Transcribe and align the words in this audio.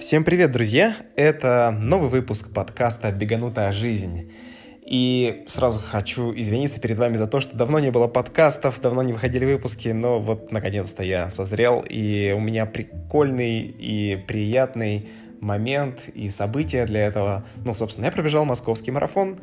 Всем 0.00 0.24
привет, 0.24 0.50
друзья! 0.50 0.96
Это 1.14 1.76
новый 1.78 2.08
выпуск 2.08 2.54
подкаста 2.54 3.12
«Беганутая 3.12 3.70
жизнь». 3.70 4.32
И 4.80 5.44
сразу 5.46 5.78
хочу 5.78 6.32
извиниться 6.34 6.80
перед 6.80 6.98
вами 6.98 7.16
за 7.18 7.26
то, 7.26 7.38
что 7.38 7.54
давно 7.54 7.78
не 7.80 7.90
было 7.90 8.06
подкастов, 8.06 8.80
давно 8.80 9.02
не 9.02 9.12
выходили 9.12 9.44
выпуски, 9.44 9.90
но 9.90 10.18
вот 10.18 10.52
наконец-то 10.52 11.02
я 11.02 11.30
созрел, 11.30 11.84
и 11.86 12.32
у 12.34 12.40
меня 12.40 12.64
прикольный 12.64 13.60
и 13.60 14.16
приятный 14.26 15.10
момент 15.38 16.08
и 16.14 16.30
события 16.30 16.86
для 16.86 17.04
этого. 17.04 17.44
Ну, 17.66 17.74
собственно, 17.74 18.06
я 18.06 18.12
пробежал 18.12 18.46
московский 18.46 18.92
марафон, 18.92 19.38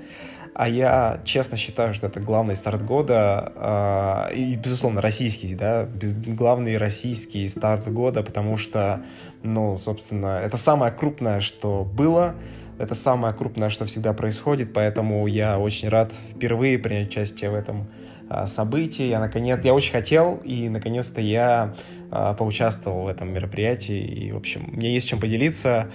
а 0.54 0.68
я 0.68 1.22
честно 1.24 1.58
считаю, 1.58 1.94
что 1.94 2.08
это 2.08 2.20
главный 2.20 2.56
старт 2.56 2.84
года, 2.84 4.28
э, 4.32 4.36
и, 4.36 4.56
безусловно, 4.56 5.02
российский, 5.02 5.56
да, 5.56 5.88
главный 5.92 6.78
российский 6.78 7.48
старт 7.48 7.88
года, 7.88 8.24
потому 8.24 8.58
что, 8.58 9.04
ну, 9.44 9.78
собственно, 9.78 10.40
это 10.44 10.58
самое 10.58 10.92
крупное, 10.92 11.40
что 11.40 11.84
было, 11.84 12.36
это 12.78 12.96
самое 12.96 13.34
крупное, 13.34 13.70
что 13.70 13.86
всегда 13.86 14.14
происходит, 14.14 14.74
поэтому 14.74 15.26
я 15.28 15.60
очень 15.60 15.90
рад 15.90 16.14
впервые 16.14 16.78
принять 16.78 17.10
участие 17.10 17.50
в 17.50 17.56
этом 17.56 17.88
а, 18.30 18.48
событии. 18.48 19.04
Я 19.04 19.20
наконец, 19.20 19.64
я 19.64 19.74
очень 19.74 19.92
хотел, 19.92 20.42
и 20.44 20.70
наконец-то 20.70 21.22
я 21.22 21.74
а, 22.12 22.34
поучаствовал 22.34 23.04
в 23.04 23.08
этом 23.08 23.34
мероприятии. 23.34 24.00
И, 24.00 24.32
в 24.32 24.38
общем, 24.38 24.70
мне 24.74 24.94
есть 24.94 25.08
чем 25.08 25.20
поделиться. 25.20 25.90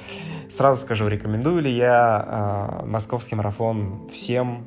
Сразу 0.49 0.81
скажу, 0.81 1.09
рекомендую 1.09 1.63
ли 1.63 1.71
я 1.71 2.25
а, 2.27 2.85
московский 2.87 3.35
марафон 3.35 4.09
всем? 4.13 4.67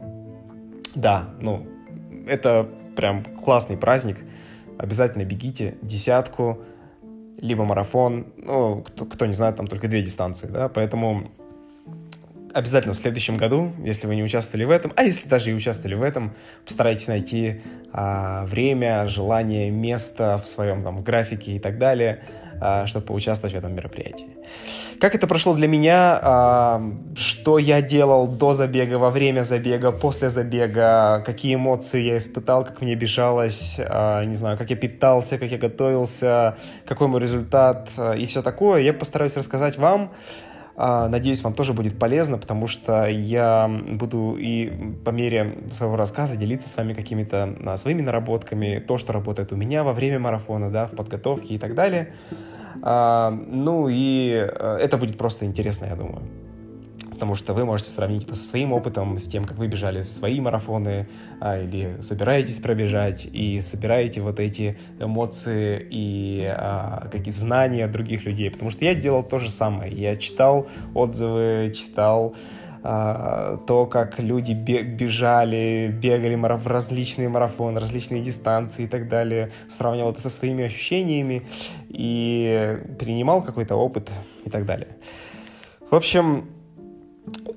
Да, 0.95 1.29
ну, 1.41 1.67
это 2.27 2.69
прям 2.95 3.23
классный 3.23 3.77
праздник. 3.77 4.19
Обязательно 4.77 5.23
бегите 5.23 5.77
десятку, 5.81 6.61
либо 7.39 7.65
марафон. 7.65 8.27
Ну, 8.37 8.81
кто, 8.81 9.05
кто 9.05 9.25
не 9.25 9.33
знает, 9.33 9.55
там 9.55 9.67
только 9.67 9.87
две 9.87 10.01
дистанции, 10.01 10.47
да, 10.47 10.69
поэтому 10.69 11.31
обязательно 12.55 12.93
в 12.93 12.97
следующем 12.97 13.35
году, 13.35 13.73
если 13.83 14.07
вы 14.07 14.15
не 14.15 14.23
участвовали 14.23 14.63
в 14.63 14.71
этом, 14.71 14.93
а 14.95 15.03
если 15.03 15.27
даже 15.27 15.51
и 15.51 15.53
участвовали 15.53 15.95
в 15.95 16.01
этом, 16.01 16.33
постарайтесь 16.63 17.07
найти 17.07 17.61
а, 17.91 18.45
время, 18.45 19.07
желание, 19.07 19.69
место 19.69 20.41
в 20.43 20.47
своем 20.47 20.81
там 20.81 21.03
графике 21.03 21.51
и 21.57 21.59
так 21.59 21.77
далее, 21.77 22.23
а, 22.61 22.87
чтобы 22.87 23.07
поучаствовать 23.07 23.53
в 23.53 23.57
этом 23.57 23.75
мероприятии. 23.75 24.27
Как 25.01 25.13
это 25.13 25.27
прошло 25.27 25.53
для 25.53 25.67
меня, 25.67 26.17
а, 26.21 26.93
что 27.17 27.57
я 27.57 27.81
делал 27.81 28.25
до 28.25 28.53
забега, 28.53 28.95
во 28.95 29.11
время 29.11 29.43
забега, 29.43 29.91
после 29.91 30.29
забега, 30.29 31.21
какие 31.25 31.55
эмоции 31.55 32.01
я 32.01 32.17
испытал, 32.17 32.63
как 32.63 32.81
мне 32.81 32.95
бежалось, 32.95 33.75
а, 33.79 34.23
не 34.23 34.35
знаю, 34.35 34.57
как 34.57 34.69
я 34.69 34.77
питался, 34.77 35.37
как 35.37 35.51
я 35.51 35.57
готовился, 35.57 36.55
какой 36.87 37.07
мой 37.07 37.19
результат 37.19 37.89
а, 37.97 38.13
и 38.13 38.25
все 38.25 38.41
такое, 38.41 38.81
я 38.81 38.93
постараюсь 38.93 39.35
рассказать 39.35 39.77
вам, 39.77 40.13
надеюсь, 40.77 41.41
вам 41.43 41.53
тоже 41.53 41.73
будет 41.73 41.97
полезно, 41.97 42.37
потому 42.37 42.67
что 42.67 43.05
я 43.07 43.67
буду 43.67 44.35
и 44.37 44.93
по 45.05 45.09
мере 45.09 45.57
своего 45.71 45.95
рассказа 45.95 46.35
делиться 46.35 46.67
с 46.67 46.75
вами 46.75 46.93
какими-то 46.93 47.55
а, 47.65 47.77
своими 47.77 48.01
наработками, 48.01 48.83
то, 48.85 48.97
что 48.97 49.13
работает 49.13 49.53
у 49.53 49.55
меня 49.55 49.83
во 49.83 49.93
время 49.93 50.19
марафона, 50.19 50.69
да, 50.69 50.87
в 50.87 50.91
подготовке 50.91 51.55
и 51.55 51.57
так 51.57 51.75
далее. 51.75 52.13
А, 52.81 53.31
ну 53.31 53.87
и 53.89 54.29
это 54.29 54.97
будет 54.97 55.17
просто 55.17 55.45
интересно, 55.45 55.85
я 55.85 55.95
думаю 55.95 56.23
потому 57.15 57.35
что 57.35 57.53
вы 57.53 57.65
можете 57.65 57.89
сравнить 57.89 58.23
это 58.23 58.35
со 58.35 58.43
своим 58.43 58.73
опытом, 58.73 59.17
с 59.17 59.23
тем, 59.23 59.45
как 59.45 59.57
вы 59.57 59.67
бежали 59.67 60.01
свои 60.01 60.39
марафоны, 60.39 61.07
а, 61.39 61.59
или 61.61 62.01
собираетесь 62.01 62.59
пробежать, 62.59 63.25
и 63.25 63.61
собираете 63.61 64.21
вот 64.21 64.39
эти 64.39 64.77
эмоции 64.99 65.85
и 65.89 66.45
а, 66.45 67.07
какие 67.11 67.33
знания 67.33 67.87
других 67.87 68.25
людей, 68.25 68.51
потому 68.51 68.69
что 68.69 68.85
я 68.85 68.93
делал 68.93 69.23
то 69.23 69.39
же 69.39 69.49
самое. 69.49 69.91
Я 69.91 70.17
читал 70.17 70.67
отзывы, 70.93 71.73
читал 71.75 72.35
а, 72.83 73.57
то, 73.65 73.85
как 73.85 74.19
люди 74.19 74.51
бежали, 74.51 75.91
бегали 75.91 76.35
в 76.35 76.67
различные 76.67 77.29
марафоны, 77.29 77.79
различные 77.79 78.21
дистанции 78.21 78.83
и 78.83 78.87
так 78.87 79.07
далее, 79.07 79.51
сравнивал 79.69 80.11
это 80.11 80.21
со 80.21 80.29
своими 80.29 80.65
ощущениями 80.65 81.47
и 81.87 82.77
принимал 82.99 83.41
какой-то 83.41 83.75
опыт 83.75 84.11
и 84.43 84.49
так 84.49 84.65
далее. 84.65 84.89
В 85.89 85.95
общем, 85.95 86.45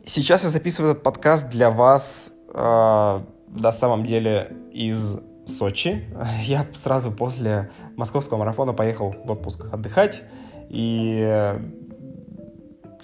Сейчас 0.08 0.42
я 0.42 0.48
записываю 0.48 0.92
этот 0.92 1.02
подкаст 1.02 1.50
для 1.50 1.70
вас, 1.70 2.32
э, 2.54 3.20
на 3.48 3.72
самом 3.72 4.06
деле, 4.06 4.56
из 4.72 5.20
Сочи. 5.44 6.08
Я 6.44 6.66
сразу 6.74 7.12
после 7.12 7.70
московского 7.94 8.38
марафона 8.38 8.72
поехал 8.72 9.14
в 9.22 9.30
отпуск 9.30 9.66
отдыхать. 9.70 10.22
И 10.70 11.60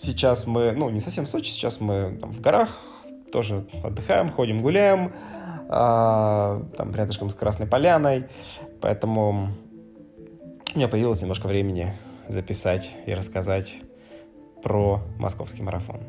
сейчас 0.01 0.47
мы, 0.47 0.73
ну, 0.73 0.89
не 0.89 1.01
совсем 1.01 1.27
в 1.27 1.29
Сочи, 1.29 1.51
сейчас 1.51 1.79
мы 1.79 2.17
там, 2.19 2.33
в 2.33 2.41
горах 2.41 2.71
тоже 3.31 3.67
отдыхаем, 3.83 4.31
ходим, 4.31 4.63
гуляем. 4.63 5.13
Э, 5.69 6.63
там 6.75 6.95
рядышком 6.95 7.29
с 7.29 7.35
Красной 7.35 7.67
Поляной. 7.67 8.29
Поэтому 8.81 9.51
у 10.75 10.79
меня 10.79 10.89
появилось 10.89 11.21
немножко 11.21 11.49
времени 11.49 11.93
записать 12.29 12.91
и 13.05 13.13
рассказать 13.13 13.77
про 14.63 15.03
московский 15.19 15.63
марафон. 15.63 16.01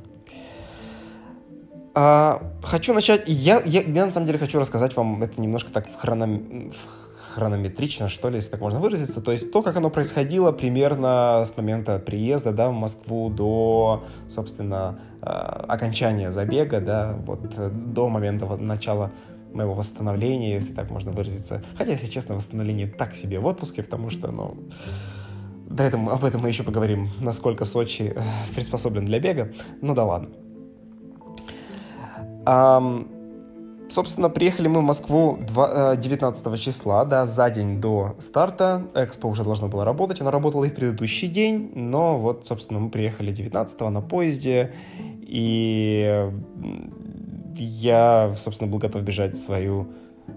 А, 1.98 2.42
хочу 2.62 2.94
начать. 2.94 3.24
Я, 3.26 3.62
я, 3.66 3.82
я 3.82 4.06
на 4.06 4.12
самом 4.12 4.28
деле 4.28 4.38
хочу 4.38 4.60
рассказать 4.60 4.98
вам 4.98 5.24
это 5.24 5.40
немножко 5.40 5.72
так 5.72 5.88
в, 5.88 5.96
хроном, 5.96 6.70
в 6.70 7.34
хронометрично, 7.34 8.10
что 8.10 8.28
ли, 8.28 8.36
если 8.36 8.50
так 8.50 8.60
можно 8.60 8.80
выразиться. 8.80 9.22
То 9.22 9.32
есть 9.32 9.54
то, 9.54 9.62
как 9.62 9.78
оно 9.78 9.90
происходило 9.90 10.52
примерно 10.52 11.44
с 11.46 11.56
момента 11.56 11.98
приезда 11.98 12.52
да, 12.52 12.68
в 12.68 12.74
Москву 12.74 13.30
до, 13.30 14.04
собственно, 14.28 15.00
э, 15.22 15.26
окончания 15.26 16.32
забега, 16.32 16.82
да, 16.82 17.16
вот 17.26 17.56
до 17.94 18.10
момента 18.10 18.46
начала 18.58 19.12
моего 19.54 19.74
восстановления, 19.74 20.54
если 20.54 20.74
так 20.74 20.90
можно 20.90 21.14
выразиться. 21.14 21.64
Хотя, 21.78 21.92
если 21.92 22.08
честно, 22.08 22.36
восстановление 22.36 22.88
так 22.88 23.16
себе 23.16 23.40
в 23.40 23.46
отпуске, 23.46 23.84
потому 23.84 24.10
что, 24.10 24.32
ну, 24.32 24.58
до 25.70 25.84
этого, 25.84 26.12
об 26.12 26.26
этом 26.26 26.42
мы 26.42 26.50
еще 26.50 26.64
поговорим, 26.64 27.10
насколько 27.22 27.64
Сочи 27.64 28.14
э, 28.14 28.22
приспособлен 28.54 29.06
для 29.06 29.22
бега. 29.22 29.54
Ну 29.82 29.96
да 29.96 30.04
ладно. 30.04 30.45
Um, 32.46 33.16
собственно, 33.90 34.30
приехали 34.30 34.68
мы 34.68 34.82
в 34.82 34.84
Москву 34.84 35.40
19 35.40 36.48
э, 36.48 36.58
числа, 36.58 37.06
да, 37.06 37.26
за 37.26 37.50
день 37.50 37.82
до 37.82 38.16
старта. 38.20 38.84
Экспо 38.94 39.30
уже 39.30 39.44
должно 39.44 39.68
было 39.68 39.86
работать, 39.86 40.22
оно 40.22 40.32
работало 40.32 40.66
и 40.66 40.70
в 40.70 40.76
предыдущий 40.76 41.28
день, 41.28 41.72
но 41.76 42.18
вот, 42.18 42.46
собственно, 42.46 42.80
мы 42.80 42.90
приехали 42.90 43.32
19 43.32 43.82
на 43.82 44.02
поезде, 44.02 44.74
и 45.22 46.30
я, 47.56 48.34
собственно, 48.38 48.70
был 48.70 48.80
готов 48.80 49.02
бежать 49.02 49.38
свою 49.38 49.88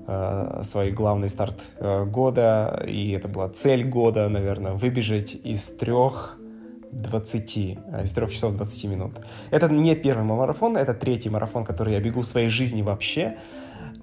э, 0.06 0.62
свой 0.64 0.90
главный 0.90 1.28
старт 1.28 1.60
э, 1.78 2.04
года, 2.04 2.84
и 2.86 3.12
это 3.12 3.28
была 3.28 3.48
цель 3.48 3.84
года, 3.84 4.28
наверное, 4.28 4.72
выбежать 4.72 5.34
из 5.34 5.70
трех 5.70 6.38
20, 6.92 7.78
а, 7.92 8.02
из 8.02 8.12
3 8.12 8.30
часов 8.30 8.54
20 8.54 8.84
минут. 8.84 9.12
Это 9.50 9.68
не 9.68 9.94
первый 9.94 10.24
мой 10.24 10.36
марафон, 10.36 10.76
это 10.76 10.94
третий 10.94 11.30
марафон, 11.30 11.64
который 11.64 11.94
я 11.94 12.00
бегу 12.00 12.20
в 12.20 12.26
своей 12.26 12.50
жизни 12.50 12.82
вообще. 12.82 13.38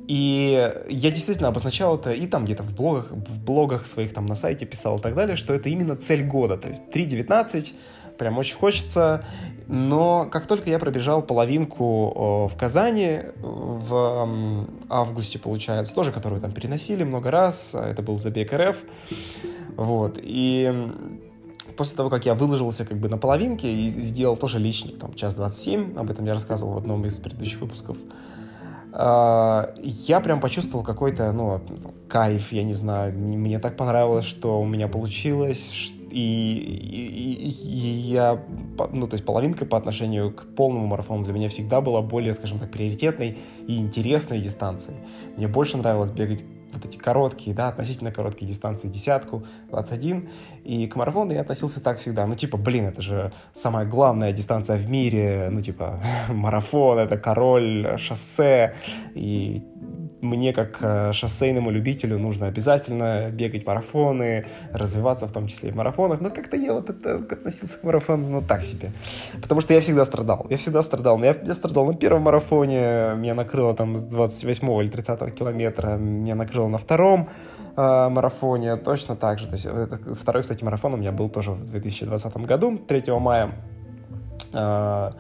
И 0.07 0.72
я 0.88 1.12
действительно 1.12 1.47
обозначал 1.47 1.97
это 1.97 2.12
и 2.12 2.28
там 2.28 2.46
где-то 2.46 2.63
в 2.63 2.75
блогах, 2.75 3.12
в 3.12 3.44
блогах 3.44 3.88
своих 3.88 4.13
там 4.13 4.25
на 4.25 4.35
сайте 4.35 4.66
писал 4.66 4.97
и 4.97 5.01
так 5.01 5.16
далее, 5.16 5.35
что 5.35 5.53
это 5.53 5.69
именно 5.69 5.96
цель 5.96 6.23
года. 6.23 6.57
То 6.57 6.69
есть 6.69 6.84
3.19, 6.94 7.73
прям 8.18 8.38
очень 8.38 8.56
хочется. 8.56 9.25
Но 9.67 10.28
как 10.31 10.46
только 10.46 10.69
я 10.69 10.78
пробежал 10.78 11.23
половинку 11.23 12.47
в 12.47 12.56
Казани 12.56 13.22
в 13.38 14.67
августе, 14.90 15.40
получается, 15.40 15.96
тоже, 15.96 16.12
которую 16.12 16.40
там 16.40 16.52
переносили 16.52 17.03
много 17.03 17.31
раз, 17.31 17.73
а 17.73 17.88
это 17.88 18.03
был 18.03 18.19
забег 18.19 18.53
РФ, 18.53 18.78
вот, 19.76 20.20
и 20.22 20.91
после 21.75 21.95
того, 21.95 22.09
как 22.09 22.25
я 22.25 22.33
выложился 22.33 22.85
как 22.85 22.97
бы 22.97 23.09
на 23.09 23.17
половинке 23.17 23.73
и 23.73 23.89
сделал 23.89 24.37
тоже 24.37 24.59
личник, 24.59 24.99
там, 24.99 25.13
час 25.13 25.33
27, 25.35 25.97
об 25.97 26.09
этом 26.09 26.25
я 26.25 26.33
рассказывал 26.33 26.73
в 26.73 26.77
одном 26.77 27.05
из 27.05 27.17
предыдущих 27.19 27.61
выпусков, 27.61 27.97
а, 28.97 29.73
я 29.83 30.22
прям 30.22 30.39
почувствовал 30.39 30.83
какой-то, 30.83 31.31
ну, 31.33 31.61
кайф, 32.07 32.53
я 32.53 32.63
не 32.63 32.73
знаю, 32.73 33.13
мне 33.13 33.59
так 33.59 33.75
понравилось, 33.75 34.25
что 34.25 34.61
у 34.61 34.66
меня 34.66 34.87
получилось, 34.87 35.93
и, 36.16 36.53
и, 36.53 37.50
и 37.50 37.88
я, 38.14 38.41
ну, 38.94 39.08
то 39.08 39.16
есть 39.16 39.26
половинка 39.26 39.66
по 39.66 39.78
отношению 39.78 40.32
к 40.32 40.46
полному 40.56 40.88
марафону 40.88 41.26
для 41.26 41.34
меня 41.34 41.50
всегда 41.50 41.82
была 41.82 42.02
более, 42.02 42.32
скажем 42.32 42.58
так, 42.58 42.72
приоритетной 42.72 43.38
и 43.67 43.78
интересной 43.78 44.40
дистанцией. 44.40 44.97
Мне 45.35 45.50
больше 45.50 45.78
нравилось 45.78 46.12
бегать 46.12 46.46
вот 46.72 46.85
эти 46.85 46.97
короткие, 46.97 47.53
да, 47.53 47.67
относительно 47.67 48.12
короткие 48.12 48.47
дистанции, 48.47 48.88
десятку, 48.88 49.46
21, 49.70 50.29
и 50.64 50.88
к 50.88 50.96
марафону 50.96 51.34
я 51.34 51.41
относился 51.41 51.82
так 51.82 52.00
всегда, 52.00 52.26
ну, 52.26 52.35
типа, 52.35 52.58
блин, 52.58 52.85
это 52.85 53.02
же 53.02 53.34
самая 53.53 53.85
главная 53.85 54.32
дистанция 54.32 54.78
в 54.78 54.90
мире, 54.90 55.50
ну, 55.52 55.62
типа, 55.62 56.02
марафон, 56.29 57.00
это 57.00 57.17
король, 57.17 57.97
шоссе, 57.97 58.76
и 59.14 59.64
мне, 60.22 60.53
как 60.53 60.78
э, 60.82 61.14
шоссейному 61.14 61.72
любителю, 61.72 62.17
нужно 62.20 62.47
обязательно 62.47 63.29
бегать 63.32 63.66
марафоны, 63.66 64.46
развиваться 64.72 65.28
в 65.28 65.32
том 65.32 65.47
числе 65.47 65.70
и 65.70 65.72
в 65.72 65.76
марафонах. 65.76 66.22
Но 66.22 66.29
как-то 66.29 66.58
я 66.58 66.73
вот 66.73 66.90
это 66.90 67.16
относился 67.16 67.78
к 67.78 67.84
марафону, 67.84 68.29
ну, 68.29 68.41
так 68.41 68.64
себе. 68.64 68.91
Потому 69.41 69.62
что 69.62 69.73
я 69.73 69.82
всегда 69.82 70.06
страдал. 70.06 70.47
Я 70.50 70.58
всегда 70.58 70.82
страдал. 70.82 71.22
Я, 71.23 71.35
я 71.44 71.53
страдал 71.53 71.85
на 71.85 71.96
первом 71.96 72.23
марафоне, 72.23 73.16
меня 73.16 73.35
накрыло 73.35 73.73
там 73.76 73.97
с 73.97 74.03
28 74.03 74.82
или 74.82 74.90
30 74.90 75.35
километра, 75.35 75.97
меня 75.97 76.35
накрыло 76.35 76.67
на 76.67 76.78
втором 76.78 77.29
э, 77.76 78.09
марафоне 78.09 78.78
точно 78.78 79.16
так 79.16 79.40
же. 79.40 79.47
То 79.47 79.53
есть 79.53 79.66
это, 79.66 80.00
второй, 80.16 80.41
кстати, 80.41 80.64
марафон 80.64 80.94
у 80.94 80.97
меня 80.97 81.12
был 81.12 81.29
тоже 81.29 81.52
в 81.52 81.70
2020 81.72 82.38
году, 82.38 82.78
3 82.78 83.03
мая. 83.20 83.52
Э, 84.53 85.12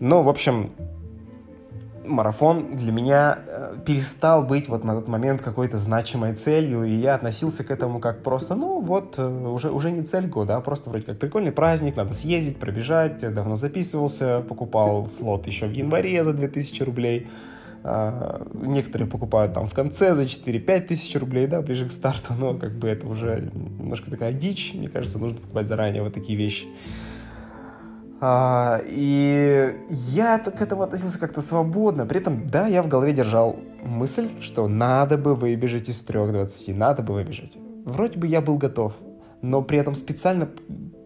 ну, 0.00 0.22
в 0.22 0.28
общем, 0.28 0.72
марафон 2.08 2.76
для 2.76 2.92
меня 2.92 3.38
э, 3.46 3.76
перестал 3.84 4.42
быть 4.42 4.68
вот 4.68 4.84
на 4.84 4.94
тот 4.94 5.08
момент 5.08 5.42
какой-то 5.42 5.78
значимой 5.78 6.34
целью, 6.34 6.84
и 6.84 6.92
я 6.92 7.14
относился 7.14 7.64
к 7.64 7.70
этому 7.70 8.00
как 8.00 8.22
просто, 8.22 8.54
ну 8.54 8.80
вот, 8.80 9.14
э, 9.18 9.26
уже, 9.26 9.70
уже 9.70 9.90
не 9.90 10.02
цель 10.02 10.26
года, 10.26 10.56
а 10.56 10.60
просто 10.60 10.90
вроде 10.90 11.04
как 11.04 11.18
прикольный 11.18 11.52
праздник, 11.52 11.96
надо 11.96 12.14
съездить, 12.14 12.58
пробежать, 12.58 13.18
давно 13.32 13.56
записывался, 13.56 14.40
покупал 14.48 15.06
слот 15.08 15.46
еще 15.46 15.66
в 15.66 15.72
январе 15.72 16.24
за 16.24 16.32
2000 16.32 16.82
рублей, 16.82 17.28
а, 17.84 18.46
некоторые 18.54 19.08
покупают 19.08 19.54
там 19.54 19.66
в 19.66 19.74
конце 19.74 20.14
за 20.14 20.22
4-5 20.22 20.88
тысяч 20.88 21.14
рублей, 21.16 21.46
да, 21.46 21.62
ближе 21.62 21.86
к 21.88 21.92
старту, 21.92 22.34
но 22.38 22.54
как 22.54 22.72
бы 22.72 22.88
это 22.88 23.06
уже 23.06 23.50
немножко 23.54 24.10
такая 24.10 24.32
дичь, 24.32 24.72
мне 24.74 24.88
кажется, 24.88 25.18
нужно 25.18 25.38
покупать 25.38 25.66
заранее 25.66 26.02
вот 26.02 26.12
такие 26.12 26.36
вещи. 26.36 26.66
А, 28.20 28.80
и 28.84 29.76
я 29.88 30.38
к 30.38 30.60
этому 30.60 30.82
относился 30.82 31.18
как-то 31.18 31.40
свободно. 31.40 32.06
При 32.06 32.18
этом, 32.18 32.46
да, 32.46 32.66
я 32.66 32.82
в 32.82 32.88
голове 32.88 33.12
держал 33.12 33.56
мысль, 33.82 34.28
что 34.40 34.66
надо 34.68 35.16
бы 35.16 35.34
выбежать 35.34 35.88
из 35.88 36.04
3.20, 36.04 36.74
надо 36.74 37.02
бы 37.02 37.14
выбежать. 37.14 37.56
Вроде 37.84 38.18
бы 38.18 38.26
я 38.26 38.40
был 38.40 38.56
готов, 38.56 38.94
но 39.40 39.62
при 39.62 39.78
этом 39.78 39.94
специально 39.94 40.48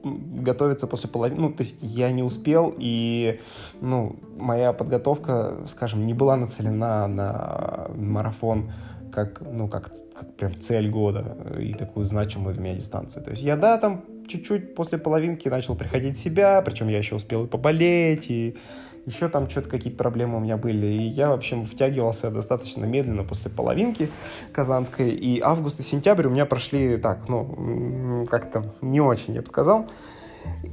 готовиться 0.04 0.86
после 0.86 1.08
половины, 1.08 1.40
ну, 1.40 1.52
то 1.52 1.62
есть 1.62 1.76
я 1.80 2.10
не 2.10 2.22
успел, 2.22 2.74
и, 2.76 3.40
ну, 3.80 4.16
моя 4.36 4.72
подготовка, 4.72 5.58
скажем, 5.68 6.06
не 6.06 6.14
была 6.14 6.36
нацелена 6.36 7.06
на 7.06 7.88
марафон 7.94 8.72
как, 9.12 9.40
ну, 9.40 9.68
как, 9.68 9.92
как 10.14 10.34
прям 10.36 10.58
цель 10.58 10.88
года 10.90 11.36
и 11.60 11.74
такую 11.74 12.04
значимую 12.04 12.54
для 12.54 12.62
меня 12.62 12.74
дистанцию. 12.74 13.22
То 13.22 13.30
есть 13.30 13.42
я, 13.42 13.56
да, 13.56 13.78
там 13.78 14.04
чуть-чуть 14.26 14.74
после 14.74 14.98
половинки 14.98 15.48
начал 15.48 15.76
приходить 15.76 16.16
в 16.16 16.20
себя, 16.20 16.62
причем 16.62 16.88
я 16.88 16.98
еще 16.98 17.16
успел 17.16 17.44
и 17.44 17.48
поболеть, 17.48 18.30
и 18.30 18.56
еще 19.04 19.28
там 19.28 19.50
что-то 19.50 19.68
какие-то 19.68 19.98
проблемы 19.98 20.36
у 20.36 20.40
меня 20.40 20.56
были. 20.56 20.86
И 20.86 21.02
я, 21.02 21.30
в 21.30 21.32
общем, 21.32 21.64
втягивался 21.64 22.30
достаточно 22.30 22.84
медленно 22.84 23.24
после 23.24 23.50
половинки 23.50 24.08
казанской. 24.52 25.10
И 25.10 25.40
август 25.40 25.80
и 25.80 25.82
сентябрь 25.82 26.26
у 26.26 26.30
меня 26.30 26.46
прошли 26.46 26.96
так, 26.96 27.28
ну, 27.28 28.24
как-то 28.30 28.64
не 28.80 29.00
очень, 29.00 29.34
я 29.34 29.40
бы 29.40 29.46
сказал. 29.46 29.90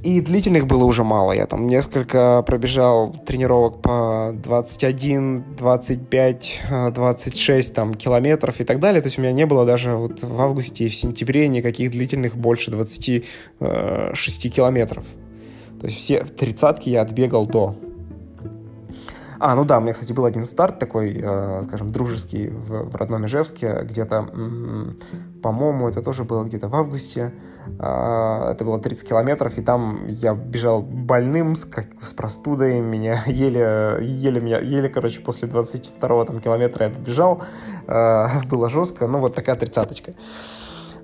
И 0.03 0.21
длительных 0.21 0.65
было 0.65 0.85
уже 0.85 1.03
мало. 1.03 1.33
Я 1.33 1.45
там 1.45 1.67
несколько 1.67 2.41
пробежал 2.47 3.13
тренировок 3.25 3.81
по 3.81 4.31
21, 4.33 5.55
25, 5.57 6.61
26 6.93 7.73
там, 7.73 7.93
километров 7.93 8.61
и 8.61 8.63
так 8.63 8.79
далее. 8.79 9.01
То 9.01 9.07
есть 9.07 9.17
у 9.17 9.21
меня 9.21 9.33
не 9.33 9.45
было 9.45 9.65
даже 9.65 9.95
вот 9.95 10.23
в 10.23 10.41
августе 10.41 10.85
и 10.85 10.89
в 10.89 10.95
сентябре 10.95 11.49
никаких 11.49 11.91
длительных 11.91 12.37
больше 12.37 12.71
26 12.71 13.25
э, 13.59 14.49
километров. 14.49 15.05
То 15.81 15.87
есть 15.87 15.97
все 15.97 16.23
тридцатки 16.23 16.89
я 16.89 17.01
отбегал 17.01 17.45
до. 17.45 17.75
А, 19.39 19.55
ну 19.55 19.63
да, 19.63 19.77
у 19.77 19.81
меня, 19.81 19.93
кстати, 19.93 20.11
был 20.11 20.25
один 20.25 20.43
старт 20.43 20.79
такой, 20.79 21.17
э, 21.21 21.61
скажем, 21.63 21.89
дружеский 21.89 22.49
в, 22.49 22.89
в 22.89 22.95
родном 22.95 23.25
Ижевске, 23.25 23.83
где-то, 23.83 24.29
по-моему, 25.41 25.87
это 25.87 26.01
тоже 26.01 26.25
было 26.25 26.43
где-то 26.43 26.67
в 26.67 26.75
августе. 26.75 27.33
Э, 27.79 28.51
это 28.51 28.65
было 28.65 28.79
30 28.79 29.07
километров, 29.07 29.57
и 29.57 29.61
там 29.61 30.07
я 30.07 30.33
бежал 30.33 30.81
больным, 30.81 31.55
с, 31.55 31.63
как, 31.63 31.85
с 32.01 32.11
простудой, 32.11 32.81
меня 32.81 33.23
еле, 33.27 33.97
еле, 34.01 34.41
меня, 34.41 34.59
еле, 34.59 34.89
короче, 34.89 35.21
после 35.21 35.47
22 35.47 36.25
там, 36.25 36.39
километра 36.39 36.87
я 36.87 36.93
добежал. 36.93 37.41
Э, 37.87 38.27
было 38.49 38.69
жестко, 38.69 39.07
ну 39.07 39.19
вот 39.19 39.35
такая 39.35 39.55
тридцаточка. 39.55 40.15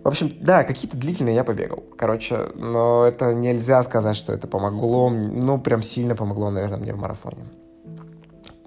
В 0.04 0.10
общем, 0.10 0.34
да, 0.42 0.64
какие-то 0.64 0.98
длительные 0.98 1.36
я 1.36 1.44
побегал. 1.44 1.84
Короче, 1.98 2.38
но 2.54 3.06
это 3.06 3.34
нельзя 3.34 3.82
сказать, 3.82 4.16
что 4.16 4.34
это 4.34 4.48
помогло. 4.48 5.10
Ну, 5.10 5.58
прям 5.58 5.82
сильно 5.82 6.16
помогло, 6.16 6.52
наверное, 6.52 6.78
мне 6.78 6.94
в 6.94 6.98
марафоне. 6.98 7.46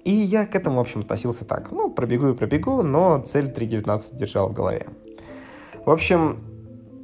И 0.03 0.11
я 0.11 0.45
к 0.45 0.55
этому, 0.55 0.77
в 0.77 0.79
общем, 0.81 1.01
относился 1.01 1.45
так. 1.45 1.71
Ну, 1.71 1.89
пробегу 1.91 2.29
и 2.29 2.33
пробегу, 2.33 2.81
но 2.81 3.19
цель 3.19 3.51
3.19 3.51 4.15
держал 4.15 4.49
в 4.49 4.53
голове. 4.53 4.85
В 5.85 5.91
общем, 5.91 6.43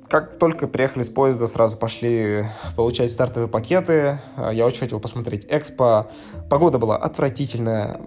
как 0.08 0.38
только 0.38 0.68
приехали 0.68 1.04
с 1.04 1.10
поезда, 1.10 1.48
сразу 1.48 1.78
пошли 1.78 2.46
получать 2.76 3.12
стартовые 3.12 3.50
пакеты. 3.50 4.20
Я 4.52 4.66
очень 4.66 4.82
хотел 4.82 5.00
посмотреть 5.00 5.46
Экспо. 5.50 6.08
Погода 6.50 6.78
была 6.78 6.96
отвратительная, 6.96 8.00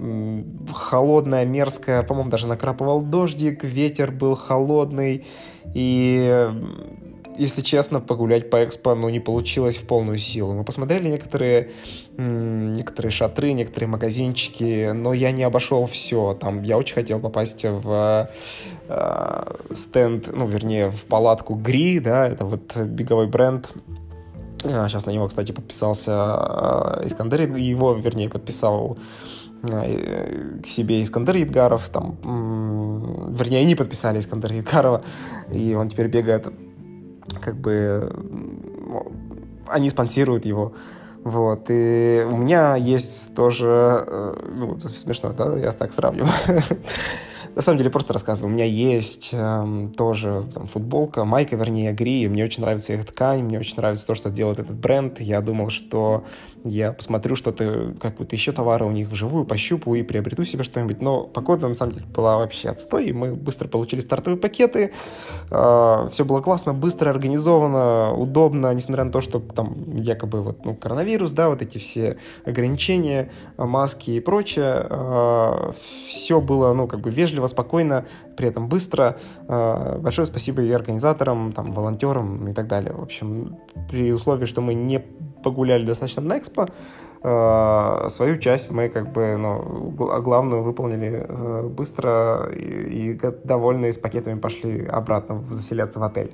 холодная, 0.73 1.45
мерзкая. 1.45 2.03
По-моему, 2.03 2.31
даже 2.31 2.47
накрапывал 2.47 3.03
дождик, 3.03 3.65
ветер 3.65 4.13
был 4.13 4.37
холодный. 4.37 5.27
И 5.75 6.49
если 7.39 7.63
честно, 7.63 8.01
погулять 8.01 8.51
по 8.51 8.65
экспо, 8.65 8.95
ну, 8.95 9.09
не 9.09 9.21
получилось 9.21 9.77
в 9.77 9.87
полную 9.87 10.19
силу. 10.19 10.53
Мы 10.53 10.65
посмотрели 10.65 11.09
некоторые, 11.09 11.71
некоторые 12.17 13.13
шатры, 13.13 13.53
некоторые 13.53 13.89
магазинчики, 13.89 14.91
но 14.93 15.13
я 15.13 15.31
не 15.31 15.45
обошел 15.45 15.87
все. 15.87 16.37
Там 16.41 16.63
я 16.63 16.77
очень 16.77 16.95
хотел 16.95 17.21
попасть 17.21 17.65
в 17.65 18.29
э, 18.89 19.45
стенд, 19.73 20.31
ну, 20.33 20.47
вернее, 20.47 20.91
в 20.91 21.05
палатку 21.05 21.55
Гри, 21.55 22.01
да, 22.01 22.27
это 22.27 22.45
вот 22.45 22.77
беговой 22.77 23.29
бренд, 23.29 23.73
Сейчас 24.61 25.07
на 25.07 25.11
него, 25.11 25.29
кстати, 25.29 25.53
подписался 25.53 26.13
э, 26.13 27.07
Искандер, 27.07 27.43
его, 27.57 27.95
вернее, 27.95 28.29
подписал 28.29 28.99
э, 29.63 30.61
к 30.65 30.67
себе 30.67 31.01
Искандер 31.01 31.37
Едгаров, 31.37 31.89
там, 31.91 32.17
вернее, 33.33 33.61
они 33.61 33.77
подписали 33.77 34.19
Искандера 34.19 34.57
Едгарова, 34.57 35.05
и 35.53 35.75
он 35.75 35.89
теперь 35.89 36.09
бегает 36.09 36.49
как 37.41 37.57
бы 37.57 38.11
они 39.69 39.91
спонсируют 39.91 40.47
его. 40.47 40.73
Вот, 41.25 41.67
и 41.69 42.25
у 42.31 42.37
меня 42.37 42.77
есть 42.77 43.35
тоже, 43.35 44.05
э, 44.07 44.35
ну, 44.55 44.79
смешно, 44.81 45.33
да, 45.33 45.57
я 45.59 45.73
так 45.73 45.93
сравниваю. 45.93 46.33
На 47.55 47.63
самом 47.63 47.79
деле, 47.79 47.91
просто 47.91 48.13
рассказываю. 48.13 48.53
У 48.53 48.55
меня 48.55 48.67
есть 48.67 49.31
эм, 49.33 49.93
тоже 49.93 50.47
там, 50.55 50.69
футболка, 50.69 51.25
майка, 51.25 51.57
вернее, 51.57 51.93
Гри. 51.93 52.29
Мне 52.29 52.45
очень 52.45 52.63
нравится 52.63 52.93
их 52.93 53.05
ткань, 53.05 53.43
мне 53.43 53.59
очень 53.59 53.77
нравится 53.77 54.07
то, 54.07 54.15
что 54.15 54.31
делает 54.31 54.61
этот 54.61 54.77
бренд. 54.77 55.21
Я 55.21 55.41
думал, 55.41 55.71
что 55.71 56.25
я 56.65 56.93
посмотрю 56.93 57.37
что-то, 57.37 57.95
какую-то 58.01 58.35
еще 58.35 58.53
товары 58.53 58.85
у 58.85 58.91
них 58.91 59.09
вживую, 59.09 59.45
пощупаю 59.45 60.01
и 60.01 60.03
приобрету 60.03 60.45
себе 60.45 60.65
что-нибудь. 60.65 61.01
Но 61.01 61.25
погода, 61.25 61.69
на 61.69 61.75
самом 61.75 61.93
деле, 61.93 62.07
была 62.07 62.39
вообще 62.39 62.71
отстой, 62.71 63.07
и 63.07 63.13
мы 63.13 63.35
быстро 63.35 63.69
получили 63.69 64.01
стартовые 64.01 64.41
пакеты. 64.41 64.93
Э, 65.51 66.09
все 66.11 66.25
было 66.25 66.41
классно, 66.41 66.75
быстро 66.75 67.11
организовано, 67.11 68.13
удобно, 68.15 68.73
несмотря 68.75 69.05
на 69.05 69.13
то, 69.13 69.21
что 69.21 69.41
там 69.41 69.97
якобы 69.97 70.43
вот, 70.43 70.65
ну, 70.65 70.75
коронавирус, 70.75 71.33
да, 71.33 71.49
вот 71.49 71.63
эти 71.63 71.79
все 71.79 72.19
ограничения, 72.45 73.31
маски 73.57 74.13
и 74.13 74.21
прочее. 74.21 74.87
Э, 74.89 75.73
все 76.07 76.41
было, 76.41 76.73
ну, 76.75 76.87
как 76.87 77.01
бы 77.01 77.11
вежливо, 77.11 77.47
спокойно, 77.47 78.07
при 78.37 78.49
этом 78.49 78.69
быстро. 78.69 79.19
Э, 79.49 79.99
большое 79.99 80.27
спасибо 80.27 80.63
и 80.63 80.71
организаторам, 80.73 81.53
там, 81.53 81.73
волонтерам 81.73 82.49
и 82.49 82.53
так 82.53 82.67
далее. 82.67 82.93
В 82.93 83.03
общем, 83.03 83.59
при 83.89 84.13
условии, 84.13 84.47
что 84.47 84.61
мы 84.61 84.75
не 84.75 85.05
погуляли 85.43 85.85
достаточно 85.85 86.23
на 86.23 86.39
экспо, 86.39 86.67
э, 87.23 88.09
свою 88.11 88.39
часть 88.39 88.71
мы 88.71 88.89
как 88.89 89.13
бы, 89.13 89.37
ну, 89.37 89.91
главную 90.23 90.63
выполнили 90.63 91.27
э, 91.29 91.63
быстро 91.69 92.51
и, 92.55 93.13
и 93.13 93.21
довольные 93.45 93.93
с 93.93 93.99
пакетами 93.99 94.39
пошли 94.39 94.85
обратно 94.87 95.45
заселяться 95.51 96.01
в 96.01 96.03
отель. 96.03 96.33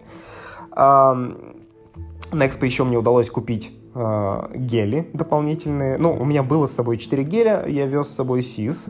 На 0.77 2.47
экспо 2.47 2.65
еще 2.67 2.85
мне 2.85 2.99
удалось 2.99 3.31
купить 3.31 3.73
э, 3.95 4.43
гели 4.55 5.09
дополнительные. 5.13 5.99
Ну, 5.99 6.13
у 6.13 6.25
меня 6.25 6.43
было 6.43 6.67
с 6.67 6.73
собой 6.73 6.99
4 6.99 7.23
геля, 7.25 7.65
я 7.67 7.87
вез 7.87 8.09
с 8.09 8.15
собой 8.15 8.43
СИС. 8.43 8.89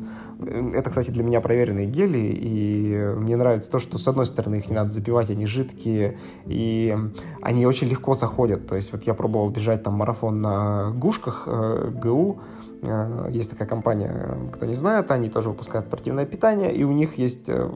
Это, 0.75 0.91
кстати, 0.91 1.11
для 1.11 1.23
меня 1.23 1.41
проверенные 1.41 1.87
гели, 1.87 2.19
и 2.19 3.15
мне 3.17 3.37
нравится 3.37 3.71
то, 3.71 3.79
что, 3.79 3.99
с 3.99 4.09
одной 4.09 4.27
стороны, 4.27 4.57
их 4.57 4.69
не 4.69 4.75
надо 4.75 4.91
запивать, 4.91 5.31
они 5.31 5.47
жидкие, 5.47 6.19
и 6.47 6.97
они 7.41 7.67
очень 7.67 7.89
легко 7.89 8.15
заходят. 8.15 8.67
То 8.67 8.75
есть 8.75 8.93
вот 8.93 9.05
я 9.05 9.15
пробовал 9.15 9.51
бежать 9.51 9.83
там 9.83 9.95
марафон 9.95 10.41
на 10.41 10.91
гушках 10.91 11.45
э, 11.47 11.91
ГУ, 12.03 12.41
э, 12.83 13.29
есть 13.31 13.51
такая 13.51 13.69
компания, 13.69 14.37
кто 14.53 14.67
не 14.67 14.75
знает, 14.75 15.11
они 15.11 15.31
тоже 15.31 15.51
выпускают 15.51 15.87
спортивное 15.87 16.27
питание, 16.27 16.75
и 16.75 16.85
у 16.85 16.93
них 16.93 17.17
есть, 17.19 17.49
э, 17.49 17.71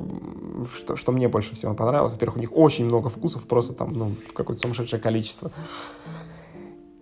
что, 0.76 0.96
что 0.96 1.12
мне 1.12 1.28
больше 1.28 1.54
всего 1.54 1.74
понравилось, 1.74 2.12
во-первых, 2.12 2.36
у 2.36 2.40
них 2.40 2.50
очень 2.54 2.84
много 2.84 3.08
вкусов, 3.08 3.44
просто 3.44 3.72
там, 3.72 3.92
ну, 3.92 4.14
какое-то 4.34 4.62
сумасшедшее 4.62 5.00
количество. 5.00 5.50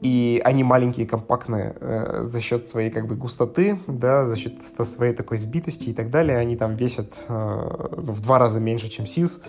И 0.00 0.42
они 0.44 0.62
маленькие, 0.62 1.06
компактные 1.06 1.74
э, 1.80 2.20
за 2.22 2.40
счет 2.40 2.66
своей 2.66 2.90
как 2.90 3.06
бы 3.06 3.16
густоты, 3.16 3.78
да, 3.86 4.26
за 4.26 4.36
счет 4.36 4.62
своей 4.62 5.14
такой 5.14 5.38
сбитости 5.38 5.90
и 5.90 5.94
так 5.94 6.10
далее. 6.10 6.38
Они 6.38 6.56
там 6.56 6.76
весят 6.76 7.24
э, 7.28 7.88
ну, 7.96 8.12
в 8.12 8.20
два 8.20 8.38
раза 8.38 8.60
меньше, 8.60 8.88
чем 8.88 9.06
СИС, 9.06 9.40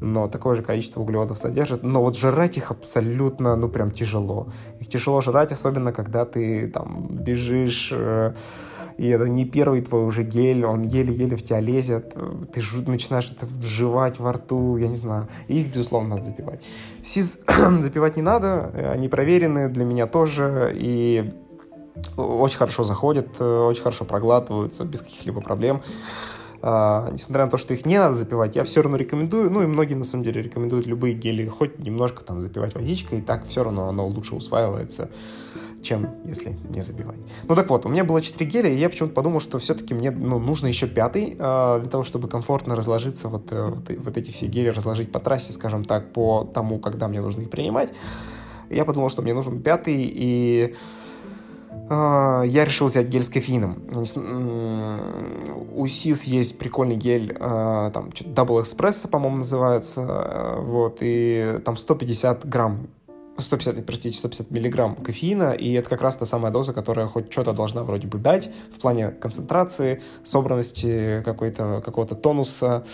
но 0.00 0.28
такое 0.28 0.54
же 0.54 0.62
количество 0.62 1.00
углеводов 1.00 1.38
содержат. 1.38 1.82
Но 1.82 2.02
вот 2.02 2.16
жрать 2.16 2.56
их 2.56 2.70
абсолютно, 2.70 3.56
ну 3.56 3.68
прям 3.68 3.90
тяжело. 3.90 4.48
Их 4.80 4.88
тяжело 4.88 5.20
жрать, 5.20 5.52
особенно 5.52 5.92
когда 5.92 6.24
ты 6.24 6.68
там 6.68 7.08
бежишь... 7.10 7.90
Э, 7.92 8.34
и 8.98 9.08
это 9.08 9.28
не 9.28 9.44
первый 9.44 9.82
твой 9.82 10.04
уже 10.04 10.22
гель, 10.22 10.64
он 10.64 10.82
еле-еле 10.82 11.36
в 11.36 11.42
тебя 11.42 11.60
лезет, 11.60 12.16
ты 12.52 12.62
начинаешь 12.86 13.30
это 13.30 13.46
вживать 13.46 14.18
во 14.18 14.32
рту, 14.32 14.76
я 14.76 14.88
не 14.88 14.96
знаю, 14.96 15.28
их, 15.48 15.72
безусловно, 15.72 16.16
надо 16.16 16.24
запивать. 16.24 16.64
СИЗ 17.04 17.40
запивать 17.80 18.16
не 18.16 18.22
надо, 18.22 18.70
они 18.92 19.08
проверены 19.08 19.68
для 19.68 19.84
меня 19.84 20.06
тоже, 20.06 20.72
и 20.74 21.32
очень 22.16 22.58
хорошо 22.58 22.82
заходят, 22.82 23.40
очень 23.40 23.82
хорошо 23.82 24.04
проглатываются 24.04 24.84
без 24.84 25.02
каких-либо 25.02 25.40
проблем. 25.40 25.82
Uh, 26.62 27.12
несмотря 27.12 27.44
на 27.44 27.50
то, 27.50 27.58
что 27.58 27.74
их 27.74 27.84
не 27.84 27.98
надо 27.98 28.14
запивать, 28.14 28.56
я 28.56 28.64
все 28.64 28.82
равно 28.82 28.96
рекомендую, 28.96 29.50
ну 29.50 29.62
и 29.62 29.66
многие 29.66 29.94
на 29.94 30.04
самом 30.04 30.24
деле 30.24 30.42
рекомендуют 30.42 30.86
любые 30.86 31.14
гели. 31.14 31.46
Хоть 31.46 31.78
немножко 31.78 32.24
там 32.24 32.40
запивать 32.40 32.74
водичкой, 32.74 33.18
и 33.18 33.22
так 33.22 33.46
все 33.46 33.62
равно 33.62 33.88
оно 33.88 34.06
лучше 34.08 34.34
усваивается 34.34 35.10
чем 35.86 36.16
если 36.24 36.56
не 36.68 36.80
забивать. 36.80 37.18
Ну 37.48 37.54
так 37.54 37.70
вот, 37.70 37.86
у 37.86 37.88
меня 37.88 38.04
было 38.04 38.20
4 38.20 38.50
геля, 38.50 38.68
и 38.68 38.76
я 38.76 38.90
почему-то 38.90 39.14
подумал, 39.14 39.40
что 39.40 39.58
все-таки 39.58 39.94
мне 39.94 40.10
ну, 40.10 40.38
нужно 40.38 40.66
еще 40.66 40.86
пятый, 40.86 41.36
э, 41.38 41.78
для 41.80 41.90
того, 41.90 42.02
чтобы 42.02 42.28
комфортно 42.28 42.74
разложиться, 42.74 43.28
вот, 43.28 43.52
э, 43.52 43.68
вот, 43.68 43.90
вот 43.96 44.16
эти 44.16 44.32
все 44.32 44.46
гели 44.46 44.68
разложить 44.68 45.12
по 45.12 45.20
трассе, 45.20 45.52
скажем 45.52 45.84
так, 45.84 46.12
по 46.12 46.44
тому, 46.44 46.78
когда 46.78 47.08
мне 47.08 47.20
нужно 47.20 47.42
их 47.42 47.50
принимать. 47.50 47.90
Я 48.68 48.84
подумал, 48.84 49.10
что 49.10 49.22
мне 49.22 49.32
нужен 49.32 49.62
пятый, 49.62 49.94
и 49.98 50.74
э, 51.88 52.42
я 52.46 52.64
решил 52.64 52.88
взять 52.88 53.06
гель 53.06 53.22
с 53.22 53.28
кофеином. 53.28 53.82
У 55.74 55.86
СИС 55.86 56.24
есть 56.24 56.58
прикольный 56.58 56.96
гель, 56.96 57.32
э, 57.38 57.90
там, 57.94 58.08
Double 58.08 58.62
Espresso, 58.62 59.08
по-моему, 59.08 59.38
называется, 59.38 60.00
э, 60.00 60.60
вот, 60.62 60.98
и 61.00 61.60
там 61.64 61.76
150 61.76 62.44
грамм 62.48 62.88
150, 63.38 63.84
простите, 63.84 64.18
150 64.18 64.50
миллиграмм 64.50 64.96
кофеина, 64.96 65.52
и 65.52 65.72
это 65.72 65.88
как 65.88 66.02
раз 66.02 66.16
та 66.16 66.24
самая 66.24 66.52
доза, 66.52 66.72
которая 66.72 67.06
хоть 67.06 67.32
что-то 67.32 67.52
должна 67.52 67.82
вроде 67.82 68.08
бы 68.08 68.18
дать 68.18 68.50
в 68.74 68.80
плане 68.80 69.10
концентрации, 69.10 70.02
собранности 70.24 71.22
какой-то, 71.24 71.82
какого-то 71.84 72.14
тонуса, 72.14 72.84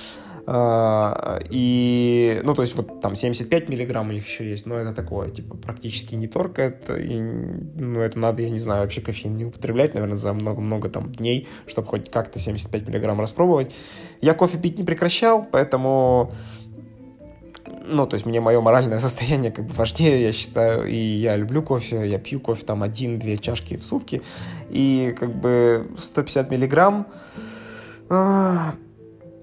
Uh, 0.45 1.47
и, 1.51 2.41
ну, 2.43 2.55
то 2.55 2.63
есть 2.63 2.75
вот 2.75 3.01
там 3.01 3.15
75 3.15 3.69
миллиграмм 3.69 4.09
у 4.09 4.13
них 4.13 4.27
еще 4.27 4.49
есть, 4.51 4.67
но 4.67 4.75
это 4.75 4.93
такое, 4.93 5.31
типа, 5.31 5.57
практически 5.57 6.17
не 6.17 6.27
торка, 6.27 6.63
это, 6.63 6.97
и, 6.97 7.21
ну, 7.21 8.01
это 8.01 8.19
надо, 8.19 8.43
я 8.43 8.51
не 8.51 8.59
знаю, 8.59 8.83
вообще 8.83 9.01
кофеин 9.01 9.37
не 9.37 9.45
употреблять, 9.45 9.95
наверное, 9.95 10.17
за 10.17 10.33
много-много 10.33 10.89
там 10.89 11.13
дней, 11.13 11.47
чтобы 11.69 11.87
хоть 11.87 12.11
как-то 12.11 12.41
75 12.41 12.89
миллиграмм 12.89 13.21
распробовать. 13.21 13.73
Я 14.21 14.35
кофе 14.35 14.59
пить 14.59 14.79
не 14.79 14.85
прекращал, 14.85 15.47
поэтому 15.49 16.33
ну, 17.85 18.07
то 18.07 18.15
есть 18.15 18.27
мне 18.27 18.41
мое 18.41 18.61
моральное 18.61 18.99
состояние 19.01 19.51
как 19.51 19.67
бы 19.67 19.75
важнее, 19.75 20.23
я 20.23 20.33
считаю, 20.33 20.87
и 20.87 20.97
я 20.97 21.37
люблю 21.37 21.63
кофе, 21.63 22.09
я 22.09 22.19
пью 22.19 22.41
кофе 22.41 22.65
там 22.65 22.83
один-две 22.83 23.39
чашки 23.39 23.77
в 23.77 23.85
сутки, 23.85 24.23
и 24.71 25.15
как 25.19 25.35
бы 25.35 25.89
150 25.99 26.51
миллиграмм, 26.51 27.07
э, 28.11 28.57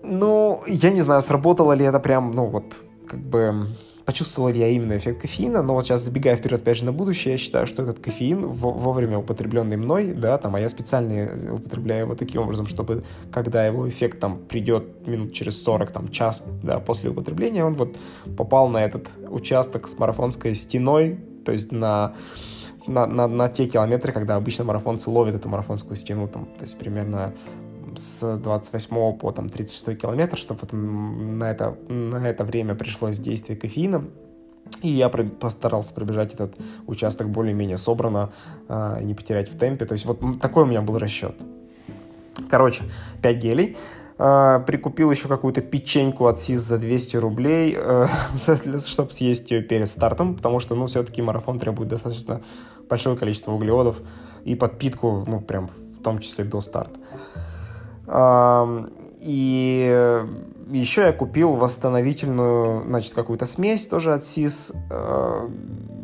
ну, 0.04 0.62
я 0.68 0.92
не 0.92 1.02
знаю, 1.02 1.22
сработало 1.22 1.74
ли 1.74 1.86
это 1.86 2.00
прям, 2.00 2.32
ну, 2.32 2.46
вот, 2.46 2.76
как 3.08 3.20
бы 3.20 3.68
почувствовал 4.10 4.50
ли 4.50 4.58
я 4.58 4.70
именно 4.70 4.98
эффект 4.98 5.22
кофеина, 5.22 5.62
но 5.62 5.76
вот 5.76 5.86
сейчас 5.86 6.02
забегая 6.02 6.36
вперед 6.36 6.64
опять 6.64 6.78
же 6.78 6.86
на 6.86 6.92
будущее, 6.92 7.34
я 7.34 7.38
считаю, 7.38 7.68
что 7.68 7.84
этот 7.84 8.00
кофеин 8.00 8.48
вовремя 8.48 9.20
употребленный 9.20 9.78
мной, 9.78 10.14
да, 10.14 10.40
там, 10.40 10.56
а 10.56 10.60
я 10.60 10.68
специально 10.68 11.30
употребляю 11.54 12.06
его 12.06 12.16
таким 12.16 12.42
образом, 12.42 12.66
чтобы 12.66 13.04
когда 13.32 13.68
его 13.68 13.88
эффект 13.88 14.20
там 14.20 14.40
придет 14.40 15.06
минут 15.06 15.34
через 15.34 15.62
40, 15.62 15.92
там, 15.92 16.08
час, 16.10 16.44
да, 16.64 16.80
после 16.80 17.12
употребления, 17.12 17.64
он 17.64 17.76
вот 17.76 17.98
попал 18.36 18.68
на 18.68 18.84
этот 18.84 19.12
участок 19.28 19.88
с 19.88 20.00
марафонской 20.00 20.56
стеной, 20.56 21.20
то 21.46 21.52
есть 21.52 21.72
на 21.72 22.16
на, 22.88 23.06
на, 23.06 23.28
на 23.28 23.48
те 23.48 23.68
километры, 23.68 24.12
когда 24.12 24.38
обычно 24.38 24.64
марафонцы 24.64 25.12
ловят 25.12 25.36
эту 25.36 25.50
марафонскую 25.50 25.96
стену, 25.96 26.28
там, 26.28 26.46
то 26.46 26.64
есть 26.64 26.80
примерно 26.80 27.36
с 27.96 28.38
28 28.38 29.18
по 29.18 29.32
там, 29.32 29.50
36 29.50 30.00
километр, 30.00 30.38
чтобы 30.38 30.62
вот 30.62 30.74
на 30.74 31.50
это, 31.50 31.78
на 31.88 32.28
это 32.28 32.44
время 32.44 32.76
пришлось 32.76 33.20
действие 33.20 33.58
кофеина. 33.58 34.06
И 34.82 34.90
я 34.90 35.10
постарался 35.10 35.94
пробежать 35.94 36.34
этот 36.34 36.56
участок 36.88 37.30
более-менее 37.30 37.78
собрано, 37.78 38.32
э, 38.68 39.00
не 39.02 39.14
потерять 39.14 39.50
в 39.50 39.58
темпе. 39.58 39.86
То 39.86 39.94
есть 39.94 40.06
вот 40.06 40.20
такой 40.40 40.64
у 40.64 40.66
меня 40.68 40.82
был 40.82 40.98
расчет. 40.98 41.36
Короче, 42.50 42.84
5 43.22 43.38
гелей. 43.38 43.78
Э, 44.20 44.60
прикупил 44.66 45.12
еще 45.12 45.28
какую-то 45.30 45.62
печеньку 45.62 46.28
от 46.28 46.38
СИС 46.38 46.60
за 46.60 46.78
200 46.78 47.18
рублей, 47.18 47.76
э, 47.78 48.08
чтобы 48.86 49.12
съесть 49.12 49.50
ее 49.50 49.62
перед 49.62 49.88
стартом, 49.88 50.36
потому 50.36 50.60
что, 50.60 50.76
ну, 50.76 50.88
все-таки 50.88 51.22
марафон 51.22 51.58
требует 51.58 51.90
достаточно 51.90 52.42
большое 52.90 53.16
количество 53.18 53.54
углеводов 53.54 54.02
и 54.44 54.56
подпитку, 54.56 55.24
ну, 55.26 55.40
прям 55.40 55.68
в 55.68 56.04
том 56.04 56.20
числе 56.20 56.44
до 56.44 56.60
старта. 56.60 57.00
И 58.12 60.26
еще 60.72 61.02
я 61.02 61.12
купил 61.12 61.56
восстановительную, 61.56 62.84
значит, 62.86 63.14
какую-то 63.14 63.46
смесь 63.46 63.88
тоже 63.88 64.14
от 64.14 64.24
СИС, 64.24 64.72
э, 64.90 65.50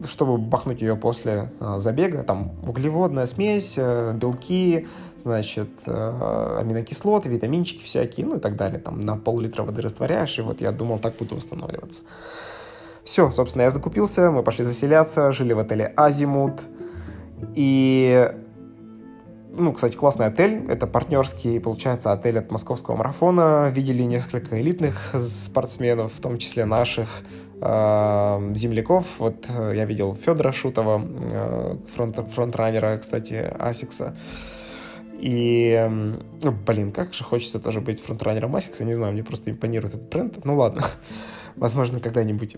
чтобы 0.05 0.37
бахнуть 0.37 0.81
ее 0.81 0.95
после 0.95 1.51
э, 1.59 1.75
забега. 1.77 2.23
Там 2.23 2.53
углеводная 2.67 3.25
смесь, 3.25 3.75
э, 3.77 4.13
белки, 4.13 4.87
значит, 5.21 5.69
аминокислоты, 5.87 7.29
витаминчики 7.29 7.83
всякие, 7.83 8.25
ну 8.25 8.37
и 8.37 8.39
так 8.39 8.55
далее. 8.55 8.79
Там 8.79 8.99
на 8.99 9.17
пол-литра 9.17 9.63
воды 9.63 9.81
растворяешь, 9.81 10.37
и 10.39 10.41
вот 10.41 10.61
я 10.61 10.71
думал, 10.71 10.99
так 10.99 11.15
буду 11.17 11.35
восстанавливаться. 11.35 12.01
Все, 13.03 13.29
собственно, 13.31 13.63
я 13.63 13.69
закупился, 13.69 14.31
мы 14.31 14.43
пошли 14.43 14.65
заселяться, 14.65 15.31
жили 15.31 15.53
в 15.53 15.59
отеле 15.59 15.93
Азимут. 15.95 16.61
И 17.53 18.31
ну, 19.57 19.73
кстати, 19.73 19.95
классный 19.95 20.27
отель. 20.27 20.65
Это 20.69 20.87
партнерский, 20.87 21.59
получается, 21.59 22.11
отель 22.11 22.39
от 22.39 22.51
московского 22.51 22.95
марафона. 22.95 23.69
Видели 23.69 24.03
несколько 24.03 24.61
элитных 24.61 25.13
спортсменов, 25.17 26.13
в 26.13 26.21
том 26.21 26.37
числе 26.37 26.65
наших 26.65 27.07
э, 27.61 28.53
земляков. 28.55 29.05
Вот 29.19 29.45
э, 29.49 29.73
я 29.75 29.85
видел 29.85 30.15
Федора 30.15 30.51
Шутова, 30.51 31.01
э, 31.03 31.77
front, 31.95 32.19
frontrunner 32.33 32.88
а, 32.88 32.97
кстати, 32.97 33.51
Asics 33.59 33.99
а. 33.99 34.15
И, 35.19 35.89
ну, 36.43 36.51
блин, 36.51 36.91
как 36.91 37.13
же 37.13 37.23
хочется 37.23 37.59
тоже 37.59 37.81
быть 37.81 38.01
frontrunner 38.01 38.47
ом 38.47 38.55
Asics 38.55 38.75
а. 38.75 38.83
Не 38.83 38.93
знаю, 38.93 39.13
мне 39.13 39.23
просто 39.23 39.49
импонирует 39.51 39.95
этот 39.95 40.09
бренд. 40.09 40.43
Ну 40.43 40.55
ладно, 40.55 40.83
возможно, 41.55 41.99
когда-нибудь. 41.99 42.57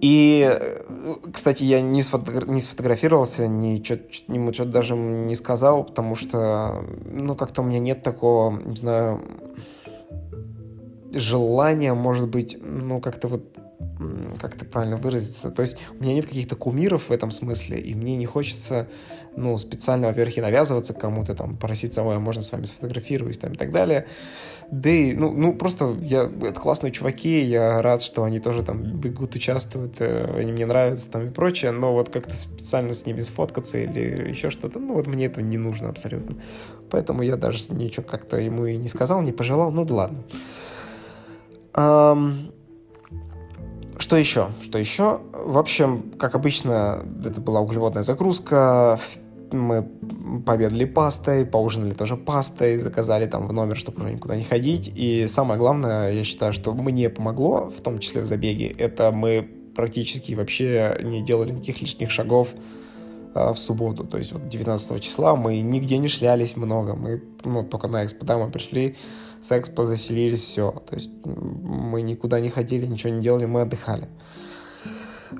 И, 0.00 0.48
э, 0.50 0.82
кстати, 1.32 1.62
я 1.64 1.82
не, 1.82 2.02
сфото 2.02 2.50
не 2.50 2.60
сфотографировался, 2.60 3.44
ему 3.44 4.52
что-то 4.52 4.70
даже 4.70 4.96
не 4.96 5.34
сказал, 5.34 5.84
потому 5.84 6.14
что, 6.14 6.84
ну, 7.04 7.34
как-то 7.34 7.60
у 7.60 7.64
меня 7.64 7.80
нет 7.80 8.02
такого, 8.02 8.58
не 8.58 8.76
знаю, 8.76 9.20
желания, 11.12 11.92
может 11.92 12.28
быть, 12.28 12.56
ну, 12.62 13.00
как-то 13.00 13.28
вот 13.28 13.44
как 14.38 14.56
это 14.56 14.64
правильно 14.64 14.96
выразиться. 14.96 15.50
То 15.50 15.62
есть 15.62 15.76
у 15.98 16.02
меня 16.02 16.14
нет 16.14 16.26
каких-то 16.26 16.56
кумиров 16.56 17.08
в 17.08 17.12
этом 17.12 17.30
смысле, 17.30 17.78
и 17.78 17.94
мне 17.94 18.16
не 18.16 18.26
хочется, 18.26 18.88
ну, 19.36 19.56
специально, 19.58 20.08
во-первых, 20.08 20.38
и 20.38 20.40
навязываться 20.40 20.94
кому-то, 20.94 21.34
там, 21.34 21.56
проситься, 21.56 22.02
ой, 22.02 22.16
а 22.16 22.20
можно 22.20 22.42
с 22.42 22.52
вами 22.52 22.64
сфотографируюсь, 22.64 23.38
там, 23.38 23.52
и 23.52 23.56
так 23.56 23.70
далее. 23.70 24.06
Да 24.70 24.88
и, 24.88 25.14
ну, 25.14 25.32
ну, 25.32 25.52
просто 25.52 25.96
я, 26.00 26.30
это 26.42 26.60
классные 26.60 26.92
чуваки, 26.92 27.42
я 27.42 27.82
рад, 27.82 28.02
что 28.02 28.22
они 28.22 28.38
тоже 28.38 28.62
там 28.62 28.82
бегут, 28.82 29.34
участвуют, 29.34 29.96
э, 29.98 30.32
они 30.38 30.52
мне 30.52 30.64
нравятся 30.64 31.10
там 31.10 31.26
и 31.26 31.30
прочее, 31.30 31.72
но 31.72 31.92
вот 31.92 32.10
как-то 32.10 32.36
специально 32.36 32.94
с 32.94 33.04
ними 33.04 33.20
сфоткаться 33.20 33.78
или 33.78 34.28
еще 34.28 34.50
что-то, 34.50 34.78
ну, 34.78 34.94
вот 34.94 35.08
мне 35.08 35.26
этого 35.26 35.44
не 35.44 35.58
нужно 35.58 35.88
абсолютно. 35.88 36.36
Поэтому 36.88 37.22
я 37.22 37.36
даже 37.36 37.58
ничего 37.70 38.04
как-то 38.06 38.36
ему 38.36 38.64
и 38.66 38.76
не 38.76 38.88
сказал, 38.88 39.22
не 39.22 39.32
пожелал, 39.32 39.72
ну 39.72 39.84
да 39.84 39.94
ладно. 39.94 40.18
Um, 41.72 42.52
что 43.98 44.16
еще? 44.16 44.50
Что 44.62 44.78
еще? 44.78 45.20
В 45.32 45.58
общем, 45.58 46.12
как 46.18 46.34
обычно, 46.34 47.04
это 47.24 47.40
была 47.40 47.60
углеводная 47.60 48.02
загрузка. 48.02 48.98
Мы 49.52 49.82
пообедали 50.46 50.84
пастой, 50.84 51.44
поужинали 51.44 51.94
тоже 51.94 52.16
пастой, 52.16 52.78
заказали 52.78 53.26
там 53.26 53.48
в 53.48 53.52
номер, 53.52 53.76
чтобы 53.76 54.02
уже 54.02 54.14
никуда 54.14 54.36
не 54.36 54.44
ходить. 54.44 54.92
И 54.94 55.26
самое 55.28 55.58
главное, 55.58 56.12
я 56.12 56.24
считаю, 56.24 56.52
что 56.52 56.72
мне 56.72 57.10
помогло, 57.10 57.70
в 57.70 57.80
том 57.80 57.98
числе 57.98 58.22
в 58.22 58.26
забеге, 58.26 58.66
это 58.66 59.10
мы 59.10 59.48
практически 59.74 60.34
вообще 60.34 60.98
не 61.02 61.22
делали 61.22 61.52
никаких 61.52 61.80
лишних 61.80 62.10
шагов 62.10 62.54
а, 63.34 63.52
в 63.52 63.58
субботу. 63.58 64.04
То 64.04 64.18
есть 64.18 64.32
вот 64.32 64.48
19 64.48 65.02
числа 65.02 65.36
мы 65.36 65.60
нигде 65.60 65.98
не 65.98 66.08
шлялись 66.08 66.56
много. 66.56 66.94
Мы 66.94 67.22
ну, 67.44 67.64
только 67.64 67.88
на 67.88 68.04
экспо, 68.04 68.26
да, 68.26 68.38
мы 68.38 68.50
пришли, 68.50 68.96
с 69.40 69.56
экспо 69.56 69.84
заселились, 69.84 70.42
все. 70.42 70.72
То 70.88 70.94
есть 70.94 71.10
мы 71.24 72.02
никуда 72.02 72.40
не 72.40 72.48
ходили, 72.48 72.86
ничего 72.86 73.12
не 73.12 73.22
делали, 73.22 73.46
мы 73.46 73.62
отдыхали. 73.62 74.08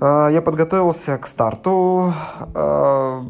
Я 0.00 0.42
подготовился 0.44 1.16
к 1.16 1.26
старту. 1.26 2.12
А, 2.54 3.22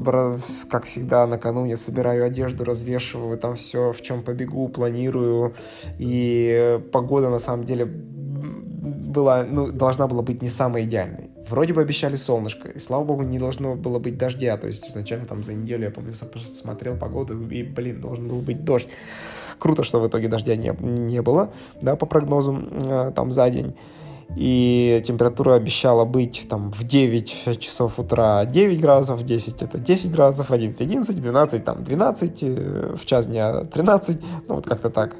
как 0.71 0.85
всегда, 0.85 1.27
накануне 1.27 1.77
собираю 1.77 2.25
одежду, 2.25 2.65
развешиваю 2.65 3.39
там 3.39 3.55
все, 3.55 3.93
в 3.93 4.03
чем 4.03 4.23
побегу, 4.23 4.69
планирую. 4.69 5.55
И 5.99 6.81
погода, 6.93 7.31
на 7.31 7.39
самом 7.39 7.65
деле, 7.65 7.85
была, 7.85 9.45
ну, 9.45 9.71
должна 9.71 10.07
была 10.07 10.23
быть 10.23 10.43
не 10.43 10.49
самой 10.49 10.85
идеальной. 10.85 11.31
Вроде 11.49 11.73
бы 11.73 11.81
обещали 11.81 12.17
солнышко, 12.17 12.69
и 12.69 12.79
слава 12.79 13.05
богу, 13.05 13.23
не 13.23 13.39
должно 13.39 13.75
было 13.75 13.99
быть 13.99 14.17
дождя. 14.17 14.57
То 14.57 14.69
есть 14.69 14.89
изначально 14.89 15.27
там 15.27 15.43
за 15.43 15.55
неделю, 15.55 15.85
я 15.85 15.91
помню, 15.91 16.15
смотрел 16.15 16.97
погоду, 16.97 17.49
и, 17.49 17.63
блин, 17.63 18.01
должен 18.01 18.29
был 18.29 18.41
быть 18.41 18.65
дождь. 18.65 18.89
Круто, 19.59 19.83
что 19.83 20.01
в 20.01 20.09
итоге 20.09 20.29
дождя 20.29 20.57
не, 20.57 20.73
не 20.81 21.21
было, 21.23 21.53
да, 21.83 21.97
по 21.97 22.07
прогнозу 22.07 22.59
э, 22.73 23.13
там 23.15 23.31
за 23.31 23.51
день. 23.51 23.75
И 24.37 25.03
температура 25.05 25.55
обещала 25.55 26.05
быть 26.05 26.47
там 26.49 26.71
в 26.71 26.85
9 26.85 27.59
часов 27.59 27.99
утра 27.99 28.45
9 28.45 28.81
градусов, 28.81 29.19
в 29.19 29.25
10 29.25 29.63
это 29.63 29.79
10 29.79 30.13
градусов, 30.13 30.51
11 30.53 30.81
11, 30.81 31.17
12 31.17 31.65
там 31.65 31.83
12, 31.83 32.43
э, 32.43 32.95
в 32.97 33.05
час 33.07 33.27
дня 33.27 33.65
13, 33.65 34.21
ну 34.49 34.55
вот 34.55 34.67
как-то 34.67 34.91
так. 34.91 35.17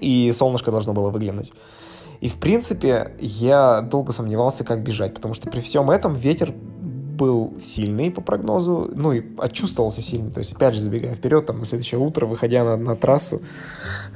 И 0.00 0.32
солнышко 0.32 0.70
должно 0.70 0.92
было 0.92 1.10
выглянуть. 1.10 1.52
И, 2.20 2.28
в 2.28 2.36
принципе, 2.36 3.12
я 3.18 3.80
долго 3.80 4.12
сомневался, 4.12 4.64
как 4.64 4.82
бежать, 4.82 5.14
потому 5.14 5.32
что 5.32 5.48
при 5.48 5.60
всем 5.60 5.90
этом 5.90 6.14
ветер 6.14 6.52
был 7.20 7.52
сильный 7.60 8.10
по 8.10 8.22
прогнозу, 8.22 8.90
ну 8.94 9.12
и 9.12 9.22
чувствовался 9.52 10.00
сильный. 10.00 10.32
То 10.32 10.38
есть, 10.38 10.52
опять 10.52 10.74
же, 10.74 10.80
забегая 10.80 11.14
вперед, 11.14 11.44
там, 11.44 11.58
на 11.58 11.66
следующее 11.66 12.00
утро, 12.00 12.24
выходя 12.24 12.64
на, 12.64 12.76
на 12.78 12.96
трассу, 12.96 13.42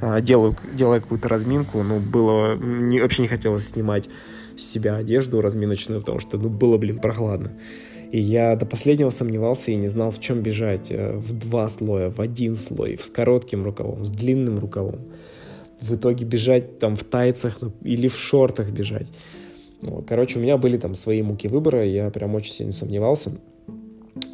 э, 0.01 0.21
делаю, 0.21 0.55
делая 0.73 1.01
какую-то 1.01 1.29
разминку, 1.29 1.83
ну, 1.83 1.99
было... 1.99 2.55
Не, 2.55 3.01
вообще 3.01 3.21
не 3.21 3.27
хотелось 3.27 3.67
снимать 3.67 4.09
с 4.57 4.63
себя 4.63 4.95
одежду 4.95 5.41
разминочную, 5.41 5.99
потому 5.99 6.19
что, 6.19 6.37
ну, 6.37 6.49
было, 6.49 6.77
блин, 6.77 6.97
прохладно. 6.99 7.51
И 8.11 8.19
я 8.19 8.55
до 8.55 8.65
последнего 8.65 9.11
сомневался 9.11 9.71
и 9.71 9.75
не 9.75 9.87
знал, 9.87 10.09
в 10.09 10.19
чем 10.19 10.41
бежать. 10.41 10.87
Э, 10.89 11.15
в 11.15 11.31
два 11.31 11.69
слоя, 11.69 12.09
в 12.09 12.19
один 12.19 12.55
слой, 12.55 12.97
с 12.97 13.11
коротким 13.11 13.63
рукавом, 13.63 14.03
с 14.03 14.09
длинным 14.09 14.57
рукавом 14.57 15.01
в 15.81 15.95
итоге 15.95 16.25
бежать 16.25 16.79
там 16.79 16.95
в 16.95 17.03
тайцах 17.03 17.57
ну, 17.61 17.71
или 17.83 18.07
в 18.07 18.17
шортах 18.17 18.71
бежать. 18.71 19.07
Короче, 20.07 20.39
у 20.39 20.41
меня 20.41 20.57
были 20.57 20.77
там 20.77 20.95
свои 20.95 21.21
муки 21.21 21.47
выбора, 21.47 21.85
я 21.85 22.09
прям 22.09 22.35
очень 22.35 22.53
сильно 22.53 22.73
сомневался, 22.73 23.31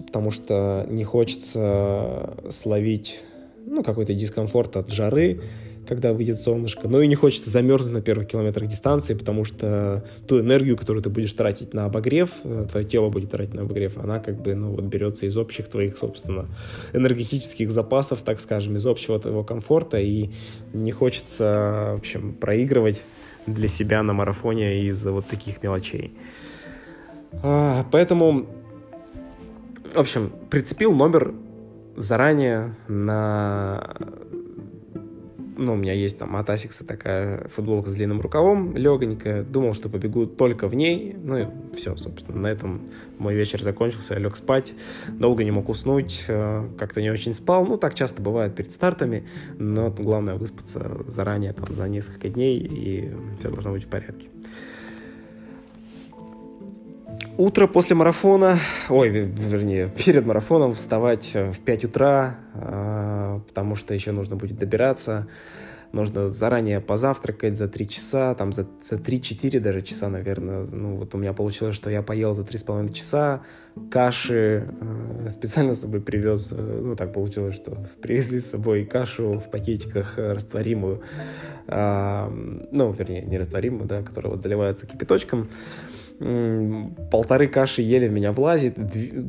потому 0.05 0.31
что 0.31 0.85
не 0.89 1.03
хочется 1.03 2.35
словить 2.49 3.23
ну, 3.65 3.83
какой-то 3.83 4.13
дискомфорт 4.13 4.77
от 4.77 4.89
жары, 4.89 5.41
когда 5.87 6.13
выйдет 6.13 6.39
солнышко. 6.39 6.87
Но 6.87 7.01
и 7.01 7.07
не 7.07 7.15
хочется 7.15 7.49
замерзнуть 7.49 7.93
на 7.93 8.01
первых 8.01 8.27
километрах 8.27 8.69
дистанции, 8.69 9.13
потому 9.13 9.43
что 9.43 10.05
ту 10.27 10.39
энергию, 10.39 10.77
которую 10.77 11.03
ты 11.03 11.09
будешь 11.09 11.33
тратить 11.33 11.73
на 11.73 11.85
обогрев, 11.85 12.31
э, 12.43 12.67
твое 12.69 12.85
тело 12.85 13.09
будет 13.09 13.31
тратить 13.31 13.53
на 13.53 13.63
обогрев, 13.63 13.97
она 13.97 14.19
как 14.19 14.41
бы, 14.41 14.55
ну, 14.55 14.71
вот 14.71 14.85
берется 14.85 15.25
из 15.25 15.37
общих 15.37 15.67
твоих, 15.67 15.97
собственно, 15.97 16.47
энергетических 16.93 17.71
запасов, 17.71 18.21
так 18.23 18.39
скажем, 18.39 18.75
из 18.75 18.85
общего 18.85 19.19
твоего 19.19 19.43
комфорта, 19.43 19.97
и 19.99 20.29
не 20.73 20.91
хочется, 20.91 21.93
в 21.95 21.99
общем, 21.99 22.33
проигрывать 22.33 23.03
для 23.47 23.67
себя 23.67 24.03
на 24.03 24.13
марафоне 24.13 24.85
из-за 24.87 25.11
вот 25.11 25.27
таких 25.27 25.63
мелочей. 25.63 26.13
А, 27.43 27.85
поэтому, 27.91 28.45
в 29.93 29.97
общем, 29.97 30.31
прицепил 30.49 30.93
номер 30.93 31.33
заранее 31.95 32.75
на 32.87 33.95
ну, 35.57 35.73
у 35.73 35.75
меня 35.75 35.93
есть 35.93 36.17
там 36.17 36.35
от 36.35 36.49
Asics 36.49 36.83
такая 36.85 37.47
футболка 37.49 37.89
с 37.89 37.93
длинным 37.93 38.21
рукавом, 38.21 38.75
легонькая. 38.75 39.43
Думал, 39.43 39.73
что 39.73 39.89
побегу 39.89 40.25
только 40.25 40.67
в 40.67 40.75
ней. 40.75 41.15
Ну 41.21 41.37
и 41.37 41.45
все, 41.75 41.95
собственно, 41.95 42.39
на 42.39 42.47
этом 42.47 42.81
мой 43.17 43.35
вечер 43.35 43.61
закончился. 43.61 44.13
Я 44.13 44.19
лег 44.19 44.37
спать, 44.37 44.73
долго 45.07 45.43
не 45.43 45.51
мог 45.51 45.69
уснуть, 45.69 46.23
э, 46.27 46.67
как-то 46.77 47.01
не 47.01 47.09
очень 47.09 47.33
спал. 47.33 47.65
Ну, 47.65 47.77
так 47.77 47.95
часто 47.95 48.21
бывает 48.21 48.55
перед 48.55 48.71
стартами, 48.71 49.27
но 49.57 49.89
главное 49.89 50.35
выспаться 50.35 51.03
заранее, 51.07 51.53
там, 51.53 51.73
за 51.73 51.87
несколько 51.87 52.29
дней, 52.29 52.59
и 52.59 53.11
все 53.39 53.49
должно 53.49 53.71
быть 53.71 53.83
в 53.83 53.87
порядке. 53.87 54.27
Утро 57.37 57.67
после 57.67 57.95
марафона, 57.95 58.59
ой, 58.89 59.09
вернее, 59.09 59.89
перед 60.05 60.25
марафоном 60.25 60.73
вставать 60.73 61.31
в 61.33 61.59
5 61.59 61.85
утра, 61.85 62.35
э, 62.53 63.39
потому 63.47 63.75
что 63.75 63.93
еще 63.93 64.11
нужно 64.11 64.35
будет 64.35 64.57
добираться. 64.57 65.27
Нужно 65.93 66.29
заранее 66.29 66.79
позавтракать 66.79 67.57
за 67.57 67.67
3 67.67 67.89
часа, 67.89 68.33
там 68.35 68.53
за, 68.53 68.65
за 68.81 68.95
3-4 68.95 69.59
даже 69.59 69.81
часа, 69.81 70.07
наверное. 70.07 70.65
Ну, 70.71 70.95
вот 70.95 71.13
у 71.15 71.17
меня 71.17 71.33
получилось, 71.33 71.75
что 71.75 71.89
я 71.89 72.01
поел 72.01 72.33
за 72.33 72.43
3,5 72.43 72.93
часа, 72.93 73.41
каши 73.89 74.67
э, 74.79 75.29
специально 75.29 75.73
с 75.73 75.81
собой 75.81 76.01
привез, 76.01 76.51
э, 76.51 76.79
ну, 76.81 76.95
так 76.95 77.13
получилось, 77.13 77.55
что 77.55 77.77
привезли 78.01 78.39
с 78.39 78.51
собой 78.51 78.85
кашу 78.85 79.39
в 79.39 79.49
пакетиках 79.49 80.17
растворимую, 80.17 81.01
э, 81.67 82.29
ну, 82.71 82.91
вернее, 82.91 83.23
не 83.23 83.37
растворимую, 83.37 83.85
да, 83.85 84.01
которая 84.01 84.33
вот 84.33 84.43
заливается 84.43 84.85
кипяточком, 84.85 85.49
полторы 87.09 87.47
каши 87.47 87.81
ели 87.81 88.07
в 88.07 88.11
меня 88.11 88.31
влазит, 88.31 88.75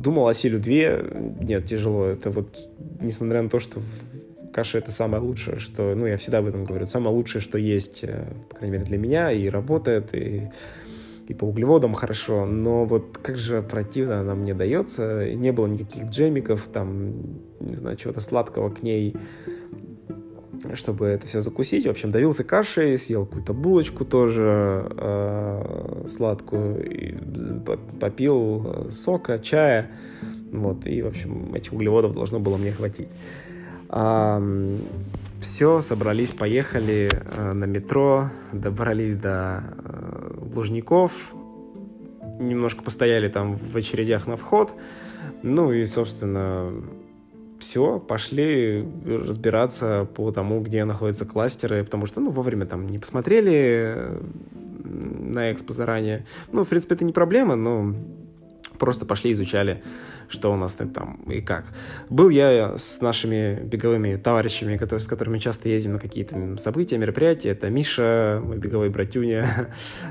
думал 0.01 0.27
осилю 0.27 0.59
две, 0.59 1.03
нет, 1.41 1.65
тяжело, 1.65 2.05
это 2.05 2.29
вот, 2.29 2.69
несмотря 3.01 3.41
на 3.41 3.49
то, 3.49 3.59
что 3.59 3.81
каша 4.53 4.77
это 4.77 4.91
самое 4.91 5.21
лучшее, 5.23 5.57
что, 5.57 5.95
ну, 5.95 6.05
я 6.05 6.17
всегда 6.17 6.37
об 6.37 6.45
этом 6.45 6.65
говорю, 6.65 6.85
самое 6.85 7.15
лучшее, 7.15 7.41
что 7.41 7.57
есть, 7.57 8.03
э, 8.03 8.25
по 8.49 8.57
крайней 8.57 8.77
мере, 8.77 8.85
для 8.85 8.97
меня, 8.99 9.31
и 9.31 9.49
работает, 9.49 10.13
и, 10.13 10.51
и 11.27 11.33
по 11.33 11.45
углеводам 11.45 11.95
хорошо, 11.95 12.45
но 12.45 12.85
вот 12.85 13.17
как 13.17 13.37
же 13.37 13.63
противно 13.63 14.19
она 14.19 14.35
мне 14.35 14.53
дается, 14.53 15.33
не 15.33 15.51
было 15.51 15.65
никаких 15.65 16.05
джемиков, 16.05 16.67
там, 16.71 17.13
не 17.59 17.75
знаю, 17.75 17.97
чего-то 17.97 18.21
сладкого 18.21 18.69
к 18.69 18.83
ней, 18.83 19.15
чтобы 20.75 21.07
это 21.07 21.27
все 21.27 21.41
закусить. 21.41 21.85
В 21.85 21.89
общем, 21.89 22.11
давился 22.11 22.43
кашей, 22.43 22.97
съел 22.97 23.25
какую-то 23.25 23.53
булочку 23.53 24.05
тоже 24.05 24.87
э, 24.89 26.05
сладкую, 26.09 26.89
и 26.89 27.15
попил 27.99 28.63
э, 28.65 28.91
сока, 28.91 29.39
чая. 29.39 29.91
Вот, 30.51 30.85
и, 30.85 31.01
в 31.01 31.07
общем, 31.07 31.53
этих 31.55 31.73
углеводов 31.73 32.13
должно 32.13 32.39
было 32.39 32.57
мне 32.57 32.71
хватить. 32.71 33.09
Все, 35.43 35.81
собрались, 35.81 36.31
поехали 36.31 37.09
э, 37.11 37.51
на 37.51 37.65
метро, 37.65 38.29
добрались 38.53 39.17
до 39.17 39.61
э, 39.77 40.37
Лужников, 40.55 41.11
немножко 42.39 42.81
постояли 42.81 43.27
там 43.27 43.57
в 43.57 43.75
очередях 43.75 44.25
на 44.25 44.37
вход, 44.37 44.73
ну 45.41 45.73
и, 45.73 45.85
собственно, 45.85 46.71
все, 47.63 47.99
пошли 47.99 48.87
разбираться 49.05 50.07
по 50.15 50.31
тому, 50.31 50.61
где 50.61 50.85
находятся 50.85 51.25
кластеры, 51.25 51.83
потому 51.83 52.05
что, 52.05 52.21
ну, 52.21 52.31
вовремя 52.31 52.65
там 52.65 52.87
не 52.87 52.99
посмотрели 52.99 53.53
э, 53.53 54.21
на 54.83 55.51
экспо 55.51 55.73
заранее. 55.73 56.25
Ну, 56.51 56.63
в 56.63 56.67
принципе, 56.67 56.95
это 56.95 57.05
не 57.05 57.13
проблема, 57.13 57.55
но 57.55 57.95
просто 58.83 59.05
пошли, 59.05 59.31
изучали, 59.31 59.81
что 60.27 60.51
у 60.51 60.57
нас 60.57 60.73
там 60.73 61.21
и 61.29 61.39
как. 61.39 61.63
Был 62.09 62.27
я 62.27 62.77
с 62.77 62.99
нашими 62.99 63.61
беговыми 63.63 64.17
товарищами, 64.17 64.75
которые, 64.75 64.99
с 64.99 65.07
которыми 65.07 65.39
часто 65.39 65.69
ездим 65.69 65.93
на 65.93 65.99
какие-то 65.99 66.57
события, 66.57 66.97
мероприятия. 66.97 67.51
Это 67.51 67.69
Миша, 67.69 68.41
мой 68.43 68.57
беговой 68.57 68.89
братюня, 68.89 69.69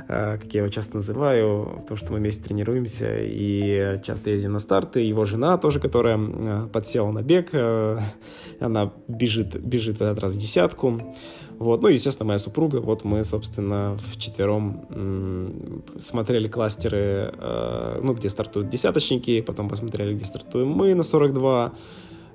а, 0.08 0.38
как 0.42 0.54
я 0.54 0.60
его 0.60 0.70
часто 0.70 0.94
называю, 0.94 1.80
потому 1.82 1.98
что 1.98 2.12
мы 2.12 2.18
вместе 2.18 2.44
тренируемся 2.44 3.18
и 3.18 4.00
часто 4.02 4.30
ездим 4.30 4.52
на 4.52 4.58
старты. 4.58 5.00
Его 5.00 5.26
жена 5.26 5.58
тоже, 5.58 5.78
которая 5.78 6.18
а, 6.18 6.68
подсела 6.68 7.10
на 7.10 7.20
бег, 7.20 7.50
а, 7.52 8.00
она 8.60 8.90
бежит, 9.06 9.60
бежит 9.60 9.98
в 9.98 10.00
этот 10.00 10.18
раз 10.18 10.34
десятку. 10.34 11.14
Вот. 11.62 11.80
Ну, 11.80 11.88
естественно, 11.88 12.26
моя 12.26 12.38
супруга. 12.38 12.78
Вот 12.78 13.04
мы, 13.04 13.22
собственно, 13.22 13.96
в 13.96 14.18
четвером 14.18 15.82
смотрели 15.96 16.48
кластеры, 16.48 17.32
э, 17.38 18.00
ну, 18.02 18.14
где 18.14 18.28
стартуют 18.28 18.68
десяточники, 18.68 19.40
потом 19.40 19.68
посмотрели, 19.68 20.14
где 20.14 20.24
стартуем 20.24 20.68
мы 20.68 20.94
на 20.94 21.04
42, 21.04 21.72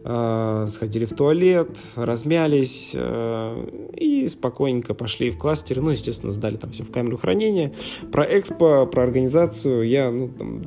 э, 0.05 0.65
сходили 0.69 1.03
в 1.03 1.13
туалет, 1.13 1.77
размялись 1.97 2.93
э, 2.95 3.89
и 3.97 4.29
спокойненько 4.29 4.93
пошли 4.93 5.29
в 5.29 5.37
кластеры. 5.37 5.81
Ну, 5.81 5.89
естественно, 5.89 6.31
сдали 6.31 6.55
там 6.55 6.71
все 6.71 6.83
в 6.83 6.91
камеру 6.91 7.17
хранения. 7.17 7.73
Про 8.13 8.23
экспо, 8.23 8.85
про 8.85 9.03
организацию 9.03 9.87
я, 9.89 10.09
ну, 10.09 10.29
там, 10.29 10.61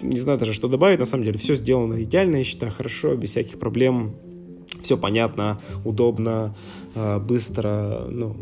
не 0.00 0.18
знаю 0.18 0.38
даже, 0.38 0.54
что 0.54 0.68
добавить. 0.68 0.98
На 0.98 1.06
самом 1.06 1.24
деле, 1.24 1.38
все 1.38 1.56
сделано 1.56 2.02
идеально, 2.02 2.36
я 2.36 2.44
считаю, 2.44 2.72
хорошо, 2.72 3.14
без 3.16 3.30
всяких 3.30 3.58
проблем 3.58 4.14
все 4.88 4.96
понятно, 4.96 5.60
удобно, 5.84 6.54
э, 6.94 7.18
быстро, 7.18 8.06
ну, 8.08 8.34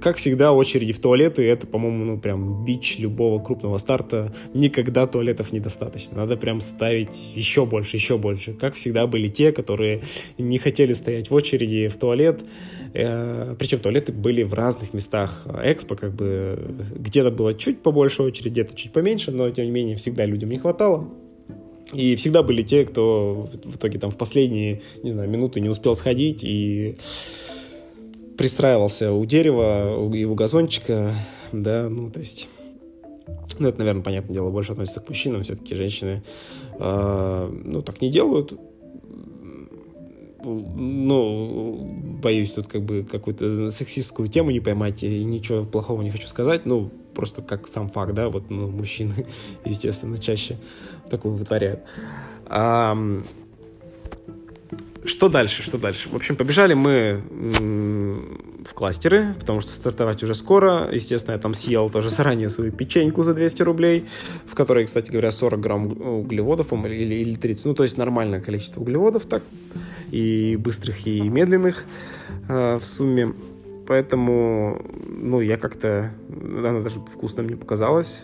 как 0.00 0.18
всегда, 0.18 0.52
очереди 0.52 0.92
в 0.92 1.00
туалеты, 1.00 1.42
это, 1.44 1.66
по-моему, 1.66 2.04
ну, 2.04 2.20
прям 2.20 2.64
бич 2.64 3.00
любого 3.00 3.42
крупного 3.42 3.76
старта. 3.78 4.32
Никогда 4.54 5.08
туалетов 5.08 5.50
недостаточно. 5.50 6.18
Надо 6.18 6.36
прям 6.36 6.60
ставить 6.60 7.32
еще 7.34 7.66
больше, 7.66 7.96
еще 7.96 8.18
больше. 8.18 8.52
Как 8.52 8.74
всегда, 8.74 9.08
были 9.08 9.26
те, 9.26 9.50
которые 9.50 10.02
не 10.38 10.58
хотели 10.58 10.92
стоять 10.92 11.28
в 11.28 11.34
очереди 11.34 11.88
в 11.88 11.98
туалет. 11.98 12.44
Э, 12.94 13.56
причем 13.58 13.80
туалеты 13.80 14.12
были 14.12 14.44
в 14.44 14.54
разных 14.54 14.94
местах 14.94 15.44
экспо, 15.64 15.96
как 15.96 16.14
бы 16.14 16.56
где-то 16.94 17.32
было 17.32 17.52
чуть 17.52 17.82
побольше 17.82 18.22
очереди, 18.22 18.50
где-то 18.50 18.76
чуть 18.76 18.92
поменьше, 18.92 19.32
но, 19.32 19.50
тем 19.50 19.64
не 19.64 19.72
менее, 19.72 19.96
всегда 19.96 20.24
людям 20.24 20.50
не 20.50 20.58
хватало. 20.58 21.08
И 21.92 22.16
всегда 22.16 22.42
были 22.42 22.62
те, 22.62 22.84
кто 22.84 23.48
в 23.64 23.76
итоге 23.76 23.98
там 23.98 24.10
в 24.10 24.16
последние, 24.16 24.82
не 25.02 25.12
знаю, 25.12 25.28
минуты 25.30 25.60
не 25.60 25.68
успел 25.68 25.94
сходить 25.94 26.42
и 26.42 26.96
пристраивался 28.36 29.12
у 29.12 29.24
дерева 29.24 29.96
у 29.96 30.34
газончика, 30.34 31.14
да, 31.52 31.88
ну, 31.88 32.10
то 32.10 32.20
есть... 32.20 32.48
Ну, 33.58 33.68
это, 33.68 33.78
наверное, 33.78 34.02
понятное 34.02 34.34
дело, 34.34 34.50
больше 34.50 34.72
относится 34.72 35.00
к 35.00 35.08
мужчинам. 35.08 35.42
Все-таки 35.42 35.74
женщины, 35.74 36.22
э, 36.78 37.60
ну, 37.64 37.82
так 37.82 38.00
не 38.00 38.10
делают. 38.10 38.52
Ну, 40.44 42.18
боюсь 42.22 42.52
тут 42.52 42.68
как 42.68 42.82
бы 42.82 43.02
какую-то 43.02 43.70
сексистскую 43.70 44.28
тему 44.28 44.50
не 44.50 44.60
поймать, 44.60 45.02
и 45.02 45.24
ничего 45.24 45.64
плохого 45.64 46.02
не 46.02 46.10
хочу 46.10 46.28
сказать. 46.28 46.66
Ну, 46.66 46.90
просто 47.14 47.42
как 47.42 47.66
сам 47.66 47.88
факт, 47.88 48.14
да, 48.14 48.28
вот, 48.28 48.50
ну, 48.50 48.68
мужчины, 48.68 49.26
естественно, 49.64 50.18
чаще 50.18 50.58
такое 51.10 51.32
вытворяют. 51.32 51.80
А, 52.46 52.96
что 55.06 55.28
дальше, 55.28 55.62
что 55.62 55.78
дальше? 55.78 56.08
В 56.08 56.16
общем, 56.16 56.36
побежали 56.36 56.74
мы 56.74 57.22
в 58.64 58.74
кластеры, 58.74 59.34
потому 59.38 59.60
что 59.60 59.70
стартовать 59.70 60.22
уже 60.22 60.34
скоро. 60.34 60.90
Естественно, 60.92 61.34
я 61.34 61.40
там 61.40 61.54
съел 61.54 61.88
тоже 61.90 62.10
заранее 62.10 62.48
свою 62.48 62.72
печеньку 62.72 63.22
за 63.22 63.32
200 63.32 63.62
рублей, 63.62 64.06
в 64.46 64.54
которой, 64.54 64.84
кстати 64.84 65.10
говоря, 65.10 65.30
40 65.30 65.60
грамм 65.60 65.86
углеводов, 65.86 66.72
или, 66.72 67.14
или 67.14 67.36
30. 67.36 67.66
Ну, 67.66 67.74
то 67.74 67.84
есть 67.84 67.96
нормальное 67.96 68.40
количество 68.40 68.80
углеводов 68.80 69.26
так, 69.26 69.42
и 70.10 70.56
быстрых, 70.56 71.06
и 71.06 71.20
медленных 71.20 71.84
э, 72.48 72.78
в 72.78 72.84
сумме. 72.84 73.28
Поэтому, 73.86 74.80
ну, 75.06 75.40
я 75.40 75.56
как-то... 75.56 76.12
Она 76.28 76.80
даже 76.80 77.00
вкусно 77.00 77.42
мне 77.42 77.56
показалась. 77.56 78.22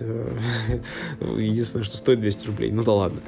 Единственное, 1.20 1.84
что 1.84 1.96
стоит 1.96 2.20
200 2.20 2.46
рублей. 2.46 2.72
Ну 2.72 2.82
да 2.84 2.92
ладно. 2.92 3.20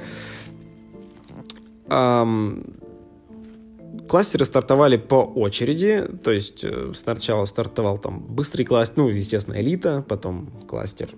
Кластеры 4.07 4.45
стартовали 4.45 4.97
по 4.97 5.23
очереди, 5.23 6.03
то 6.23 6.31
есть 6.31 6.63
э, 6.63 6.91
сначала 6.95 7.45
стартовал 7.45 7.97
там 7.97 8.19
быстрый 8.19 8.63
кластер, 8.63 8.97
ну, 8.97 9.09
естественно, 9.09 9.59
элита, 9.59 10.05
потом 10.07 10.51
кластер 10.67 11.09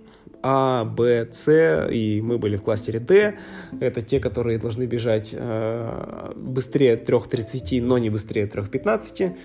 А, 0.42 0.86
Б, 0.86 1.28
С, 1.32 1.52
и 1.92 2.22
мы 2.22 2.38
были 2.38 2.56
в 2.56 2.62
кластере 2.62 3.00
D. 3.00 3.38
Это 3.82 4.02
те, 4.02 4.20
которые 4.20 4.58
должны 4.58 4.86
бежать 4.86 5.30
э, 5.34 6.32
быстрее 6.36 6.96
3.30, 6.96 7.82
но 7.82 7.98
не 7.98 8.10
быстрее 8.10 8.46
3.15. 8.46 9.36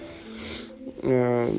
Э, 1.02 1.52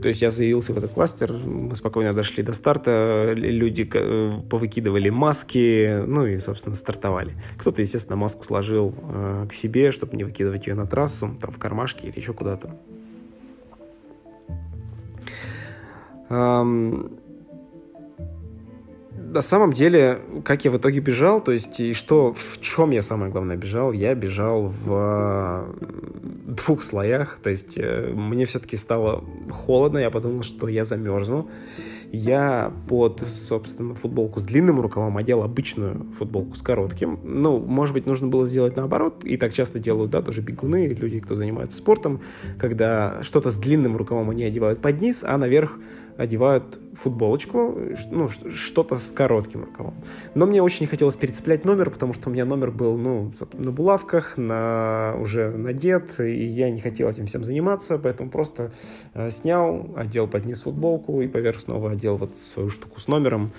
то 0.00 0.08
есть 0.08 0.22
я 0.22 0.30
заявился 0.30 0.72
в 0.72 0.78
этот 0.78 0.94
кластер, 0.94 1.32
мы 1.32 1.76
спокойно 1.76 2.14
дошли 2.14 2.42
до 2.42 2.54
старта, 2.54 3.34
люди 3.36 3.88
э, 3.92 4.40
повыкидывали 4.48 5.10
маски, 5.10 6.02
ну 6.06 6.24
и, 6.26 6.38
собственно, 6.38 6.74
стартовали. 6.74 7.34
Кто-то, 7.58 7.82
естественно, 7.82 8.16
маску 8.16 8.44
сложил 8.44 8.94
э, 8.96 9.46
к 9.50 9.52
себе, 9.52 9.92
чтобы 9.92 10.16
не 10.16 10.24
выкидывать 10.24 10.66
ее 10.66 10.74
на 10.74 10.86
трассу, 10.86 11.36
там 11.40 11.52
в 11.52 11.58
кармашке 11.58 12.08
или 12.08 12.18
еще 12.18 12.32
куда-то. 12.32 12.70
На 19.30 19.42
самом 19.42 19.72
деле, 19.72 20.20
как 20.44 20.64
я 20.64 20.70
в 20.70 20.76
итоге 20.76 21.00
бежал, 21.00 21.40
то 21.40 21.52
есть 21.52 21.80
и 21.80 21.92
что, 21.92 22.32
в 22.34 22.60
чем 22.60 22.90
я 22.90 23.02
самое 23.02 23.30
главное 23.30 23.56
бежал, 23.56 23.92
я 23.92 24.14
бежал 24.14 24.66
в 24.66 25.74
двух 26.46 26.82
слоях, 26.82 27.38
то 27.42 27.50
есть 27.50 27.76
э, 27.76 28.12
мне 28.14 28.46
все-таки 28.46 28.76
стало 28.76 29.24
холодно, 29.50 29.98
я 29.98 30.10
подумал, 30.10 30.42
что 30.42 30.68
я 30.68 30.84
замерзну. 30.84 31.48
Я 32.10 32.72
под, 32.88 33.20
собственно, 33.20 33.94
футболку 33.94 34.40
с 34.40 34.44
длинным 34.44 34.80
рукавом 34.80 35.18
одел 35.18 35.42
обычную 35.42 36.06
футболку 36.18 36.54
с 36.54 36.62
коротким. 36.62 37.20
Ну, 37.22 37.58
может 37.58 37.92
быть, 37.92 38.06
нужно 38.06 38.28
было 38.28 38.46
сделать 38.46 38.76
наоборот, 38.76 39.24
и 39.24 39.36
так 39.36 39.52
часто 39.52 39.78
делают, 39.78 40.10
да, 40.10 40.22
тоже 40.22 40.40
бегуны, 40.40 40.86
люди, 40.86 41.20
кто 41.20 41.34
занимается 41.34 41.76
спортом, 41.76 42.22
когда 42.58 43.22
что-то 43.22 43.50
с 43.50 43.56
длинным 43.56 43.94
рукавом 43.94 44.30
они 44.30 44.44
одевают 44.44 44.80
под 44.80 45.02
низ, 45.02 45.22
а 45.22 45.36
наверх 45.36 45.78
одевают 46.18 46.80
футболочку, 46.94 47.78
ну, 48.10 48.28
что-то 48.28 48.98
с 48.98 49.12
коротким 49.12 49.64
рукавом. 49.64 49.94
Но 50.34 50.46
мне 50.46 50.60
очень 50.60 50.80
не 50.80 50.86
хотелось 50.88 51.14
перецеплять 51.14 51.64
номер, 51.64 51.90
потому 51.90 52.12
что 52.12 52.28
у 52.28 52.32
меня 52.32 52.44
номер 52.44 52.72
был, 52.72 52.98
ну, 52.98 53.32
на 53.52 53.70
булавках, 53.70 54.36
на, 54.36 55.14
уже 55.20 55.50
надет, 55.50 56.18
и 56.18 56.44
я 56.44 56.70
не 56.70 56.80
хотел 56.80 57.08
этим 57.08 57.26
всем 57.26 57.44
заниматься, 57.44 57.98
поэтому 57.98 58.30
просто 58.30 58.72
э, 59.14 59.30
снял, 59.30 59.94
одел 59.96 60.26
под 60.26 60.44
низ 60.44 60.62
футболку 60.62 61.22
и 61.22 61.28
поверх 61.28 61.60
снова 61.60 61.92
одел 61.92 62.16
вот 62.16 62.34
свою 62.34 62.68
штуку 62.68 63.00
с 63.00 63.06
номером, 63.06 63.52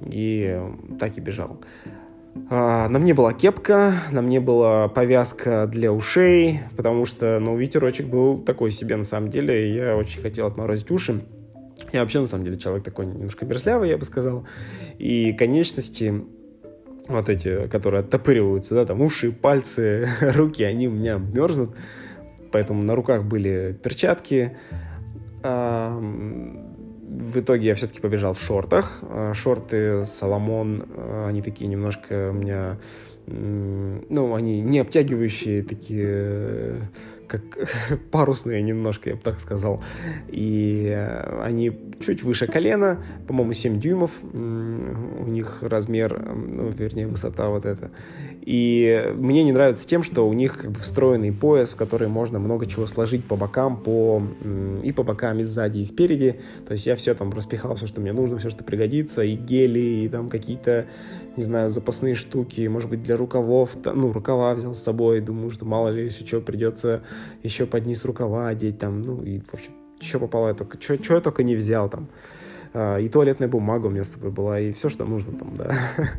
и 0.00 0.56
так 1.00 1.18
и 1.18 1.20
бежал. 1.20 1.58
А, 2.48 2.88
на 2.88 3.00
мне 3.00 3.12
была 3.12 3.32
кепка, 3.32 3.94
на 4.12 4.22
мне 4.22 4.38
была 4.38 4.86
повязка 4.86 5.66
для 5.66 5.92
ушей, 5.92 6.60
потому 6.76 7.06
что, 7.06 7.40
ну, 7.40 7.56
ветерочек 7.56 8.06
был 8.06 8.38
такой 8.38 8.70
себе 8.70 8.94
на 8.94 9.02
самом 9.02 9.30
деле, 9.30 9.68
и 9.68 9.74
я 9.74 9.96
очень 9.96 10.22
хотел 10.22 10.46
отморозить 10.46 10.92
уши. 10.92 11.22
Я 11.92 12.00
вообще, 12.00 12.20
на 12.20 12.26
самом 12.26 12.44
деле, 12.44 12.58
человек 12.58 12.84
такой 12.84 13.06
немножко 13.06 13.46
мерзлявый, 13.46 13.88
я 13.88 13.98
бы 13.98 14.04
сказал. 14.04 14.46
И 14.98 15.32
конечности, 15.32 16.24
вот 17.08 17.28
эти, 17.28 17.66
которые 17.68 18.00
оттопыриваются, 18.00 18.74
да, 18.74 18.84
там 18.84 19.00
уши, 19.00 19.32
пальцы, 19.32 20.08
руки, 20.20 20.62
они 20.64 20.88
у 20.88 20.92
меня 20.92 21.16
мерзнут. 21.16 21.74
Поэтому 22.52 22.82
на 22.82 22.94
руках 22.94 23.24
были 23.24 23.78
перчатки. 23.82 24.56
В 25.42 27.40
итоге 27.40 27.68
я 27.68 27.74
все-таки 27.74 28.00
побежал 28.00 28.34
в 28.34 28.40
шортах. 28.40 28.98
А, 29.02 29.32
шорты 29.34 30.04
Соломон, 30.06 30.84
а, 30.96 31.26
они 31.28 31.42
такие 31.42 31.66
немножко 31.68 32.30
у 32.30 32.34
меня... 32.34 32.78
Ну, 33.26 34.34
они 34.34 34.62
не 34.62 34.78
обтягивающие, 34.78 35.62
такие 35.62 36.88
как 37.28 37.42
парусные 38.10 38.62
немножко, 38.62 39.10
я 39.10 39.16
бы 39.16 39.22
так 39.22 39.38
сказал. 39.40 39.82
И 40.28 40.92
э, 40.94 41.42
они 41.42 41.72
чуть 42.00 42.22
выше 42.22 42.46
колена, 42.46 43.02
по-моему, 43.26 43.52
7 43.52 43.78
дюймов 43.80 44.10
у 44.22 45.26
них 45.26 45.62
размер, 45.62 46.18
ну, 46.34 46.70
вернее, 46.70 47.06
высота 47.06 47.48
вот 47.48 47.64
эта. 47.64 47.90
И 48.48 49.12
мне 49.16 49.44
не 49.44 49.52
нравится 49.52 49.86
тем, 49.86 50.02
что 50.02 50.26
у 50.26 50.32
них 50.32 50.56
как 50.56 50.70
бы 50.70 50.80
встроенный 50.80 51.32
пояс, 51.32 51.70
в 51.70 51.76
который 51.76 52.08
можно 52.08 52.38
много 52.38 52.64
чего 52.64 52.86
сложить 52.86 53.24
по 53.24 53.36
бокам, 53.36 53.76
по, 53.76 54.22
и 54.82 54.90
по 54.92 55.02
бокам, 55.02 55.38
и 55.40 55.42
сзади, 55.42 55.80
и 55.80 55.84
спереди. 55.84 56.40
То 56.66 56.72
есть 56.72 56.86
я 56.86 56.96
все 56.96 57.14
там 57.14 57.30
распихал, 57.30 57.74
все, 57.74 57.86
что 57.86 58.00
мне 58.00 58.12
нужно, 58.12 58.38
все, 58.38 58.48
что 58.48 58.64
пригодится, 58.64 59.22
и 59.22 59.34
гели, 59.34 60.04
и 60.04 60.08
там 60.08 60.30
какие-то, 60.30 60.86
не 61.36 61.44
знаю, 61.44 61.68
запасные 61.68 62.14
штуки, 62.14 62.66
может 62.68 62.88
быть, 62.88 63.02
для 63.02 63.18
рукавов, 63.18 63.76
ну, 63.84 64.12
рукава 64.12 64.54
взял 64.54 64.74
с 64.74 64.82
собой, 64.82 65.20
думаю, 65.20 65.50
что 65.50 65.66
мало 65.66 65.90
ли 65.90 66.06
еще 66.06 66.26
что 66.26 66.40
придется 66.40 67.02
еще 67.42 67.66
под 67.66 67.86
низ 67.86 68.04
рукава 68.04 68.48
одеть, 68.48 68.78
там, 68.78 69.02
ну, 69.02 69.22
и, 69.22 69.40
в 69.40 69.54
общем, 69.54 69.72
что 70.00 70.20
попало, 70.20 70.48
я 70.48 70.54
только, 70.54 70.80
что, 70.80 71.02
что 71.02 71.14
я 71.14 71.20
только 71.20 71.42
не 71.42 71.56
взял 71.56 71.88
там. 71.88 72.08
А, 72.74 72.98
и 72.98 73.08
туалетная 73.08 73.48
бумага 73.48 73.86
у 73.86 73.90
меня 73.90 74.04
с 74.04 74.12
собой 74.12 74.30
была, 74.30 74.60
и 74.60 74.72
все, 74.72 74.88
что 74.88 75.04
нужно 75.04 75.32
там, 75.38 75.56
да. 75.56 75.74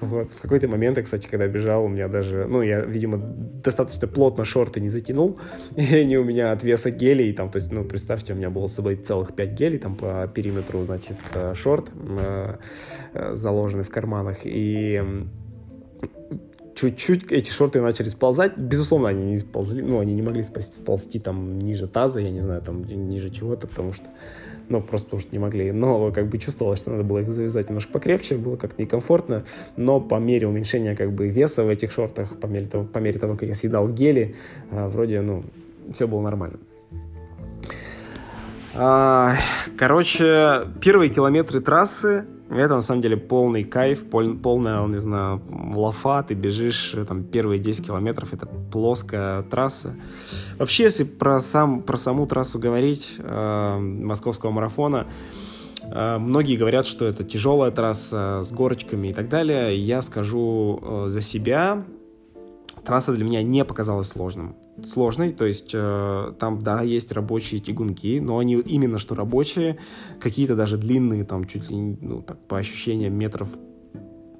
Вот. 0.00 0.30
В 0.30 0.40
какой-то 0.40 0.66
момент, 0.66 0.96
я, 0.96 1.04
кстати, 1.04 1.28
когда 1.28 1.46
бежал, 1.46 1.84
у 1.84 1.88
меня 1.88 2.08
даже, 2.08 2.46
ну, 2.48 2.60
я, 2.62 2.80
видимо, 2.80 3.18
достаточно 3.18 4.08
плотно 4.08 4.44
шорты 4.44 4.80
не 4.80 4.88
затянул, 4.88 5.38
и 5.76 5.94
они 5.94 6.16
у 6.18 6.24
меня 6.24 6.52
от 6.52 6.64
веса 6.64 6.90
гелей, 6.90 7.32
там, 7.32 7.50
то 7.50 7.58
есть, 7.58 7.70
ну, 7.70 7.84
представьте, 7.84 8.32
у 8.32 8.36
меня 8.36 8.50
было 8.50 8.66
с 8.66 8.74
собой 8.74 8.96
целых 8.96 9.34
5 9.34 9.50
гелей, 9.50 9.78
там, 9.78 9.94
по 9.94 10.26
периметру, 10.26 10.82
значит, 10.84 11.18
э, 11.34 11.54
шорт, 11.54 11.92
э, 11.94 12.56
э, 13.14 13.34
заложенный 13.34 13.84
в 13.84 13.90
карманах, 13.90 14.38
и 14.44 15.00
чуть-чуть 16.74 17.30
эти 17.32 17.50
шорты 17.50 17.80
начали 17.80 18.08
сползать. 18.08 18.56
Безусловно, 18.56 19.08
они 19.08 19.24
не 19.24 19.36
сползли, 19.36 19.82
ну, 19.82 19.98
они 20.00 20.14
не 20.14 20.22
могли 20.22 20.42
сползти, 20.42 20.80
сползти 20.80 21.18
там 21.18 21.58
ниже 21.58 21.86
таза, 21.86 22.20
я 22.20 22.30
не 22.30 22.40
знаю, 22.40 22.62
там 22.62 22.84
ниже 22.84 23.30
чего-то, 23.30 23.66
потому 23.66 23.92
что, 23.92 24.06
ну, 24.68 24.80
просто 24.80 25.06
потому 25.06 25.20
что 25.20 25.32
не 25.32 25.38
могли. 25.38 25.72
Но 25.72 26.10
как 26.12 26.28
бы 26.28 26.38
чувствовалось, 26.38 26.80
что 26.80 26.90
надо 26.90 27.04
было 27.04 27.18
их 27.18 27.32
завязать 27.32 27.68
немножко 27.68 27.92
покрепче, 27.92 28.36
было 28.36 28.56
как-то 28.56 28.80
некомфортно. 28.80 29.44
Но 29.76 30.00
по 30.00 30.16
мере 30.16 30.46
уменьшения 30.46 30.96
как 30.96 31.12
бы 31.12 31.28
веса 31.28 31.64
в 31.64 31.68
этих 31.68 31.92
шортах, 31.92 32.38
по 32.38 32.46
мере 32.46 32.66
того, 32.66 32.84
по 32.84 32.98
мере 32.98 33.18
того 33.18 33.36
как 33.36 33.48
я 33.48 33.54
съедал 33.54 33.88
гели, 33.88 34.34
а, 34.70 34.88
вроде, 34.88 35.20
ну, 35.20 35.44
все 35.92 36.06
было 36.06 36.20
нормально. 36.20 36.58
А, 38.74 39.36
короче, 39.76 40.62
первые 40.80 41.10
километры 41.10 41.60
трассы 41.60 42.24
Это 42.54 42.74
на 42.74 42.82
самом 42.82 43.02
деле 43.02 43.16
полный 43.16 43.64
кайф, 43.64 44.04
пол, 44.04 44.34
полная, 44.36 44.86
не 44.86 45.00
знаю, 45.00 45.40
лафа, 45.74 46.22
ты 46.22 46.34
бежишь 46.34 46.94
там 47.08 47.24
первые 47.24 47.58
10 47.58 47.86
километров, 47.86 48.32
это 48.34 48.46
плоская 48.46 49.42
трасса. 49.42 49.94
Вообще, 50.58 50.84
если 50.84 51.04
про, 51.04 51.40
сам, 51.40 51.82
про 51.82 51.96
саму 51.96 52.26
трассу 52.26 52.58
говорить 52.58 53.14
э, 53.18 53.78
московского 53.78 54.50
марафона, 54.50 55.06
э, 55.82 56.18
многие 56.18 56.56
говорят, 56.56 56.86
что 56.86 57.06
это 57.06 57.24
тяжелая 57.24 57.70
трасса 57.70 58.42
с 58.44 58.52
горочками 58.52 59.08
и 59.08 59.12
так 59.12 59.28
далее. 59.28 59.76
Я 59.78 60.02
скажу 60.02 60.78
э, 60.82 61.04
за 61.08 61.20
себя, 61.22 61.84
трасса 62.84 63.12
для 63.12 63.24
меня 63.24 63.42
не 63.42 63.64
показалась 63.64 64.08
сложным. 64.08 64.56
Сложной, 64.84 65.32
то 65.32 65.44
есть 65.44 65.70
э, 65.74 66.32
там, 66.38 66.58
да, 66.58 66.82
есть 66.82 67.12
рабочие 67.12 67.60
тягунки, 67.60 68.18
но 68.20 68.38
они 68.38 68.54
именно 68.54 68.98
что 68.98 69.14
рабочие, 69.14 69.78
какие-то 70.20 70.56
даже 70.56 70.78
длинные, 70.78 71.24
там 71.24 71.46
чуть 71.46 71.70
ли, 71.70 71.96
ну, 72.00 72.22
так, 72.22 72.38
по 72.46 72.58
ощущениям 72.58 73.14
метров 73.14 73.48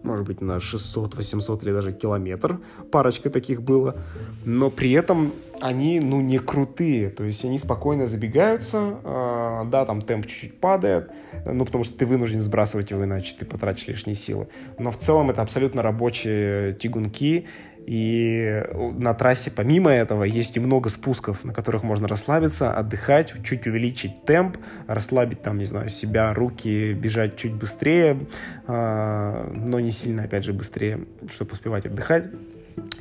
может 0.03 0.27
быть, 0.27 0.41
на 0.41 0.61
600, 0.61 1.15
800 1.15 1.63
или 1.65 1.73
даже 1.73 1.93
километр. 1.93 2.61
Парочка 2.91 3.31
таких 3.31 3.63
было. 3.63 3.97
Но 4.45 4.71
при 4.71 4.93
этом 4.93 5.33
они, 5.61 6.01
ну, 6.01 6.21
не 6.21 6.39
крутые. 6.39 7.11
То 7.11 7.25
есть 7.25 7.45
они 7.45 7.59
спокойно 7.59 8.07
забегаются. 8.07 8.97
Э, 9.05 9.63
да, 9.71 9.85
там 9.85 10.03
темп 10.03 10.27
чуть-чуть 10.27 10.61
падает. 10.61 11.11
Ну, 11.47 11.65
потому 11.65 11.85
что 11.85 11.97
ты 11.97 12.07
вынужден 12.07 12.43
сбрасывать 12.43 12.91
его, 12.91 13.05
иначе 13.05 13.35
ты 13.39 13.47
потратишь 13.47 13.87
лишние 13.87 14.17
силы. 14.17 14.49
Но 14.79 14.91
в 14.91 14.99
целом 14.99 15.31
это 15.31 15.43
абсолютно 15.43 15.83
рабочие 15.83 16.73
тягунки. 16.75 17.47
И 17.87 18.65
на 18.99 19.13
трассе 19.15 19.51
помимо 19.51 19.91
этого 19.91 20.25
есть 20.25 20.57
и 20.57 20.61
много 20.61 20.89
спусков, 20.89 21.45
на 21.45 21.53
которых 21.53 21.83
можно 21.83 22.07
расслабиться, 22.09 22.73
отдыхать, 22.73 23.33
чуть 23.43 23.67
увеличить 23.67 24.25
темп, 24.25 24.57
расслабить 24.87 25.43
там, 25.43 25.59
не 25.59 25.65
знаю, 25.65 25.89
себя, 25.89 26.33
руки, 26.33 26.93
бежать 26.93 27.37
чуть 27.37 27.55
быстрее, 27.55 28.27
а, 28.67 29.51
но 29.55 29.81
не 29.81 29.91
сильно, 29.91 30.25
опять 30.25 30.45
же, 30.45 30.53
быстрее, 30.53 31.01
чтобы 31.31 31.53
успевать 31.53 31.87
отдыхать. 31.87 32.27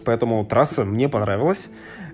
Поэтому 0.03 0.43
трасса 0.45 0.83
мне 0.83 1.07
понравилась. 1.09 1.69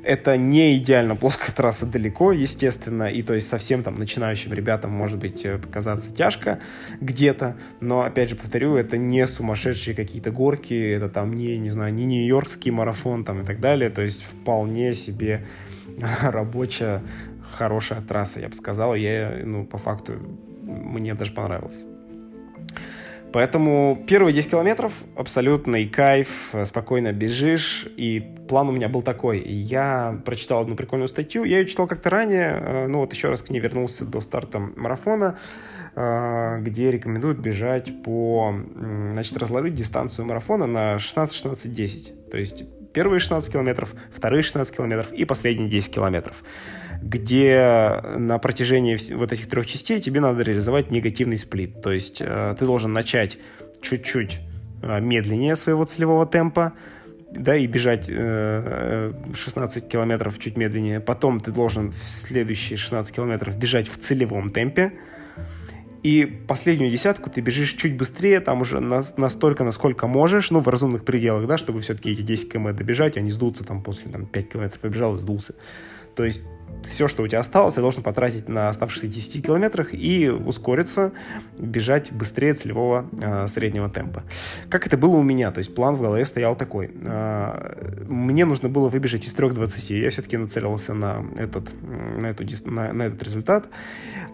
Это 0.07 0.37
не 0.37 0.77
идеально 0.77 1.17
плоская 1.17 1.53
трасса 1.53 1.85
далеко, 1.85 2.31
естественно, 2.31 3.11
и 3.11 3.21
то 3.23 3.33
есть 3.33 3.49
совсем 3.49 3.83
там 3.83 3.95
начинающим 3.95 4.53
ребятам 4.53 4.89
может 4.89 5.17
быть 5.17 5.43
э, 5.43 5.57
показаться 5.57 6.15
тяжко 6.15 6.61
где-то, 7.01 7.57
но 7.81 8.03
опять 8.03 8.29
же 8.29 8.37
повторю, 8.37 8.77
это 8.77 8.97
не 8.97 9.27
сумасшедшие 9.27 9.93
какие-то 9.93 10.31
горки, 10.31 10.73
это 10.73 11.09
там 11.09 11.33
не, 11.33 11.57
не 11.57 11.69
знаю, 11.69 11.93
не 11.93 12.05
нью-йоркский 12.05 12.71
марафон 12.71 13.25
там 13.25 13.41
и 13.41 13.45
так 13.45 13.59
далее, 13.59 13.89
то 13.89 14.01
есть 14.01 14.23
вполне 14.23 14.93
себе 14.93 15.45
рабочая, 16.21 17.03
хорошая 17.57 17.99
трасса, 17.99 18.39
я 18.39 18.47
бы 18.47 18.55
сказал, 18.55 18.95
я, 18.95 19.41
ну, 19.43 19.65
по 19.65 19.77
факту, 19.77 20.13
мне 20.61 21.15
даже 21.15 21.33
понравилось. 21.33 21.83
Поэтому 23.33 24.03
первые 24.07 24.33
10 24.33 24.51
километров 24.51 24.93
абсолютный 25.15 25.87
кайф, 25.87 26.53
спокойно 26.65 27.11
бежишь. 27.11 27.87
И 27.97 28.23
план 28.47 28.69
у 28.69 28.71
меня 28.71 28.89
был 28.89 29.01
такой. 29.01 29.39
Я 29.39 30.19
прочитал 30.25 30.61
одну 30.61 30.75
прикольную 30.75 31.07
статью. 31.07 31.43
Я 31.43 31.59
ее 31.59 31.65
читал 31.65 31.87
как-то 31.87 32.09
ранее, 32.09 32.57
э, 32.59 32.87
ну 32.87 32.99
вот 32.99 33.13
еще 33.13 33.29
раз 33.29 33.41
к 33.41 33.49
ней 33.49 33.59
вернулся 33.59 34.05
до 34.05 34.21
старта 34.21 34.59
марафона, 34.59 35.37
э, 35.95 36.57
где 36.61 36.89
рекомендуют 36.91 37.39
бежать 37.39 38.01
по... 38.03 38.55
Значит, 39.13 39.37
разложить 39.37 39.75
дистанцию 39.75 40.25
марафона 40.25 40.65
на 40.65 40.95
16-16-10. 40.95 42.29
То 42.31 42.37
есть 42.37 42.63
первые 42.93 43.19
16 43.19 43.51
километров, 43.51 43.93
вторые 44.11 44.41
16 44.41 44.75
километров 44.75 45.11
и 45.11 45.25
последние 45.25 45.69
10 45.69 45.93
километров 45.93 46.43
где 47.01 48.01
на 48.17 48.37
протяжении 48.37 48.97
вот 49.13 49.31
этих 49.31 49.47
трех 49.47 49.65
частей 49.65 49.99
тебе 49.99 50.19
надо 50.19 50.43
реализовать 50.43 50.91
негативный 50.91 51.37
сплит. 51.37 51.81
То 51.81 51.91
есть 51.91 52.17
э, 52.19 52.55
ты 52.57 52.65
должен 52.65 52.93
начать 52.93 53.37
чуть-чуть 53.81 54.39
э, 54.81 54.99
медленнее 54.99 55.55
своего 55.55 55.83
целевого 55.83 56.25
темпа, 56.25 56.73
да, 57.31 57.55
и 57.55 57.67
бежать 57.67 58.05
э, 58.09 59.13
16 59.33 59.87
километров 59.87 60.39
чуть 60.39 60.57
медленнее. 60.57 60.99
Потом 60.99 61.39
ты 61.39 61.51
должен 61.51 61.91
в 61.91 62.03
следующие 62.03 62.77
16 62.77 63.15
километров 63.15 63.57
бежать 63.57 63.87
в 63.87 63.97
целевом 63.97 64.49
темпе. 64.49 64.93
И 66.03 66.25
последнюю 66.47 66.91
десятку 66.91 67.29
ты 67.29 67.41
бежишь 67.41 67.73
чуть 67.73 67.97
быстрее, 67.97 68.39
там 68.39 68.61
уже 68.61 68.79
на, 68.79 69.03
настолько, 69.17 69.63
насколько 69.63 70.07
можешь, 70.07 70.51
ну, 70.51 70.61
в 70.61 70.67
разумных 70.67 71.03
пределах, 71.03 71.47
да, 71.47 71.57
чтобы 71.57 71.81
все-таки 71.81 72.11
эти 72.11 72.21
10 72.21 72.51
км 72.51 72.73
добежать, 72.73 73.17
а 73.17 73.21
не 73.21 73.31
сдуться 73.31 73.65
там 73.65 73.81
после 73.81 74.09
там, 74.11 74.25
5 74.25 74.49
километров 74.49 74.79
побежал 74.79 75.15
и 75.15 75.19
сдулся. 75.19 75.55
То 76.15 76.23
есть 76.23 76.43
все, 76.87 77.07
что 77.07 77.23
у 77.23 77.27
тебя 77.27 77.39
осталось, 77.39 77.73
ты 77.73 77.81
должен 77.81 78.03
потратить 78.03 78.47
на 78.49 78.69
оставшихся 78.69 79.07
10 79.07 79.45
километрах 79.45 79.93
и 79.93 80.29
ускориться, 80.29 81.11
бежать 81.57 82.11
быстрее 82.11 82.53
целевого 82.53 83.05
э, 83.19 83.47
среднего 83.47 83.89
темпа. 83.89 84.23
Как 84.69 84.87
это 84.87 84.97
было 84.97 85.15
у 85.15 85.23
меня? 85.23 85.51
То 85.51 85.59
есть 85.59 85.73
план 85.75 85.95
в 85.95 86.01
голове 86.01 86.25
стоял 86.25 86.55
такой. 86.55 86.91
Э, 87.05 88.05
мне 88.07 88.45
нужно 88.45 88.69
было 88.69 88.89
выбежать 88.89 89.25
из 89.25 89.35
3.20. 89.35 89.97
Я 89.97 90.09
все-таки 90.09 90.37
нацелился 90.37 90.93
на 90.93 91.25
этот, 91.37 91.69
на, 91.81 92.27
эту, 92.27 92.45
на, 92.69 92.93
на 92.93 93.03
этот 93.03 93.21
результат. 93.23 93.67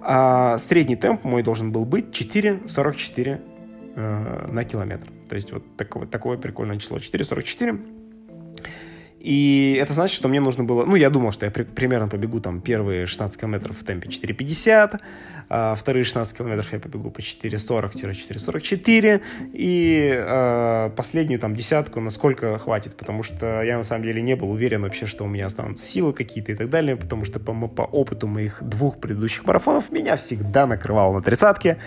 А 0.01 0.57
средний 0.59 0.95
темп 0.95 1.23
мой 1.23 1.43
должен 1.43 1.71
был 1.71 1.85
быть 1.85 2.09
4.44 2.09 3.41
э, 3.95 4.47
на 4.51 4.63
километр. 4.63 5.07
То 5.29 5.35
есть 5.35 5.51
вот 5.51 5.63
такое, 5.77 6.05
такое 6.05 6.37
прикольное 6.37 6.77
число. 6.77 6.97
4.44 6.97 8.02
и 9.23 9.79
это 9.81 9.93
значит, 9.93 10.17
что 10.17 10.27
мне 10.27 10.41
нужно 10.41 10.65
было... 10.65 10.83
Ну, 10.83 10.97
я 10.97 11.09
думал, 11.09 11.31
что 11.31 11.45
я 11.45 11.51
при, 11.51 11.63
примерно 11.63 12.09
побегу 12.09 12.41
там 12.41 12.59
первые 12.59 13.05
16 13.05 13.39
километров 13.39 13.77
в 13.77 13.83
темпе 13.85 14.09
4.50, 14.09 14.99
а 15.49 15.75
вторые 15.75 16.03
16 16.03 16.37
километров 16.37 16.71
я 16.71 16.79
побегу 16.79 17.11
по 17.11 17.19
4.40-4.44, 17.19 19.21
и 19.53 20.15
а, 20.17 20.89
последнюю 20.91 21.39
там 21.39 21.55
десятку 21.55 21.99
насколько 21.99 22.57
хватит, 22.57 22.95
потому 22.95 23.23
что 23.23 23.61
я 23.61 23.77
на 23.77 23.83
самом 23.83 24.03
деле 24.03 24.21
не 24.21 24.35
был 24.35 24.51
уверен 24.51 24.83
вообще, 24.83 25.05
что 25.05 25.25
у 25.25 25.27
меня 25.27 25.45
останутся 25.45 25.85
силы 25.85 26.13
какие-то 26.13 26.53
и 26.53 26.55
так 26.55 26.69
далее, 26.69 26.95
потому 26.95 27.25
что 27.25 27.39
по, 27.39 27.53
по 27.67 27.83
опыту 27.83 28.27
моих 28.27 28.63
двух 28.63 28.99
предыдущих 28.99 29.45
марафонов 29.45 29.91
меня 29.91 30.15
всегда 30.15 30.65
накрывало 30.65 31.13
на 31.13 31.21
тридцатке, 31.21 31.77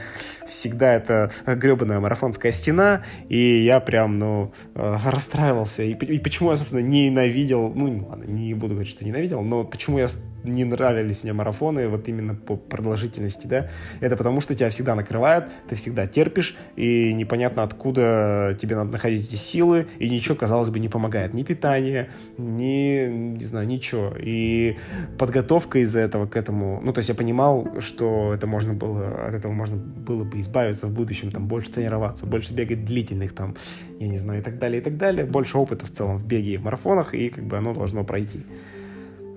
всегда 0.48 0.94
это 0.94 1.30
гребаная 1.46 2.00
марафонская 2.00 2.52
стена, 2.52 3.02
и 3.28 3.64
я 3.64 3.80
прям, 3.80 4.18
ну, 4.18 4.52
а, 4.74 5.10
расстраивался. 5.10 5.82
И, 5.82 5.92
и 5.92 6.18
почему 6.18 6.50
я, 6.50 6.56
собственно, 6.56 6.80
не 6.80 7.10
ненавидел, 7.10 7.72
ну, 7.74 8.06
ладно, 8.08 8.24
не 8.24 8.54
буду 8.54 8.74
говорить, 8.74 8.92
что 8.92 9.04
ненавидел, 9.04 9.42
но 9.42 9.64
почему 9.64 9.98
я 9.98 10.06
не 10.44 10.64
нравились 10.64 11.22
мне 11.22 11.32
марафоны, 11.32 11.88
вот 11.88 12.08
именно 12.08 12.34
по 12.34 12.56
продолжительности, 12.56 13.45
да, 13.48 13.68
это 14.00 14.16
потому 14.16 14.40
что 14.40 14.54
тебя 14.54 14.70
всегда 14.70 14.94
накрывает, 14.94 15.44
ты 15.68 15.74
всегда 15.74 16.06
терпишь, 16.06 16.56
и 16.76 17.12
непонятно 17.12 17.62
откуда 17.62 18.56
тебе 18.60 18.76
надо 18.76 18.92
находить 18.92 19.28
эти 19.28 19.36
силы, 19.36 19.86
и 19.98 20.08
ничего, 20.08 20.34
казалось 20.34 20.70
бы, 20.70 20.78
не 20.78 20.88
помогает, 20.88 21.34
ни 21.34 21.42
питание, 21.42 22.10
ни, 22.38 23.06
не 23.06 23.44
знаю, 23.44 23.66
ничего, 23.66 24.12
и 24.18 24.76
подготовка 25.18 25.78
из-за 25.80 26.00
этого 26.00 26.26
к 26.26 26.36
этому, 26.36 26.80
ну, 26.82 26.92
то 26.92 26.98
есть 26.98 27.08
я 27.08 27.14
понимал, 27.14 27.80
что 27.80 28.32
это 28.34 28.46
можно 28.46 28.74
было, 28.74 29.26
от 29.28 29.34
этого 29.34 29.52
можно 29.52 29.76
было 29.76 30.24
бы 30.24 30.40
избавиться 30.40 30.86
в 30.86 30.92
будущем, 30.92 31.30
там, 31.30 31.46
больше 31.46 31.70
тренироваться, 31.70 32.26
больше 32.26 32.52
бегать 32.52 32.84
длительных, 32.84 33.34
там, 33.34 33.54
я 33.98 34.08
не 34.08 34.18
знаю, 34.18 34.40
и 34.40 34.42
так 34.42 34.58
далее, 34.58 34.80
и 34.80 34.84
так 34.84 34.96
далее, 34.96 35.24
больше 35.24 35.58
опыта 35.58 35.86
в 35.86 35.90
целом 35.90 36.18
в 36.18 36.26
беге 36.26 36.54
и 36.54 36.56
в 36.56 36.64
марафонах, 36.64 37.14
и 37.14 37.28
как 37.28 37.44
бы 37.44 37.56
оно 37.56 37.74
должно 37.74 38.04
пройти. 38.04 38.44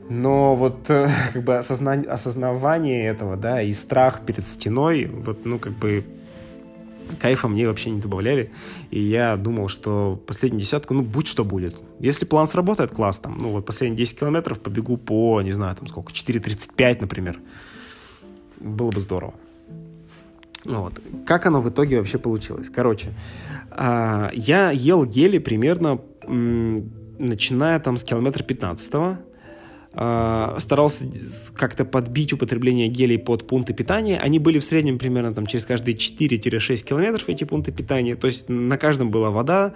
Но 0.09 0.55
вот 0.55 0.89
э, 0.89 1.09
как 1.33 1.43
бы 1.43 1.57
осозна... 1.57 1.93
осознавание 1.93 3.05
этого, 3.05 3.37
да, 3.37 3.61
и 3.61 3.71
страх 3.71 4.21
перед 4.25 4.45
стеной, 4.47 5.05
вот, 5.05 5.45
ну, 5.45 5.59
как 5.59 5.73
бы 5.73 6.03
кайфа 7.19 7.47
мне 7.47 7.67
вообще 7.67 7.91
не 7.91 8.01
добавляли. 8.01 8.51
И 8.91 8.99
я 8.99 9.37
думал, 9.37 9.69
что 9.69 10.21
последнюю 10.27 10.61
десятку, 10.61 10.93
ну, 10.93 11.03
будь 11.03 11.27
что 11.27 11.43
будет. 11.43 11.79
Если 11.99 12.25
план 12.25 12.47
сработает, 12.47 12.91
класс, 12.91 13.19
там, 13.19 13.37
ну, 13.37 13.49
вот 13.49 13.65
последние 13.65 13.97
10 13.97 14.19
километров 14.19 14.59
побегу 14.59 14.97
по, 14.97 15.41
не 15.41 15.51
знаю, 15.51 15.75
там 15.75 15.87
сколько, 15.87 16.11
4.35, 16.11 17.01
например. 17.01 17.39
Было 18.59 18.91
бы 18.91 18.99
здорово. 18.99 19.33
Ну 20.65 20.81
вот. 20.81 20.99
Как 21.25 21.45
оно 21.45 21.61
в 21.61 21.69
итоге 21.69 21.97
вообще 21.97 22.17
получилось? 22.17 22.69
Короче, 22.69 23.13
а, 23.71 24.29
я 24.33 24.71
ел 24.71 25.05
гели 25.05 25.37
примерно 25.37 26.01
начиная 26.27 27.79
там 27.79 27.97
с 27.97 28.03
километра 28.03 28.43
15 28.43 28.95
а, 28.95 29.19
старался 29.91 31.05
как-то 31.55 31.83
подбить 31.83 32.31
употребление 32.31 32.87
гелей 32.87 33.17
под 33.17 33.47
пункты 33.47 33.73
питания. 33.73 34.19
Они 34.19 34.37
были 34.37 34.59
в 34.59 34.63
среднем 34.63 34.99
примерно 34.99 35.31
там 35.31 35.47
через 35.47 35.65
каждые 35.65 35.97
4-6 35.97 36.85
километров 36.85 37.27
эти 37.27 37.43
пункты 37.43 37.71
питания. 37.71 38.15
То 38.15 38.27
есть 38.27 38.49
на 38.49 38.77
каждом 38.77 39.09
была 39.09 39.31
вода. 39.31 39.73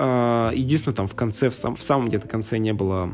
А, 0.00 0.52
единственное, 0.54 0.94
там 0.94 1.08
в 1.08 1.14
конце, 1.16 1.50
в, 1.50 1.54
сам, 1.54 1.74
в 1.74 1.82
самом 1.82 2.08
где-то 2.08 2.28
конце 2.28 2.58
не 2.58 2.72
было 2.72 3.10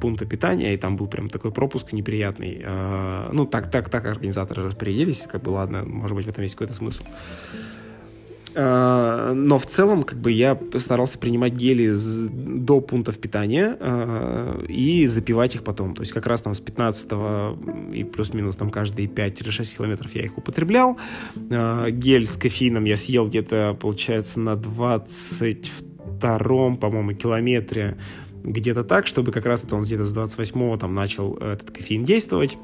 пункта 0.00 0.24
питания, 0.24 0.72
и 0.72 0.78
там 0.78 0.96
был 0.96 1.06
прям 1.06 1.28
такой 1.28 1.52
пропуск 1.52 1.92
неприятный. 1.92 2.62
А, 2.64 3.30
ну, 3.30 3.44
так, 3.44 3.70
так, 3.70 3.90
так 3.90 4.06
организаторы 4.06 4.62
распорядились, 4.62 5.26
как 5.30 5.42
бы, 5.42 5.50
ладно, 5.50 5.84
может 5.84 6.16
быть, 6.16 6.24
в 6.24 6.30
этом 6.30 6.44
есть 6.44 6.54
какой-то 6.54 6.72
смысл. 6.72 7.04
Но 8.56 9.58
в 9.58 9.66
целом, 9.66 10.02
как 10.02 10.18
бы 10.18 10.32
я 10.32 10.58
старался 10.78 11.18
принимать 11.18 11.52
гели 11.52 11.92
до 12.26 12.80
пунктов 12.80 13.18
питания 13.18 13.76
а, 13.78 14.64
и 14.66 15.06
запивать 15.06 15.54
их 15.54 15.62
потом. 15.62 15.94
То 15.94 16.00
есть 16.00 16.12
как 16.12 16.26
раз 16.26 16.40
там 16.40 16.54
с 16.54 16.60
15 16.60 17.12
и 17.92 18.04
плюс-минус 18.04 18.56
там 18.56 18.70
каждые 18.70 19.08
5-6 19.08 19.76
километров 19.76 20.14
я 20.14 20.22
их 20.22 20.38
употреблял. 20.38 20.96
А, 21.50 21.90
гель 21.90 22.26
с 22.26 22.38
кофеином 22.38 22.84
я 22.84 22.96
съел 22.96 23.28
где-то, 23.28 23.76
получается, 23.78 24.40
на 24.40 24.56
22 24.56 26.76
по-моему, 26.76 27.12
километре 27.12 27.98
где-то 28.42 28.84
так, 28.84 29.06
чтобы 29.06 29.32
как 29.32 29.44
раз 29.44 29.64
это 29.64 29.76
он 29.76 29.82
где-то 29.82 30.06
с 30.06 30.16
28-го 30.16 30.78
там 30.78 30.94
начал 30.94 31.34
этот 31.34 31.72
кофеин 31.72 32.04
действовать. 32.04 32.56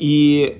И 0.00 0.56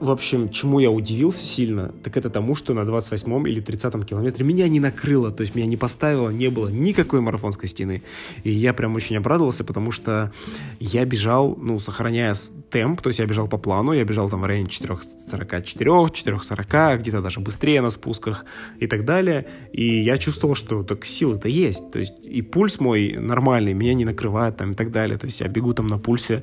в 0.00 0.10
общем, 0.10 0.48
чему 0.50 0.80
я 0.80 0.90
удивился 0.90 1.44
сильно, 1.44 1.92
так 2.02 2.16
это 2.16 2.28
тому, 2.28 2.54
что 2.54 2.74
на 2.74 2.80
28-м 2.80 3.46
или 3.46 3.62
30-м 3.62 4.02
километре 4.02 4.44
меня 4.44 4.68
не 4.68 4.80
накрыло, 4.80 5.30
то 5.30 5.42
есть 5.42 5.54
меня 5.54 5.66
не 5.66 5.76
поставило, 5.76 6.30
не 6.30 6.48
было 6.48 6.68
никакой 6.68 7.20
марафонской 7.20 7.68
стены. 7.68 8.02
И 8.42 8.50
я 8.50 8.74
прям 8.74 8.96
очень 8.96 9.16
обрадовался, 9.16 9.64
потому 9.64 9.92
что 9.92 10.32
я 10.80 11.04
бежал, 11.04 11.56
ну, 11.60 11.78
сохраняя 11.78 12.34
темп, 12.70 13.00
то 13.02 13.08
есть 13.08 13.20
я 13.20 13.26
бежал 13.26 13.46
по 13.46 13.58
плану, 13.58 13.92
я 13.92 14.04
бежал 14.04 14.28
там 14.28 14.40
в 14.40 14.46
районе 14.46 14.68
4.44, 14.68 15.68
4.40, 15.70 16.98
где-то 16.98 17.22
даже 17.22 17.40
быстрее 17.40 17.80
на 17.80 17.90
спусках 17.90 18.44
и 18.80 18.86
так 18.86 19.04
далее. 19.04 19.46
И 19.72 20.02
я 20.02 20.18
чувствовал, 20.18 20.54
что 20.54 20.82
так 20.82 21.04
силы-то 21.04 21.48
есть, 21.48 21.92
то 21.92 21.98
есть 21.98 22.14
и 22.22 22.42
пульс 22.42 22.80
мой 22.80 23.16
нормальный, 23.18 23.74
меня 23.74 23.94
не 23.94 24.04
накрывает 24.04 24.56
там 24.56 24.72
и 24.72 24.74
так 24.74 24.90
далее. 24.90 25.18
То 25.18 25.26
есть 25.26 25.40
я 25.40 25.48
бегу 25.48 25.72
там 25.72 25.86
на 25.86 25.98
пульсе 25.98 26.42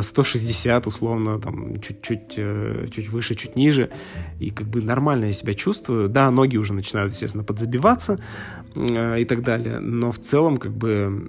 160 0.00 0.86
а, 0.86 0.88
условно, 0.88 1.40
там 1.40 1.80
чуть-чуть 1.80 2.34
э, 2.36 2.75
чуть 2.90 3.08
выше, 3.08 3.34
чуть 3.34 3.56
ниже, 3.56 3.90
и 4.40 4.50
как 4.50 4.66
бы 4.68 4.82
нормально 4.82 5.26
я 5.26 5.32
себя 5.32 5.54
чувствую. 5.54 6.08
Да, 6.08 6.30
ноги 6.30 6.56
уже 6.56 6.72
начинают, 6.72 7.12
естественно, 7.12 7.44
подзабиваться 7.44 8.18
э, 8.74 9.20
и 9.20 9.24
так 9.24 9.42
далее, 9.42 9.78
но 9.80 10.12
в 10.12 10.18
целом 10.18 10.56
как 10.56 10.72
бы 10.72 11.28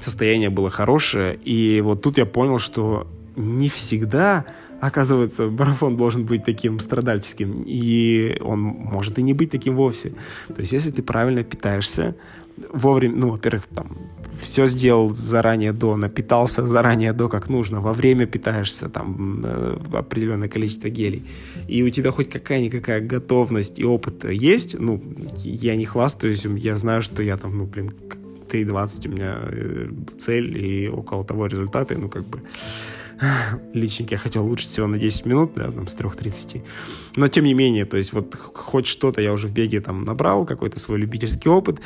состояние 0.00 0.50
было 0.50 0.70
хорошее, 0.70 1.38
и 1.44 1.80
вот 1.82 2.02
тут 2.02 2.18
я 2.18 2.26
понял, 2.26 2.58
что 2.58 3.06
не 3.36 3.68
всегда 3.68 4.46
оказывается, 4.80 5.48
марафон 5.48 5.96
должен 5.96 6.24
быть 6.24 6.44
таким 6.44 6.80
страдальческим, 6.80 7.62
и 7.66 8.40
он 8.40 8.60
может 8.60 9.18
и 9.18 9.22
не 9.22 9.34
быть 9.34 9.50
таким 9.50 9.76
вовсе. 9.76 10.14
То 10.48 10.60
есть, 10.60 10.72
если 10.72 10.90
ты 10.90 11.02
правильно 11.02 11.44
питаешься, 11.44 12.16
вовремя, 12.72 13.16
ну, 13.16 13.30
во-первых, 13.30 13.66
там, 13.74 13.88
все 14.40 14.66
сделал 14.66 15.10
заранее 15.10 15.72
до, 15.72 15.96
напитался 15.96 16.66
заранее 16.66 17.12
до, 17.12 17.28
как 17.28 17.48
нужно, 17.48 17.80
во 17.80 17.92
время 17.92 18.26
питаешься, 18.26 18.88
там, 18.88 19.42
э, 19.44 19.76
определенное 19.92 20.48
количество 20.48 20.88
гелей, 20.88 21.24
и 21.68 21.82
у 21.82 21.90
тебя 21.90 22.10
хоть 22.10 22.30
какая-никакая 22.30 23.00
готовность 23.00 23.78
и 23.78 23.84
опыт 23.84 24.24
есть, 24.24 24.78
ну, 24.78 25.02
я 25.44 25.76
не 25.76 25.84
хвастаюсь, 25.84 26.44
я 26.44 26.76
знаю, 26.76 27.02
что 27.02 27.22
я 27.22 27.36
там, 27.36 27.58
ну, 27.58 27.66
блин, 27.66 27.92
3.20 28.50 29.08
у 29.08 29.12
меня 29.12 29.38
э, 29.42 29.88
цель 30.18 30.58
и 30.58 30.88
около 30.88 31.24
того 31.24 31.46
результата, 31.46 31.96
ну, 31.96 32.08
как 32.08 32.24
бы, 32.24 32.40
личник 33.74 34.12
я 34.12 34.18
хотел 34.18 34.44
улучшить 34.44 34.70
всего 34.70 34.86
на 34.86 34.98
10 34.98 35.26
минут, 35.26 35.52
да, 35.54 35.70
там, 35.70 35.88
с 35.88 35.94
3.30. 35.94 36.62
Но, 37.16 37.28
тем 37.28 37.44
не 37.44 37.54
менее, 37.54 37.84
то 37.84 37.96
есть 37.96 38.12
вот 38.12 38.34
хоть 38.34 38.86
что-то 38.86 39.20
я 39.20 39.32
уже 39.32 39.48
в 39.48 39.52
беге 39.52 39.80
там 39.80 40.02
набрал, 40.02 40.46
какой-то 40.46 40.78
свой 40.78 40.98
любительский 40.98 41.48
опыт 41.48 41.80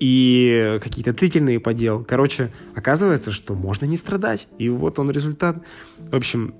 и 0.00 0.78
какие-то 0.82 1.12
длительные 1.12 1.60
подел. 1.60 2.04
Короче, 2.04 2.50
оказывается, 2.74 3.32
что 3.32 3.54
можно 3.54 3.86
не 3.86 3.96
страдать. 3.96 4.48
И 4.58 4.68
вот 4.68 4.98
он 4.98 5.10
результат. 5.10 5.56
В 5.98 6.16
общем, 6.16 6.54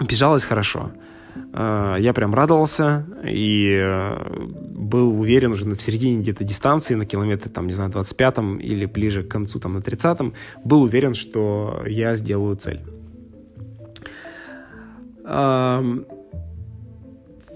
бежалось 0.00 0.44
хорошо. 0.44 0.92
А, 1.54 1.96
я 1.96 2.12
прям 2.12 2.34
радовался 2.34 3.06
и 3.26 3.78
э, 3.80 4.46
был 4.74 5.18
уверен 5.18 5.52
уже 5.52 5.64
в 5.64 5.80
середине 5.80 6.20
где-то 6.20 6.44
дистанции, 6.44 6.94
на 6.94 7.06
километре, 7.06 7.50
там, 7.50 7.66
не 7.66 7.72
знаю, 7.72 7.90
25-м 7.90 8.58
или 8.58 8.84
ближе 8.84 9.22
к 9.22 9.28
концу, 9.28 9.58
там, 9.58 9.72
на 9.72 9.78
30-м, 9.78 10.34
был 10.64 10.82
уверен, 10.82 11.14
что 11.14 11.82
я 11.86 12.14
сделаю 12.14 12.56
цель 12.56 12.80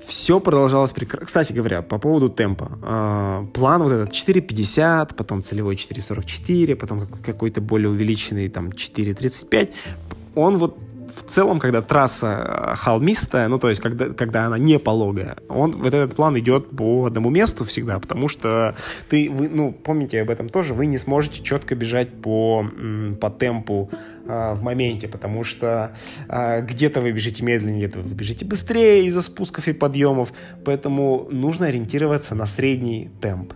все 0.07 0.41
продолжалось 0.41 0.93
прекрасно. 0.93 1.27
Кстати 1.27 1.53
говоря, 1.53 1.83
по 1.83 1.99
поводу 1.99 2.29
темпа. 2.29 2.71
Э, 2.83 3.47
план 3.53 3.83
вот 3.83 3.93
этот 3.93 4.13
4.50, 4.13 5.15
потом 5.15 5.43
целевой 5.43 5.75
4.44, 5.75 6.77
потом 6.77 7.07
какой-то 7.07 7.61
более 7.61 7.91
увеличенный 7.91 8.49
там 8.49 8.69
4.35. 8.69 9.73
Он 10.35 10.57
вот 10.57 10.79
в 11.17 11.23
целом, 11.23 11.59
когда 11.59 11.81
трасса 11.81 12.73
э, 12.73 12.77
холмистая, 12.77 13.49
ну, 13.49 13.59
то 13.59 13.69
есть, 13.71 13.81
когда, 13.81 14.11
когда 14.11 14.47
она 14.47 14.59
не 14.59 14.79
пологая, 14.79 15.37
он, 15.49 15.73
вот 15.73 15.95
этот 15.95 16.15
план 16.15 16.39
идет 16.39 16.71
по 16.71 17.07
одному 17.07 17.31
месту 17.31 17.65
всегда, 17.65 17.99
потому 17.99 18.29
что 18.29 18.77
ты, 19.09 19.31
вы, 19.31 19.49
ну, 19.49 19.73
помните 19.73 20.21
об 20.21 20.29
этом 20.29 20.51
тоже, 20.51 20.75
вы 20.75 20.87
не 20.87 20.99
сможете 20.99 21.43
четко 21.43 21.75
бежать 21.75 22.13
по, 22.21 22.67
по 23.19 23.31
темпу 23.31 23.91
э, 24.27 24.55
в 24.55 24.63
моменте, 24.63 25.09
потому 25.09 25.43
что 25.43 25.97
э, 26.29 26.61
где-то 26.63 27.01
вы 27.01 27.13
бежите 27.13 27.43
медленнее, 27.43 27.87
где-то 27.87 28.01
вы 28.01 28.15
бежите 28.15 28.45
быстрее 28.45 29.07
из-за 29.07 29.23
спусков 29.23 29.69
и 29.69 29.73
подъемов, 29.73 30.33
поэтому 30.65 31.29
нужно 31.31 31.67
ориентироваться 31.67 32.35
на 32.35 32.45
средний 32.45 33.11
темп. 33.23 33.55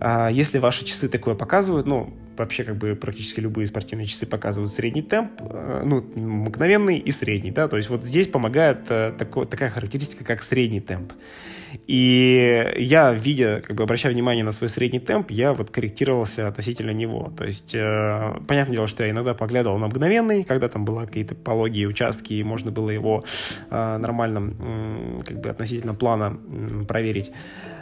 А 0.00 0.28
если 0.28 0.58
ваши 0.58 0.84
часы 0.84 1.08
такое 1.08 1.34
показывают, 1.34 1.86
ну, 1.86 2.14
вообще 2.36 2.64
как 2.64 2.76
бы 2.76 2.94
практически 2.94 3.40
любые 3.40 3.66
спортивные 3.66 4.06
часы 4.06 4.26
показывают 4.26 4.72
средний 4.72 5.02
темп, 5.02 5.32
э, 5.40 5.82
ну, 5.84 6.00
мгновенный 6.16 6.98
и 6.98 7.10
средний, 7.10 7.50
да, 7.50 7.68
то 7.68 7.76
есть 7.76 7.88
вот 7.90 8.04
здесь 8.04 8.28
помогает 8.28 8.90
э, 8.90 9.12
такой, 9.18 9.46
такая 9.46 9.70
характеристика, 9.70 10.24
как 10.24 10.42
средний 10.42 10.80
темп. 10.80 11.12
И 11.86 12.72
я, 12.76 13.12
видя, 13.12 13.62
как 13.64 13.76
бы 13.76 13.82
обращая 13.82 14.12
внимание 14.12 14.44
на 14.44 14.52
свой 14.52 14.68
средний 14.68 15.00
темп, 15.00 15.30
я 15.30 15.52
вот 15.52 15.70
корректировался 15.70 16.48
относительно 16.48 16.90
него. 16.90 17.32
То 17.36 17.44
есть, 17.44 17.74
э, 17.74 18.34
понятное 18.46 18.76
дело, 18.76 18.86
что 18.86 19.04
я 19.04 19.10
иногда 19.10 19.34
поглядывал 19.34 19.78
на 19.78 19.88
мгновенный, 19.88 20.44
когда 20.44 20.68
там 20.68 20.84
были 20.84 21.06
какие-то 21.06 21.34
пологие 21.34 21.86
участки, 21.88 22.34
и 22.34 22.42
можно 22.42 22.70
было 22.70 22.90
его 22.90 23.24
э, 23.70 23.96
нормально, 23.98 24.54
э, 24.58 25.20
как 25.24 25.40
бы 25.40 25.48
относительно 25.48 25.94
плана 25.94 26.38
э, 26.48 26.84
проверить. 26.84 27.30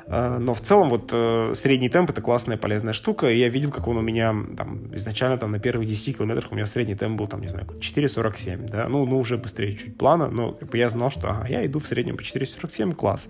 Но 0.09 0.53
в 0.53 0.61
целом 0.61 0.91
вот 0.91 1.11
э, 1.13 1.53
средний 1.55 1.89
темп 1.89 2.11
это 2.11 2.21
классная 2.21 2.57
полезная 2.57 2.93
штука. 2.93 3.31
И 3.31 3.39
я 3.39 3.49
видел, 3.49 3.71
как 3.71 3.87
он 3.87 3.97
у 3.97 4.03
меня 4.03 4.35
там 4.57 4.95
изначально 4.95 5.39
там 5.39 5.53
на 5.53 5.61
первых 5.61 5.87
10 5.87 6.19
километрах 6.19 6.51
у 6.51 6.55
меня 6.55 6.67
средний 6.67 6.97
темп 6.97 7.19
был 7.19 7.29
там, 7.29 7.41
не 7.41 7.49
знаю, 7.49 7.67
4.47, 7.67 8.69
да, 8.69 8.89
ну, 8.89 9.07
ну 9.07 9.19
уже 9.19 9.39
быстрее 9.39 9.77
чуть 9.77 9.97
плана, 9.97 10.29
но 10.29 10.53
как 10.53 10.69
бы 10.69 10.77
я 10.77 10.89
знал, 10.89 11.11
что 11.11 11.31
ага, 11.31 11.47
я 11.49 11.65
иду 11.65 11.79
в 11.79 11.87
среднем 11.87 12.17
по 12.17 12.23
4.47, 12.23 12.95
класс. 12.95 13.29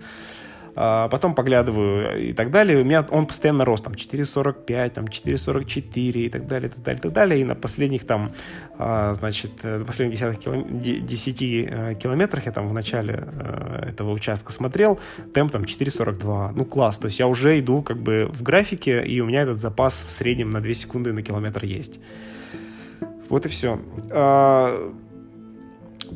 А, 0.75 1.07
потом 1.09 1.35
поглядываю 1.35 2.29
и 2.29 2.33
так 2.33 2.49
далее. 2.49 2.81
У 2.81 2.83
меня 2.83 3.05
он 3.09 3.27
постоянно 3.27 3.65
рос, 3.65 3.81
там 3.81 3.93
4.45, 3.93 4.89
там 4.89 5.05
4.44 5.05 6.11
и 6.11 6.29
так 6.29 6.47
далее, 6.47 6.69
и 6.69 6.71
так 6.71 6.83
далее, 6.83 6.99
и 6.99 7.01
так 7.01 7.13
далее. 7.13 7.41
И 7.41 7.43
на 7.43 7.55
последних 7.55 8.05
там, 8.05 8.31
а, 8.77 9.13
значит, 9.13 9.51
э, 9.63 9.77
на 9.77 9.85
последних 9.85 10.19
10, 10.19 10.39
килом... 10.39 10.79
10 10.79 11.41
э, 11.41 11.95
километрах 12.01 12.45
я 12.47 12.51
там 12.51 12.67
в 12.67 12.73
начале 12.73 13.23
э, 13.23 13.89
этого 13.89 14.11
участка 14.11 14.51
смотрел, 14.51 14.99
темп 15.33 15.51
там 15.51 15.63
4.42. 15.63 16.53
Ну, 16.55 16.65
класс, 16.65 16.97
то 16.97 17.05
есть 17.05 17.19
я 17.19 17.27
уже 17.27 17.59
иду 17.59 17.83
как 17.83 17.97
бы 17.97 18.29
в 18.33 18.41
графике, 18.41 19.03
и 19.03 19.21
у 19.21 19.25
меня 19.25 19.41
этот 19.43 19.59
запас 19.59 20.03
в 20.07 20.11
среднем 20.11 20.49
на 20.49 20.61
2 20.61 20.73
секунды 20.73 21.13
на 21.13 21.21
километр 21.21 21.65
есть. 21.65 21.99
Вот 23.29 23.45
и 23.45 23.49
все. 23.49 23.79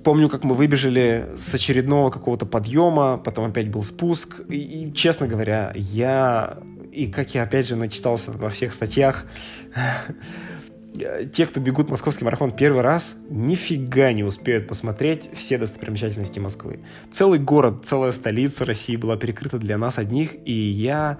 Помню, 0.07 0.29
как 0.29 0.45
мы 0.45 0.55
выбежали 0.55 1.27
с 1.37 1.53
очередного 1.53 2.11
какого-то 2.11 2.45
подъема, 2.45 3.17
потом 3.17 3.43
опять 3.43 3.69
был 3.69 3.83
спуск. 3.83 4.39
И, 4.47 4.55
и 4.55 4.93
честно 4.93 5.27
говоря, 5.27 5.73
я... 5.75 6.59
И 6.93 7.07
как 7.07 7.35
я 7.35 7.43
опять 7.43 7.67
же 7.67 7.75
начитался 7.75 8.31
во 8.31 8.49
всех 8.49 8.71
статьях, 8.71 9.25
те, 11.33 11.45
кто 11.45 11.59
бегут 11.59 11.89
московский 11.89 12.25
марафон 12.25 12.51
первый 12.51 12.81
раз, 12.81 13.15
нифига 13.29 14.11
не 14.13 14.23
успеют 14.23 14.67
посмотреть 14.67 15.29
все 15.33 15.57
достопримечательности 15.57 16.39
Москвы. 16.39 16.79
Целый 17.11 17.39
город, 17.39 17.85
целая 17.85 18.11
столица 18.11 18.65
России 18.65 18.95
была 18.95 19.17
перекрыта 19.17 19.57
для 19.57 19.77
нас 19.77 19.97
одних, 19.97 20.35
и 20.45 20.51
я 20.51 21.19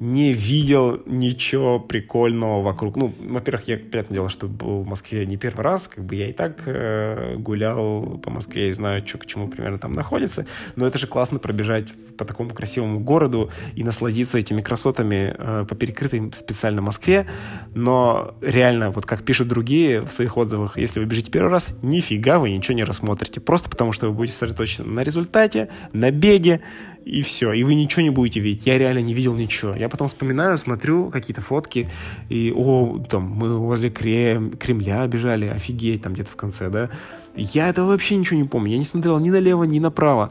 не 0.00 0.32
видел 0.32 1.02
ничего 1.06 1.80
прикольного 1.80 2.62
вокруг. 2.62 2.96
Ну, 2.96 3.14
во-первых, 3.18 3.68
я, 3.68 3.78
понятное 3.78 4.14
дело, 4.14 4.28
что 4.28 4.46
был 4.46 4.82
в 4.82 4.86
Москве 4.86 5.26
не 5.26 5.36
первый 5.36 5.62
раз, 5.62 5.88
как 5.88 6.04
бы 6.04 6.14
я 6.14 6.28
и 6.28 6.32
так 6.32 6.62
э, 6.66 7.36
гулял 7.36 8.18
по 8.18 8.30
Москве 8.30 8.68
и 8.68 8.72
знаю, 8.72 9.06
что 9.06 9.18
к 9.18 9.26
чему 9.26 9.48
примерно 9.48 9.78
там 9.78 9.92
находится, 9.92 10.46
но 10.76 10.86
это 10.86 10.98
же 10.98 11.06
классно 11.06 11.38
пробежать 11.38 11.88
по 12.16 12.24
такому 12.24 12.50
красивому 12.50 13.00
городу 13.00 13.50
и 13.74 13.84
насладиться 13.84 14.38
этими 14.38 14.62
красотами 14.62 15.34
э, 15.36 15.66
по 15.68 15.74
перекрытой 15.74 16.32
специально 16.32 16.82
Москве, 16.82 17.26
но 17.74 18.36
реально, 18.40 18.90
вот 18.90 19.06
как 19.06 19.17
пишут 19.22 19.48
другие 19.48 20.02
в 20.02 20.12
своих 20.12 20.36
отзывах, 20.36 20.78
если 20.78 21.00
вы 21.00 21.06
бежите 21.06 21.30
первый 21.30 21.50
раз, 21.50 21.74
нифига 21.82 22.38
вы 22.38 22.50
ничего 22.50 22.74
не 22.74 22.84
рассмотрите, 22.84 23.40
просто 23.40 23.70
потому 23.70 23.92
что 23.92 24.08
вы 24.08 24.12
будете 24.12 24.34
сосредоточены 24.34 24.88
на 24.88 25.00
результате, 25.00 25.68
на 25.92 26.10
беге, 26.10 26.60
и 27.04 27.22
все, 27.22 27.52
и 27.52 27.62
вы 27.62 27.74
ничего 27.74 28.02
не 28.02 28.10
будете 28.10 28.40
видеть. 28.40 28.66
Я 28.66 28.76
реально 28.76 28.98
не 28.98 29.14
видел 29.14 29.34
ничего. 29.34 29.74
Я 29.74 29.88
потом 29.88 30.08
вспоминаю, 30.08 30.58
смотрю 30.58 31.10
какие-то 31.10 31.40
фотки, 31.40 31.88
и, 32.28 32.52
о, 32.54 32.98
там, 33.08 33.22
мы 33.22 33.56
возле 33.58 33.88
Крем, 33.88 34.50
Кремля 34.50 35.06
бежали, 35.06 35.46
офигеть, 35.46 36.02
там 36.02 36.12
где-то 36.12 36.30
в 36.30 36.36
конце, 36.36 36.68
да. 36.68 36.90
Я 37.34 37.68
этого 37.68 37.88
вообще 37.88 38.16
ничего 38.16 38.38
не 38.38 38.46
помню. 38.46 38.72
Я 38.72 38.78
не 38.78 38.84
смотрел 38.84 39.18
ни 39.20 39.30
налево, 39.30 39.64
ни 39.64 39.78
направо. 39.78 40.30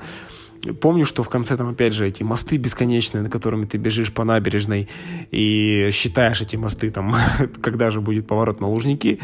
Помню, 0.73 1.05
что 1.05 1.23
в 1.23 1.29
конце 1.29 1.57
там 1.57 1.69
опять 1.69 1.93
же 1.93 2.07
эти 2.07 2.23
мосты 2.23 2.57
бесконечные, 2.57 3.23
на 3.23 3.29
которыми 3.29 3.65
ты 3.65 3.77
бежишь 3.77 4.13
по 4.13 4.23
набережной 4.23 4.87
и 5.31 5.89
считаешь 5.91 6.41
эти 6.41 6.55
мосты 6.55 6.91
там, 6.91 7.15
когда 7.61 7.89
же 7.91 8.01
будет 8.01 8.27
поворот 8.27 8.59
на 8.59 8.67
Лужники. 8.67 9.19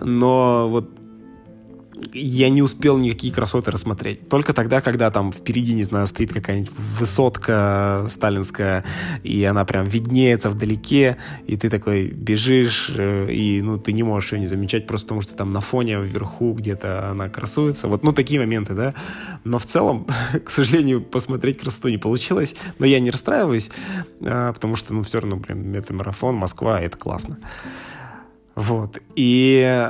Но 0.00 0.68
вот 0.68 0.90
я 2.12 2.48
не 2.48 2.62
успел 2.62 2.98
никакие 2.98 3.32
красоты 3.32 3.70
рассмотреть. 3.70 4.28
Только 4.28 4.52
тогда, 4.52 4.80
когда 4.80 5.10
там 5.10 5.32
впереди, 5.32 5.74
не 5.74 5.84
знаю, 5.84 6.06
стоит 6.06 6.32
какая-нибудь 6.32 6.72
высотка 6.98 8.06
сталинская, 8.08 8.84
и 9.22 9.44
она 9.44 9.64
прям 9.64 9.84
виднеется 9.84 10.50
вдалеке, 10.50 11.16
и 11.46 11.56
ты 11.56 11.70
такой 11.70 12.08
бежишь, 12.08 12.90
э, 12.96 13.30
и 13.32 13.62
ну 13.62 13.78
ты 13.78 13.92
не 13.92 14.02
можешь 14.02 14.32
ее 14.32 14.40
не 14.40 14.46
замечать, 14.46 14.86
просто 14.86 15.06
потому 15.06 15.20
что 15.20 15.36
там 15.36 15.50
на 15.50 15.60
фоне 15.60 16.00
вверху 16.00 16.52
где-то 16.52 17.10
она 17.10 17.28
красуется. 17.28 17.88
Вот, 17.88 18.02
ну, 18.02 18.12
такие 18.12 18.40
моменты, 18.40 18.74
да. 18.74 18.94
Но 19.44 19.58
в 19.58 19.66
целом, 19.66 20.06
к 20.44 20.50
сожалению, 20.50 21.00
посмотреть 21.02 21.58
красоту 21.58 21.88
не 21.88 21.98
получилось. 21.98 22.54
Но 22.78 22.86
я 22.86 23.00
не 23.00 23.10
расстраиваюсь, 23.10 23.70
а, 24.20 24.52
потому 24.52 24.76
что, 24.76 24.94
ну, 24.94 25.02
все 25.02 25.20
равно, 25.20 25.36
блин, 25.36 25.74
это 25.74 25.94
марафон, 25.94 26.34
Москва, 26.36 26.80
это 26.80 26.96
классно. 26.96 27.38
Вот. 28.56 29.02
И 29.16 29.86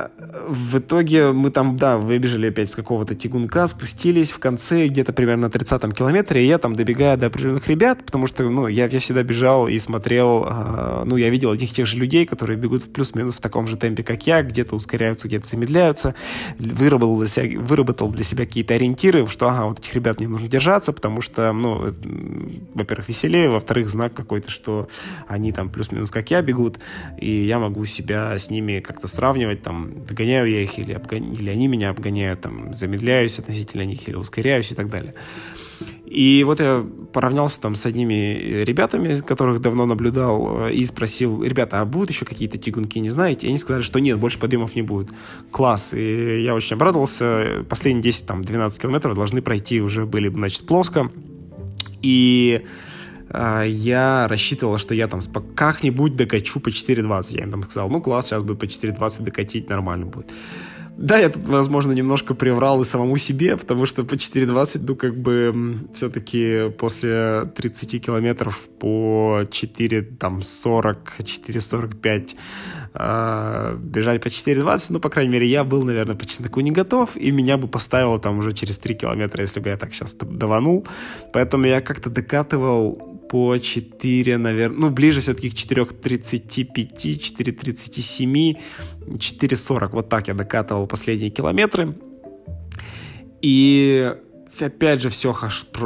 в 0.49 0.79
итоге 0.79 1.31
мы 1.31 1.51
там, 1.51 1.77
да, 1.77 1.97
выбежали 1.97 2.49
опять 2.49 2.69
с 2.69 2.75
какого-то 2.75 3.15
тягунка, 3.15 3.65
спустились 3.65 4.31
в 4.31 4.39
конце 4.39 4.87
где-то 4.87 5.13
примерно 5.13 5.47
на 5.47 5.51
30-м 5.51 5.93
километре, 5.93 6.43
и 6.43 6.47
я 6.47 6.57
там 6.57 6.75
добегаю 6.75 7.17
до 7.17 7.27
определенных 7.27 7.65
ребят, 7.69 8.03
потому 8.05 8.27
что, 8.27 8.43
ну, 8.49 8.67
я, 8.67 8.87
я 8.87 8.99
всегда 8.99 9.23
бежал 9.23 9.69
и 9.69 9.79
смотрел, 9.79 10.45
э, 10.49 11.03
ну, 11.05 11.15
я 11.15 11.29
видел 11.29 11.53
этих 11.53 11.71
тех 11.71 11.87
же 11.87 11.97
людей, 11.97 12.25
которые 12.25 12.57
бегут 12.57 12.83
в 12.83 12.91
плюс-минус 12.91 13.35
в 13.35 13.39
таком 13.39 13.67
же 13.67 13.77
темпе, 13.77 14.03
как 14.03 14.27
я, 14.27 14.43
где-то 14.43 14.75
ускоряются, 14.75 15.29
где-то 15.29 15.47
замедляются, 15.47 16.13
выработал 16.59 17.17
для 17.19 17.27
себя, 17.27 17.59
выработал 17.61 18.09
для 18.09 18.25
себя 18.25 18.45
какие-то 18.45 18.73
ориентиры, 18.73 19.25
что, 19.27 19.47
ага, 19.47 19.65
вот 19.65 19.79
этих 19.79 19.95
ребят 19.95 20.19
мне 20.19 20.27
нужно 20.27 20.49
держаться, 20.49 20.91
потому 20.91 21.21
что, 21.21 21.53
ну, 21.53 21.93
во-первых, 22.73 23.07
веселее, 23.07 23.49
во-вторых, 23.49 23.87
знак 23.87 24.13
какой-то, 24.13 24.51
что 24.51 24.89
они 25.29 25.53
там 25.53 25.69
плюс-минус 25.69 26.11
как 26.11 26.31
я 26.31 26.41
бегут, 26.41 26.79
и 27.17 27.45
я 27.45 27.59
могу 27.59 27.85
себя 27.85 28.37
с 28.37 28.49
ними 28.49 28.56
ними 28.57 28.79
как-то 28.79 29.07
сравнивать, 29.07 29.61
там, 29.61 30.05
догоняю 30.05 30.49
я 30.49 30.63
их 30.63 30.77
или, 30.79 30.93
обгон... 30.93 31.31
или 31.31 31.49
они 31.49 31.67
меня 31.67 31.89
обгоняют, 31.89 32.41
там, 32.41 32.73
замедляюсь 32.73 33.39
относительно 33.39 33.83
них 33.83 34.07
или 34.07 34.15
ускоряюсь 34.15 34.71
и 34.71 34.75
так 34.75 34.89
далее. 34.89 35.13
И 36.05 36.43
вот 36.45 36.59
я 36.59 36.85
поравнялся 37.13 37.61
там 37.61 37.75
с 37.75 37.85
одними 37.85 38.63
ребятами, 38.63 39.19
которых 39.19 39.61
давно 39.61 39.85
наблюдал, 39.85 40.67
э, 40.67 40.73
и 40.73 40.85
спросил, 40.85 41.43
ребята, 41.43 41.81
а 41.81 41.85
будут 41.85 42.09
еще 42.09 42.25
какие-то 42.25 42.57
тягунки, 42.57 42.97
не 42.99 43.09
знаете? 43.09 43.45
И 43.45 43.49
они 43.49 43.57
сказали, 43.57 43.83
что 43.83 43.99
нет, 43.99 44.17
больше 44.17 44.39
подъемов 44.39 44.75
не 44.75 44.81
будет. 44.81 45.09
Класс. 45.51 45.93
И 45.93 46.41
я 46.43 46.55
очень 46.55 46.75
обрадовался. 46.75 47.65
Последние 47.69 48.11
10-12 48.11 48.81
километров 48.81 49.15
должны 49.15 49.41
пройти 49.41 49.81
уже 49.81 50.05
были, 50.05 50.29
значит, 50.29 50.65
плоско. 50.65 51.11
И 52.01 52.63
я 53.33 54.27
рассчитывал, 54.27 54.77
что 54.77 54.95
я 54.95 55.07
там 55.07 55.19
как-нибудь 55.55 56.15
докачу 56.15 56.59
по 56.59 56.69
4.20. 56.69 57.37
Я 57.37 57.43
им 57.43 57.51
там 57.51 57.63
сказал, 57.63 57.89
ну 57.89 58.01
класс, 58.01 58.27
сейчас 58.27 58.43
бы 58.43 58.55
по 58.55 58.65
4.20 58.65 59.23
докатить 59.23 59.69
нормально 59.69 60.05
будет. 60.05 60.31
Да, 60.97 61.19
я 61.19 61.29
тут, 61.29 61.47
возможно, 61.47 61.91
немножко 61.91 62.33
приврал 62.33 62.81
и 62.81 62.85
самому 62.85 63.17
себе, 63.17 63.55
потому 63.55 63.85
что 63.85 64.03
по 64.03 64.15
4.20, 64.15 64.83
ну, 64.87 64.95
как 64.95 65.15
бы, 65.15 65.77
все-таки 65.93 66.71
после 66.77 67.51
30 67.55 68.03
километров 68.03 68.67
по 68.79 69.41
4, 69.49 70.01
там, 70.01 70.41
40, 70.41 71.13
4.45 71.19 72.35
э, 72.95 73.77
бежать 73.79 74.23
по 74.23 74.27
4.20, 74.27 74.87
ну, 74.89 74.99
по 74.99 75.09
крайней 75.09 75.33
мере, 75.33 75.45
я 75.45 75.63
был, 75.63 75.83
наверное, 75.83 76.15
по 76.15 76.25
чесноку 76.25 76.61
не 76.61 76.71
готов, 76.71 77.15
и 77.15 77.29
меня 77.29 77.57
бы 77.57 77.67
поставило 77.67 78.19
там 78.19 78.39
уже 78.39 78.53
через 78.53 78.79
3 78.79 78.95
километра, 78.95 79.43
если 79.43 79.59
бы 79.59 79.69
я 79.69 79.77
так 79.77 79.93
сейчас 79.93 80.15
даванул. 80.15 80.87
Поэтому 81.31 81.67
я 81.67 81.81
как-то 81.81 82.09
докатывал 82.09 83.16
по 83.29 83.57
4, 83.57 84.37
наверное, 84.37 84.77
ну, 84.77 84.89
ближе 84.89 85.21
все-таки 85.21 85.49
к 85.49 85.53
4.35, 85.53 86.93
4.37, 86.93 88.57
4.40. 89.07 89.89
Вот 89.91 90.09
так 90.09 90.27
я 90.27 90.33
докатывал 90.33 90.87
последние 90.87 91.29
километры. 91.29 91.95
И 93.41 94.13
опять 94.59 95.01
же, 95.01 95.09
все 95.09 95.35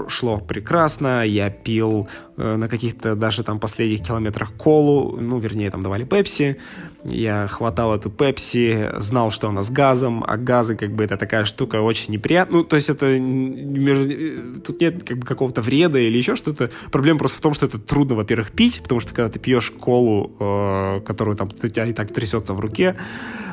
шло 0.08 0.38
прекрасно. 0.38 1.26
Я 1.26 1.50
пил 1.50 2.08
на 2.42 2.68
каких-то 2.68 3.16
даже 3.16 3.44
там 3.44 3.60
последних 3.60 4.06
километрах 4.06 4.54
колу, 4.54 5.18
ну, 5.20 5.40
вернее, 5.40 5.72
там 5.72 5.84
давали 5.84 6.04
пепси. 6.04 6.58
Я 7.04 7.48
хватал 7.48 7.96
эту 7.96 8.10
пепси, 8.10 8.90
знал, 8.98 9.32
что 9.32 9.50
она 9.50 9.64
с 9.64 9.70
газом, 9.70 10.24
а 10.28 10.38
газы, 10.38 10.76
как 10.76 10.92
бы, 10.92 11.04
это 11.04 11.18
такая 11.18 11.46
штука 11.46 11.82
очень 11.82 12.14
неприятная. 12.14 12.60
Ну, 12.60 12.64
то 12.64 12.76
есть 12.76 12.90
это... 12.90 13.08
Э, 13.08 14.60
тут 14.66 14.82
нет 14.82 15.04
как 15.04 15.18
бы 15.18 15.26
какого-то 15.26 15.62
вреда 15.62 16.00
или 16.00 16.18
еще 16.18 16.36
что-то. 16.36 16.70
Проблема 16.92 17.20
просто 17.20 17.38
в 17.38 17.42
том, 17.42 17.54
что 17.54 17.66
это 17.66 17.80
трудно, 17.80 18.16
во-первых, 18.16 18.52
пить, 18.52 18.82
потому 18.84 19.02
что 19.02 19.14
когда 19.14 19.30
ты 19.30 19.40
пьешь 19.40 19.72
колу, 19.72 20.32
э, 20.40 21.02
которую 21.06 21.38
там 21.38 21.50
у 21.50 21.68
тебя 21.68 21.86
и 21.86 21.94
так 21.94 22.14
трясется 22.14 22.54
в 22.54 22.60
руке, 22.60 22.96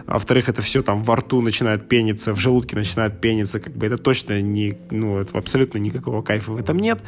а 0.07 0.14
во-вторых, 0.14 0.49
это 0.49 0.62
все 0.62 0.82
там 0.82 1.03
во 1.03 1.16
рту 1.16 1.43
начинает 1.43 1.86
пениться, 1.86 2.34
в 2.34 2.41
желудке 2.41 2.76
начинает 2.76 3.20
пениться, 3.20 3.61
как 3.61 3.74
бы 3.74 3.86
это 3.86 3.99
точно 3.99 4.41
не, 4.41 4.74
ну, 4.91 5.18
это 5.18 5.36
абсолютно 5.36 5.76
никакого 5.78 6.22
кайфа 6.22 6.53
в 6.53 6.57
этом 6.57 6.78
нет. 6.78 7.01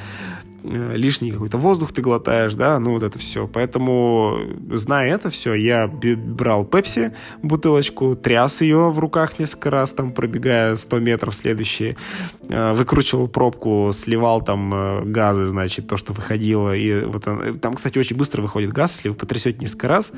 Э, 0.63 0.97
лишний 0.97 1.33
какой-то 1.33 1.59
воздух 1.59 1.93
ты 1.93 2.03
глотаешь, 2.03 2.55
да, 2.55 2.79
ну 2.79 2.93
вот 2.93 3.03
это 3.03 3.19
все. 3.19 3.47
Поэтому, 3.47 4.39
зная 4.71 5.15
это 5.15 5.31
все, 5.31 5.55
я 5.55 5.89
брал 5.89 6.65
пепси, 6.65 7.13
бутылочку, 7.43 8.15
тряс 8.17 8.61
ее 8.61 8.91
в 8.91 8.99
руках 8.99 9.39
несколько 9.39 9.71
раз, 9.71 9.93
там, 9.93 10.13
пробегая 10.13 10.77
100 10.77 10.99
метров 10.99 11.35
следующие, 11.35 11.97
э, 12.49 12.73
выкручивал 12.75 13.29
пробку, 13.29 13.91
сливал 13.95 14.43
там 14.43 14.73
э, 14.75 15.05
газы, 15.05 15.47
значит, 15.47 15.89
то, 15.89 15.97
что 15.97 16.13
выходило. 16.13 16.75
И 16.77 17.05
вот 17.05 17.25
там, 17.61 17.75
кстати, 17.75 17.99
очень 17.99 18.17
быстро 18.17 18.43
выходит 18.43 18.73
газ, 18.73 18.97
если 18.97 19.09
вы 19.11 19.15
потрясете 19.15 19.59
несколько 19.61 19.89
раз, 19.89 20.13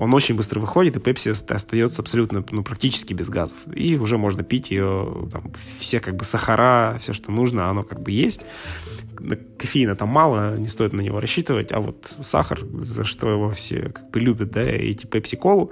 он 0.00 0.14
очень 0.14 0.34
быстро 0.34 0.60
выходит, 0.60 0.96
и 0.96 1.00
пепси 1.00 1.28
остается 1.28 2.00
абсолютно, 2.00 2.42
ну, 2.50 2.64
практически 2.64 3.12
без 3.12 3.28
газов. 3.28 3.58
И 3.74 3.98
уже 3.98 4.16
можно 4.16 4.42
пить 4.42 4.70
ее, 4.70 5.28
там, 5.30 5.52
все 5.78 6.00
как 6.00 6.16
бы 6.16 6.24
сахара, 6.24 6.96
все, 6.98 7.12
что 7.12 7.30
нужно, 7.30 7.68
оно 7.68 7.82
как 7.82 8.00
бы 8.00 8.10
есть 8.10 8.40
кофеина 9.58 9.96
там 9.96 10.08
мало, 10.08 10.56
не 10.56 10.68
стоит 10.68 10.94
на 10.94 11.02
него 11.02 11.20
рассчитывать, 11.20 11.72
а 11.72 11.80
вот 11.80 12.16
сахар, 12.22 12.60
за 12.82 13.04
что 13.04 13.30
его 13.30 13.50
все 13.50 13.90
как 13.90 14.10
бы 14.10 14.18
любят, 14.18 14.52
да, 14.52 14.62
эти 14.62 15.04
пепси-колу, 15.04 15.70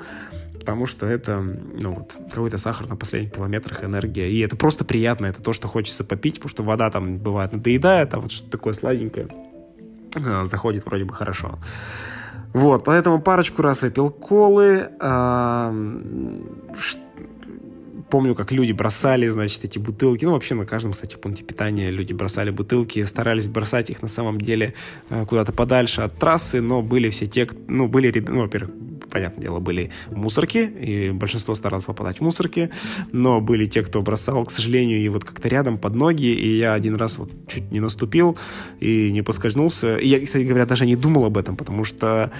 потому 0.52 0.84
что 0.84 1.06
это, 1.06 1.40
ну 1.40 1.94
вот, 1.94 2.14
какой-то 2.28 2.58
сахар 2.58 2.86
на 2.86 2.96
последних 2.96 3.32
километрах, 3.32 3.82
энергия, 3.82 4.30
и 4.30 4.40
это 4.40 4.56
просто 4.56 4.84
приятно, 4.84 5.24
это 5.24 5.42
то, 5.42 5.54
что 5.54 5.66
хочется 5.68 6.04
попить, 6.04 6.34
потому 6.34 6.50
что 6.50 6.62
вода 6.62 6.90
там 6.90 7.16
бывает 7.16 7.52
надоедает, 7.52 8.12
а 8.12 8.20
вот 8.20 8.30
что-то 8.30 8.50
такое 8.50 8.74
сладенькое 8.74 9.28
э, 10.14 10.44
заходит 10.44 10.84
вроде 10.84 11.04
бы 11.04 11.14
хорошо. 11.14 11.58
Вот, 12.52 12.84
поэтому 12.84 13.20
парочку 13.20 13.62
раз 13.62 13.82
выпил 13.82 14.10
колы, 14.10 14.90
помню, 18.10 18.34
как 18.34 18.52
люди 18.52 18.72
бросали, 18.72 19.28
значит, 19.28 19.64
эти 19.64 19.78
бутылки. 19.78 20.24
Ну, 20.24 20.32
вообще 20.32 20.54
на 20.54 20.66
каждом, 20.66 20.92
кстати, 20.92 21.16
пункте 21.16 21.44
питания 21.44 21.90
люди 21.90 22.12
бросали 22.12 22.50
бутылки, 22.50 23.04
старались 23.04 23.46
бросать 23.46 23.90
их 23.90 24.02
на 24.02 24.08
самом 24.08 24.40
деле 24.40 24.74
э, 25.10 25.26
куда-то 25.26 25.52
подальше 25.52 26.02
от 26.02 26.16
трассы, 26.18 26.60
но 26.60 26.82
были 26.82 27.10
все 27.10 27.26
те, 27.26 27.48
ну, 27.66 27.88
были, 27.88 28.24
ну, 28.26 28.42
во-первых, 28.42 28.70
понятное 29.10 29.42
дело, 29.42 29.58
были 29.60 29.90
мусорки, 30.10 30.58
и 30.58 31.10
большинство 31.10 31.54
старалось 31.54 31.84
попадать 31.84 32.18
в 32.18 32.20
мусорки, 32.20 32.70
но 33.12 33.40
были 33.40 33.66
те, 33.66 33.82
кто 33.82 34.02
бросал, 34.02 34.44
к 34.44 34.50
сожалению, 34.50 34.98
и 34.98 35.08
вот 35.08 35.24
как-то 35.24 35.48
рядом 35.48 35.78
под 35.78 35.94
ноги, 35.94 36.26
и 36.26 36.56
я 36.56 36.74
один 36.74 36.96
раз 36.96 37.18
вот 37.18 37.30
чуть 37.46 37.70
не 37.70 37.80
наступил 37.80 38.36
и 38.80 39.10
не 39.10 39.22
поскользнулся. 39.22 39.96
И 39.96 40.08
я, 40.08 40.24
кстати 40.24 40.44
говоря, 40.44 40.66
даже 40.66 40.86
не 40.86 40.96
думал 40.96 41.24
об 41.24 41.36
этом, 41.36 41.56
потому 41.56 41.84
что 41.84 42.30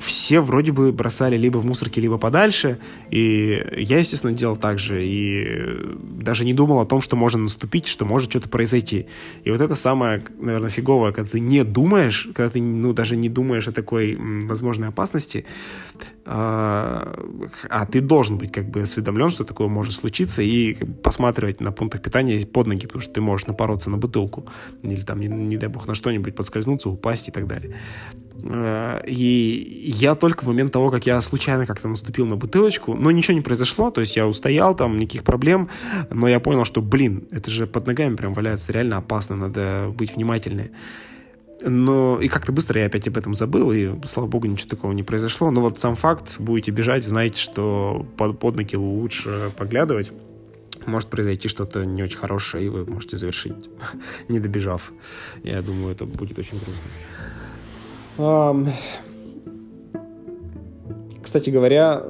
все 0.00 0.40
вроде 0.40 0.72
бы 0.72 0.92
бросали 0.92 1.36
либо 1.36 1.58
в 1.58 1.64
мусорке, 1.64 2.00
либо 2.00 2.18
подальше, 2.18 2.78
и 3.10 3.64
я, 3.76 3.98
естественно, 3.98 4.32
делал 4.32 4.56
так 4.56 4.78
же, 4.78 5.04
и 5.04 5.94
даже 6.02 6.44
не 6.44 6.54
думал 6.54 6.80
о 6.80 6.86
том, 6.86 7.00
что 7.00 7.16
можно 7.16 7.42
наступить, 7.42 7.86
что 7.86 8.04
может 8.04 8.30
что-то 8.30 8.48
произойти. 8.48 9.06
И 9.44 9.50
вот 9.50 9.60
это 9.60 9.74
самое, 9.74 10.22
наверное, 10.38 10.70
фиговое, 10.70 11.12
когда 11.12 11.30
ты 11.30 11.40
не 11.40 11.64
думаешь, 11.64 12.28
когда 12.34 12.50
ты, 12.50 12.60
ну, 12.60 12.92
даже 12.92 13.16
не 13.16 13.28
думаешь 13.28 13.68
о 13.68 13.72
такой 13.72 14.16
возможной 14.16 14.88
опасности, 14.88 15.44
а, 16.26 17.14
а 17.68 17.86
ты 17.86 18.00
должен 18.00 18.38
быть 18.38 18.50
как 18.50 18.70
бы 18.70 18.82
осведомлен, 18.82 19.30
что 19.30 19.44
такое 19.44 19.68
может 19.68 19.92
случиться, 19.92 20.42
и 20.42 20.74
посматривать 21.02 21.60
на 21.60 21.70
пунктах 21.70 22.02
питания 22.02 22.46
под 22.46 22.66
ноги, 22.66 22.86
потому 22.86 23.02
что 23.02 23.12
ты 23.12 23.20
можешь 23.20 23.46
напороться 23.46 23.90
на 23.90 23.98
бутылку, 23.98 24.46
или 24.82 25.02
там, 25.02 25.20
не, 25.20 25.28
не 25.28 25.56
дай 25.56 25.68
бог, 25.68 25.86
на 25.86 25.94
что-нибудь 25.94 26.34
подскользнуться, 26.34 26.88
упасть 26.88 27.28
и 27.28 27.30
так 27.30 27.46
далее. 27.46 27.76
А, 28.42 29.02
и 29.06 29.82
я 29.86 30.14
только 30.14 30.44
в 30.44 30.46
момент 30.46 30.72
того, 30.72 30.90
как 30.90 31.06
я 31.06 31.20
случайно 31.20 31.66
как-то 31.66 31.88
наступил 31.88 32.26
на 32.26 32.36
бутылочку, 32.36 32.94
но 32.94 33.10
ничего 33.10 33.34
не 33.34 33.42
произошло, 33.42 33.90
то 33.90 34.00
есть 34.00 34.16
я 34.16 34.26
устоял, 34.26 34.74
там 34.74 34.96
никаких 34.98 35.24
проблем, 35.24 35.68
но 36.10 36.26
я 36.26 36.40
понял, 36.40 36.64
что, 36.64 36.80
блин, 36.80 37.28
это 37.30 37.50
же 37.50 37.66
под 37.66 37.86
ногами 37.86 38.16
прям 38.16 38.32
валяется, 38.32 38.72
реально 38.72 38.96
опасно, 38.96 39.36
надо 39.36 39.92
быть 39.94 40.16
внимательнее. 40.16 40.70
Но 41.60 42.20
и 42.20 42.28
как-то 42.28 42.52
быстро 42.52 42.80
я 42.80 42.86
опять 42.86 43.08
об 43.08 43.16
этом 43.16 43.34
забыл, 43.34 43.72
и, 43.72 43.90
слава 44.06 44.26
богу, 44.26 44.46
ничего 44.46 44.68
такого 44.68 44.92
не 44.92 45.02
произошло. 45.02 45.50
Но 45.50 45.60
вот 45.60 45.80
сам 45.80 45.96
факт, 45.96 46.36
будете 46.38 46.70
бежать, 46.70 47.04
знаете, 47.04 47.40
что 47.40 48.06
под, 48.16 48.38
под 48.38 48.56
ноги 48.56 48.76
лучше 48.76 49.50
поглядывать. 49.56 50.12
может 50.86 51.08
произойти 51.08 51.48
что-то 51.48 51.84
не 51.84 52.02
очень 52.02 52.18
хорошее, 52.18 52.66
и 52.66 52.68
вы 52.68 52.84
можете 52.84 53.16
завершить, 53.16 53.70
не 54.28 54.40
добежав. 54.40 54.92
Я 55.42 55.62
думаю, 55.62 55.92
это 55.92 56.04
будет 56.04 56.38
очень 56.38 56.58
грустно. 56.58 58.72
Кстати 61.22 61.50
говоря, 61.50 62.02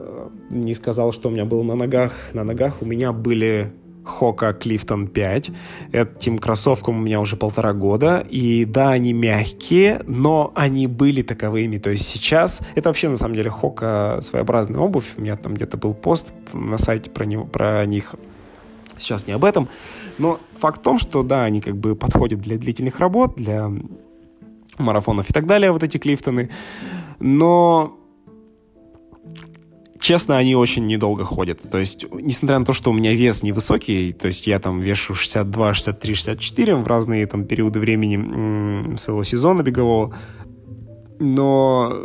не 0.50 0.74
сказал, 0.74 1.12
что 1.12 1.28
у 1.28 1.32
меня 1.32 1.44
было 1.44 1.62
на 1.62 1.74
ногах. 1.74 2.14
На 2.32 2.44
ногах 2.44 2.82
у 2.82 2.84
меня 2.84 3.12
были 3.12 3.72
Хока 4.04 4.52
Клифтон 4.52 5.08
5. 5.08 5.50
Этим 5.92 6.38
кроссовкам 6.38 6.98
у 6.98 7.02
меня 7.02 7.20
уже 7.20 7.36
полтора 7.36 7.72
года. 7.72 8.24
И 8.28 8.64
да, 8.64 8.90
они 8.90 9.12
мягкие, 9.12 10.00
но 10.06 10.52
они 10.54 10.86
были 10.86 11.22
таковыми. 11.22 11.78
То 11.78 11.90
есть 11.90 12.06
сейчас... 12.06 12.60
Это 12.74 12.90
вообще, 12.90 13.08
на 13.08 13.16
самом 13.16 13.34
деле, 13.34 13.50
Хока 13.50 14.18
своеобразная 14.20 14.80
обувь. 14.80 15.14
У 15.16 15.22
меня 15.22 15.36
там 15.36 15.54
где-то 15.54 15.76
был 15.76 15.94
пост 15.94 16.32
на 16.52 16.78
сайте 16.78 17.10
про, 17.10 17.24
него, 17.24 17.44
про 17.44 17.84
них. 17.86 18.14
Сейчас 18.98 19.26
не 19.26 19.32
об 19.32 19.44
этом. 19.44 19.68
Но 20.18 20.38
факт 20.58 20.80
в 20.80 20.82
том, 20.82 20.98
что 20.98 21.22
да, 21.22 21.44
они 21.44 21.60
как 21.60 21.76
бы 21.76 21.96
подходят 21.96 22.40
для 22.40 22.58
длительных 22.58 23.00
работ, 23.00 23.34
для 23.36 23.70
марафонов 24.78 25.30
и 25.30 25.32
так 25.32 25.46
далее, 25.46 25.72
вот 25.72 25.82
эти 25.82 25.98
Клифтоны. 25.98 26.50
Но 27.20 27.98
честно, 30.04 30.36
они 30.36 30.54
очень 30.54 30.86
недолго 30.86 31.24
ходят. 31.24 31.62
То 31.70 31.78
есть, 31.78 32.04
несмотря 32.12 32.58
на 32.58 32.66
то, 32.66 32.74
что 32.74 32.90
у 32.90 32.92
меня 32.92 33.14
вес 33.14 33.42
невысокий, 33.42 34.12
то 34.12 34.28
есть 34.28 34.46
я 34.46 34.58
там 34.58 34.78
вешу 34.78 35.14
62, 35.14 35.74
63, 35.74 36.14
64 36.14 36.76
в 36.76 36.86
разные 36.86 37.26
там 37.26 37.46
периоды 37.46 37.80
времени 37.80 38.96
своего 38.96 39.24
сезона 39.24 39.62
бегового, 39.62 40.14
но 41.18 41.96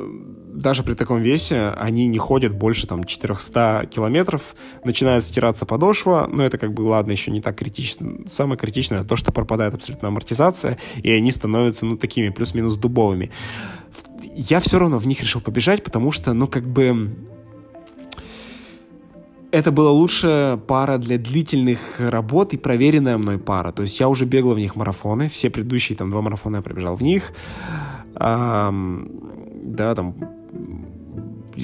даже 0.53 0.83
при 0.83 0.93
таком 0.93 1.21
весе 1.21 1.73
они 1.77 2.07
не 2.07 2.17
ходят 2.17 2.55
больше 2.55 2.87
там 2.87 3.03
400 3.03 3.89
километров, 3.91 4.55
начинает 4.85 5.23
стираться 5.23 5.65
подошва, 5.65 6.29
но 6.31 6.43
это 6.43 6.57
как 6.57 6.73
бы, 6.73 6.81
ладно, 6.83 7.11
еще 7.11 7.31
не 7.31 7.41
так 7.41 7.57
критично. 7.57 8.19
Самое 8.27 8.57
критичное 8.57 9.03
то, 9.03 9.17
что 9.17 9.33
пропадает 9.33 9.73
абсолютно 9.73 10.07
амортизация, 10.07 10.77
и 11.03 11.11
они 11.11 11.31
становятся, 11.31 11.85
ну, 11.85 11.97
такими 11.97 12.29
плюс-минус 12.29 12.77
дубовыми. 12.77 13.29
Я 14.35 14.61
все 14.61 14.79
равно 14.79 14.99
в 14.99 15.07
них 15.07 15.21
решил 15.21 15.41
побежать, 15.41 15.83
потому 15.83 16.11
что, 16.11 16.31
ну, 16.33 16.47
как 16.47 16.65
бы 16.65 17.13
это 19.51 19.71
была 19.71 19.91
лучшая 19.91 20.57
пара 20.57 20.97
для 20.97 21.17
длительных 21.17 21.79
работ 21.99 22.53
и 22.53 22.57
проверенная 22.57 23.17
мной 23.17 23.37
пара. 23.37 23.71
То 23.71 23.81
есть 23.81 23.99
я 23.99 24.07
уже 24.07 24.25
бегал 24.25 24.53
в 24.53 24.59
них 24.59 24.75
марафоны. 24.75 25.29
Все 25.29 25.49
предыдущие 25.49 25.97
там 25.97 26.09
два 26.09 26.21
марафона 26.21 26.57
я 26.57 26.61
пробежал 26.61 26.95
в 26.95 27.01
них. 27.01 27.31
Эм, 28.15 29.09
да, 29.63 29.95
там 29.95 30.15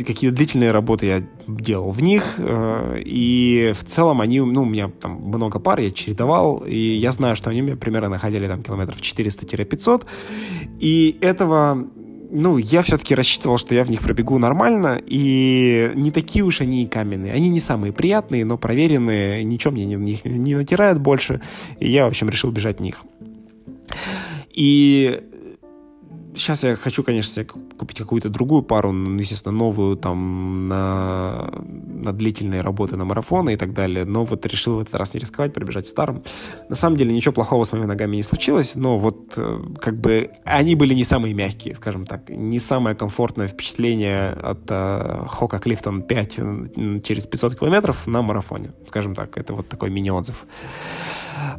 какие-то 0.04 0.36
длительные 0.36 0.72
работы 0.72 1.06
я 1.06 1.24
делал 1.48 1.92
в 1.92 2.02
них, 2.02 2.36
э, 2.38 3.02
и 3.06 3.72
в 3.76 3.84
целом 3.86 4.20
они, 4.20 4.42
ну, 4.42 4.64
у 4.64 4.66
меня 4.66 4.90
там 4.90 5.14
много 5.14 5.60
пар, 5.60 5.80
я 5.80 5.92
чередовал, 5.92 6.58
и 6.58 6.96
я 6.96 7.12
знаю, 7.12 7.36
что 7.36 7.50
они 7.50 7.62
у 7.62 7.66
меня 7.66 7.78
примерно 7.78 8.10
находили 8.10 8.48
там 8.48 8.62
километров 8.62 9.00
400-500, 9.00 10.06
и 10.80 11.18
этого 11.22 11.88
ну, 12.32 12.58
я 12.58 12.82
все-таки 12.82 13.16
рассчитывал, 13.16 13.58
что 13.58 13.76
я 13.76 13.84
в 13.84 13.90
них 13.90 14.02
пробегу 14.02 14.38
нормально, 14.38 15.02
и 15.06 15.92
не 15.96 16.12
такие 16.12 16.44
уж 16.44 16.62
они 16.62 16.84
и 16.84 16.88
каменные. 16.88 17.34
Они 17.34 17.50
не 17.50 17.60
самые 17.60 17.94
приятные, 17.94 18.46
но 18.46 18.58
проверенные, 18.58 19.44
ничего 19.44 19.72
мне 19.72 19.86
не, 19.86 19.96
не, 19.96 20.20
не 20.24 20.56
натирают 20.56 21.00
больше, 21.00 21.42
и 21.80 21.90
я, 21.90 22.06
в 22.06 22.10
общем, 22.10 22.30
решил 22.30 22.52
бежать 22.52 22.80
в 22.80 22.82
них. 22.82 23.04
И 24.50 25.22
сейчас 26.36 26.64
я 26.64 26.76
хочу, 26.76 27.04
конечно, 27.04 27.46
купить 27.46 27.98
какую-то 27.98 28.30
другую 28.30 28.62
пару, 28.64 28.92
ну, 28.92 29.18
естественно, 29.18 29.56
новую 29.56 29.98
там 29.98 30.68
на, 30.68 31.52
на 31.88 32.14
длительные 32.14 32.62
работы, 32.62 32.96
на 32.98 33.06
марафоны 33.06 33.54
и 33.54 33.58
так 33.58 33.74
далее, 33.74 34.06
но 34.06 34.24
вот 34.24 34.46
решил 34.46 34.76
в 34.76 34.82
этот 34.82 34.96
раз 34.96 35.14
не 35.14 35.20
рисковать, 35.20 35.54
пробежать 35.54 35.88
в 35.88 35.90
старом. 35.90 36.24
На 36.70 36.76
самом 36.76 36.98
деле 36.98 37.14
ничего 37.14 37.34
плохого 37.34 37.64
с 37.64 37.72
моими 37.72 37.86
ногами 37.86 38.18
не 38.18 38.24
случилось, 38.24 38.76
но 38.76 38.98
вот 38.98 39.34
э, 39.38 39.60
как 39.80 40.00
бы 40.00 40.32
они 40.44 40.76
были 40.76 40.94
не 40.94 41.04
самые 41.04 41.34
мягкие, 41.34 41.76
скажем 41.76 42.06
так, 42.06 42.30
не 42.30 42.60
самое 42.60 42.96
комфортное 42.96 43.48
впечатление 43.48 44.32
от 44.32 44.66
uh, 44.66 45.28
Хока 45.28 45.60
Клифтон 45.60 46.04
5 46.04 46.34
через 47.04 47.26
500 47.28 47.60
километров 47.60 48.08
на 48.08 48.22
марафоне, 48.22 48.72
скажем 48.88 49.16
так, 49.16 49.38
это 49.38 49.54
вот 49.54 49.68
такой 49.68 49.90
мини-отзыв. 49.90 50.46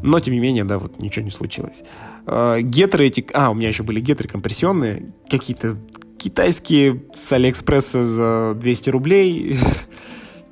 Но, 0.03 0.20
тем 0.20 0.34
не 0.34 0.41
менее, 0.41 0.64
да, 0.64 0.78
вот 0.78 1.01
ничего 1.01 1.24
не 1.24 1.30
случилось. 1.30 1.82
Э, 2.26 2.61
гетры 2.61 3.07
эти... 3.07 3.26
А, 3.32 3.51
у 3.51 3.55
меня 3.55 3.68
еще 3.68 3.82
были 3.82 4.01
гетры 4.01 4.28
компрессионные, 4.28 5.12
какие-то 5.28 5.76
китайские 6.18 7.05
с 7.14 7.32
Алиэкспресса 7.32 8.03
за 8.03 8.55
200 8.55 8.91
рублей. 8.91 9.59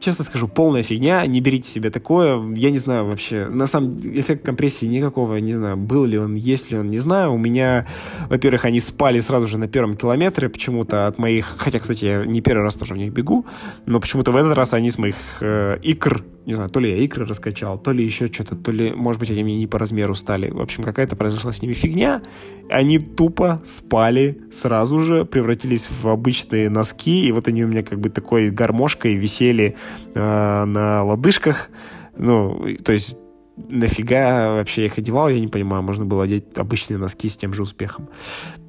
Честно 0.05 0.25
скажу, 0.25 0.49
полная 0.49 0.83
фигня, 0.83 1.25
не 1.27 1.41
берите 1.41 1.69
себе 1.69 1.91
такое. 1.91 2.55
Я 2.55 2.71
не 2.71 2.79
знаю 2.79 3.07
вообще, 3.07 3.47
на 3.47 3.67
самом 3.67 3.99
деле, 3.99 4.21
эффект 4.21 4.45
компрессии 4.45 4.87
никакого, 4.87 5.37
не 5.37 5.55
знаю, 5.55 5.77
был 5.77 6.05
ли 6.05 6.19
он, 6.19 6.35
есть 6.35 6.71
ли 6.71 6.79
он, 6.79 6.91
не 6.91 6.99
знаю. 6.99 7.33
У 7.33 7.39
меня, 7.39 7.87
во-первых, 8.29 8.67
они 8.67 8.81
спали 8.81 9.21
сразу 9.21 9.47
же 9.47 9.59
на 9.59 9.67
первом 9.67 9.97
километре 9.97 10.49
почему-то 10.49 11.07
от 11.07 11.19
моих, 11.19 11.57
хотя, 11.59 11.79
кстати, 11.79 12.05
я 12.05 12.25
не 12.27 12.43
первый 12.43 12.63
раз 12.63 12.77
тоже 12.77 12.95
в 12.95 12.97
них 12.99 13.13
бегу, 13.13 13.47
но 13.87 13.99
почему-то 13.99 14.31
в 14.31 14.37
этот 14.37 14.55
раз 14.55 14.75
они 14.75 14.91
с 14.91 14.99
моих 14.99 15.17
э, 15.41 15.79
икр, 15.83 16.23
не 16.45 16.55
знаю, 16.55 16.69
то 16.69 16.81
ли 16.81 16.91
я 16.91 16.99
икры 16.99 17.25
раскачал, 17.25 17.79
то 17.79 17.91
ли 17.91 18.05
еще 18.05 18.27
что-то, 18.27 18.57
то 18.57 18.71
ли, 18.71 18.93
может 18.95 19.19
быть, 19.19 19.31
они 19.31 19.43
мне 19.43 19.57
не 19.57 19.67
по 19.67 19.79
размеру 19.79 20.15
стали. 20.15 20.51
В 20.51 20.61
общем, 20.61 20.83
какая-то 20.83 21.17
произошла 21.17 21.53
с 21.53 21.63
ними 21.63 21.73
фигня. 21.73 22.23
Они 22.69 22.99
тупо 22.99 23.63
спали 23.65 24.39
сразу 24.51 25.01
же, 25.01 25.25
превратились 25.25 25.89
в 25.89 26.09
обычные 26.09 26.69
носки, 26.69 27.27
и 27.27 27.33
вот 27.33 27.49
они 27.49 27.65
у 27.65 27.69
меня 27.69 27.83
как 27.83 27.99
бы 28.01 28.11
такой 28.11 28.51
гармошкой 28.51 29.15
висели 29.15 29.77
э, 30.15 30.65
на 30.65 31.03
лодыжках. 31.05 31.71
Ну, 32.17 32.67
то 32.85 32.93
есть 32.93 33.17
нафига 33.57 34.55
вообще 34.55 34.87
их 34.87 34.99
одевал, 34.99 35.29
я 35.29 35.41
не 35.41 35.49
понимаю. 35.49 35.83
Можно 35.83 36.05
было 36.05 36.25
одеть 36.25 36.57
обычные 36.57 36.99
носки 36.99 37.29
с 37.29 37.37
тем 37.37 37.53
же 37.55 37.63
успехом. 37.63 38.09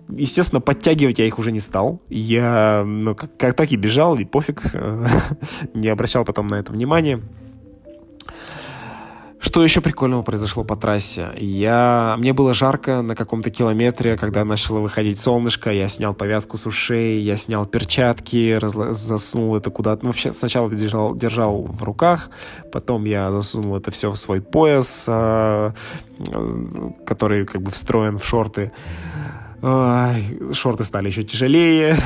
Естественно, 0.09 0.61
подтягивать 0.61 1.19
я 1.19 1.25
их 1.25 1.39
уже 1.39 1.51
не 1.51 1.59
стал. 1.59 2.01
Я, 2.09 2.83
ну, 2.85 3.15
как, 3.15 3.35
как 3.37 3.55
так 3.55 3.71
и 3.71 3.75
бежал, 3.75 4.15
и 4.15 4.25
пофиг. 4.25 4.61
не 5.73 5.87
обращал 5.87 6.25
потом 6.25 6.47
на 6.47 6.55
это 6.55 6.71
внимания. 6.71 7.21
Что 9.55 9.63
еще 9.63 9.79
прикольного 9.79 10.21
произошло 10.21 10.65
по 10.65 10.75
трассе? 10.75 11.29
Я... 11.37 12.17
Мне 12.19 12.33
было 12.33 12.53
жарко 12.53 13.01
на 13.01 13.15
каком-то 13.15 13.49
километре, 13.49 14.17
когда 14.17 14.43
начало 14.43 14.79
выходить 14.79 15.17
солнышко, 15.17 15.71
я 15.71 15.87
снял 15.87 16.13
повязку 16.13 16.57
с 16.57 16.65
ушей, 16.65 17.21
я 17.21 17.37
снял 17.37 17.65
перчатки, 17.65 18.51
разла... 18.59 18.91
засунул 18.91 19.55
это 19.55 19.69
куда-то. 19.69 20.03
Ну, 20.03 20.09
вообще, 20.09 20.33
сначала 20.33 20.69
держал, 20.69 21.15
держал 21.15 21.61
в 21.61 21.83
руках, 21.85 22.31
потом 22.73 23.05
я 23.05 23.31
засунул 23.31 23.77
это 23.77 23.91
все 23.91 24.11
в 24.11 24.17
свой 24.17 24.41
пояс, 24.41 25.05
э, 25.07 25.71
который 27.05 27.45
как 27.45 27.61
бы 27.61 27.71
встроен 27.71 28.17
в 28.17 28.25
шорты. 28.25 28.73
Шорты 30.53 30.83
стали 30.83 31.07
еще 31.07 31.23
тяжелее. 31.23 31.97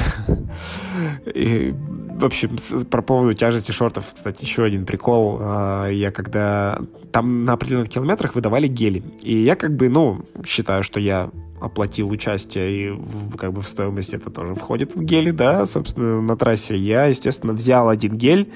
И 1.26 1.74
в 2.20 2.26
общем, 2.26 2.57
про 2.89 3.01
поводу 3.01 3.34
тяжести 3.34 3.72
шортов, 3.72 4.12
кстати, 4.14 4.43
еще 4.43 4.64
один 4.64 4.86
прикол. 4.86 5.38
А, 5.39 5.88
я 5.88 6.12
когда... 6.12 6.80
Там 7.14 7.45
на 7.45 7.53
определенных 7.53 7.89
километрах 7.89 8.36
выдавали 8.36 8.68
гели. 8.68 9.03
И 9.24 9.36
я 9.36 9.55
как 9.55 9.76
бы, 9.76 9.88
ну, 9.88 10.26
считаю, 10.45 10.84
что 10.84 10.99
я 10.99 11.30
оплатил 11.60 12.10
участие, 12.10 12.72
и 12.72 12.89
в, 12.89 13.36
как 13.38 13.53
бы 13.53 13.62
в 13.62 13.68
стоимость 13.68 14.14
это 14.14 14.30
тоже 14.30 14.55
входит 14.55 14.95
в 14.95 15.01
гели, 15.01 15.32
да, 15.32 15.66
собственно, 15.66 16.22
на 16.22 16.36
трассе. 16.36 16.76
Я, 16.76 17.05
естественно, 17.05 17.53
взял 17.53 17.89
один 17.89 18.18
гель. 18.18 18.51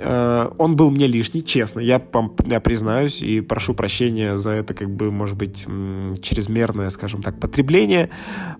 Э, 0.00 0.50
он 0.58 0.76
был 0.76 0.90
мне 0.90 1.06
лишний, 1.06 1.44
честно. 1.44 1.80
Я, 1.80 2.02
я 2.46 2.60
признаюсь 2.60 3.22
и 3.22 3.40
прошу 3.40 3.74
прощения 3.74 4.36
за 4.36 4.50
это, 4.50 4.74
как 4.74 4.90
бы, 4.90 5.10
может 5.10 5.36
быть, 5.36 5.66
чрезмерное, 6.20 6.90
скажем 6.90 7.22
так, 7.22 7.38
потребление, 7.38 8.10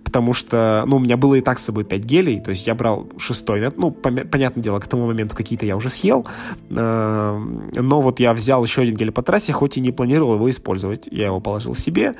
потому 0.03 0.33
что, 0.33 0.83
ну, 0.85 0.97
у 0.97 0.99
меня 0.99 1.17
было 1.17 1.35
и 1.35 1.41
так 1.41 1.59
с 1.59 1.65
собой 1.65 1.83
5 1.83 2.03
гелей, 2.03 2.39
то 2.39 2.49
есть 2.49 2.67
я 2.67 2.75
брал 2.75 3.09
шестой, 3.17 3.71
ну, 3.75 3.91
понятное 3.91 4.63
дело, 4.63 4.79
к 4.79 4.87
тому 4.87 5.07
моменту 5.07 5.35
какие-то 5.35 5.65
я 5.65 5.75
уже 5.75 5.89
съел, 5.89 6.25
э, 6.69 7.45
но 7.75 8.01
вот 8.01 8.19
я 8.19 8.33
взял 8.33 8.63
еще 8.63 8.81
один 8.81 8.95
гель 8.95 9.11
по 9.11 9.21
трассе, 9.21 9.53
хоть 9.53 9.77
и 9.77 9.81
не 9.81 9.91
планировал 9.91 10.35
его 10.35 10.49
использовать. 10.49 11.07
Я 11.11 11.27
его 11.27 11.39
положил 11.39 11.75
себе, 11.75 12.13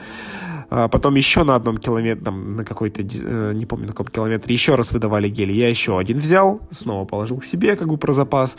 а 0.70 0.88
потом 0.88 1.16
еще 1.16 1.37
на 1.44 1.56
одном 1.56 1.78
километре, 1.78 2.24
там, 2.24 2.50
на 2.50 2.64
какой-то, 2.64 3.02
э, 3.04 3.54
не 3.54 3.66
помню, 3.66 3.88
на 3.88 3.94
каком 3.94 4.08
километре, 4.08 4.54
еще 4.54 4.76
раз 4.76 4.92
выдавали 4.92 5.30
гели. 5.30 5.54
Я 5.54 5.70
еще 5.70 5.98
один 5.98 6.18
взял, 6.18 6.62
снова 6.72 7.06
положил 7.06 7.38
к 7.38 7.44
себе, 7.44 7.76
как 7.76 7.88
бы 7.88 7.98
про 7.98 8.14
запас. 8.14 8.58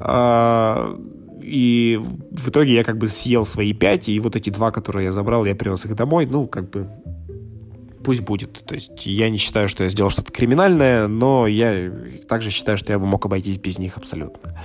А, 0.00 0.98
и 1.42 2.00
в 2.30 2.48
итоге 2.48 2.74
я 2.74 2.84
как 2.84 2.98
бы 2.98 3.08
съел 3.08 3.44
свои 3.44 3.72
пять, 3.72 4.08
и 4.08 4.20
вот 4.20 4.36
эти 4.36 4.50
два, 4.50 4.70
которые 4.70 5.06
я 5.06 5.12
забрал, 5.12 5.44
я 5.44 5.54
привез 5.54 5.84
их 5.84 5.94
домой, 5.96 6.26
ну, 6.26 6.46
как 6.46 6.70
бы 6.70 6.88
пусть 8.04 8.22
будет. 8.22 8.64
То 8.64 8.74
есть 8.74 9.06
я 9.06 9.30
не 9.30 9.36
считаю, 9.36 9.68
что 9.68 9.82
я 9.84 9.88
сделал 9.88 10.10
что-то 10.10 10.32
криминальное, 10.32 11.06
но 11.06 11.46
я 11.46 11.92
также 12.28 12.50
считаю, 12.50 12.78
что 12.78 12.92
я 12.92 12.98
бы 12.98 13.06
мог 13.06 13.24
обойтись 13.26 13.58
без 13.58 13.78
них 13.78 13.96
абсолютно. 13.96 14.58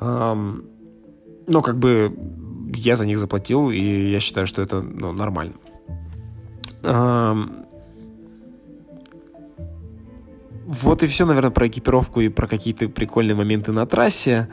Но 0.00 1.62
как 1.62 1.78
бы 1.78 2.14
я 2.74 2.96
за 2.96 3.06
них 3.06 3.18
заплатил, 3.18 3.70
и 3.70 4.10
я 4.10 4.20
считаю, 4.20 4.46
что 4.46 4.62
это 4.62 4.82
ну, 4.82 5.12
нормально. 5.12 5.54
Вот 10.66 11.02
и 11.02 11.06
все, 11.06 11.26
наверное, 11.26 11.50
про 11.50 11.68
экипировку 11.68 12.20
и 12.20 12.28
про 12.28 12.46
какие-то 12.46 12.88
прикольные 12.88 13.34
моменты 13.34 13.72
на 13.72 13.86
трассе. 13.86 14.48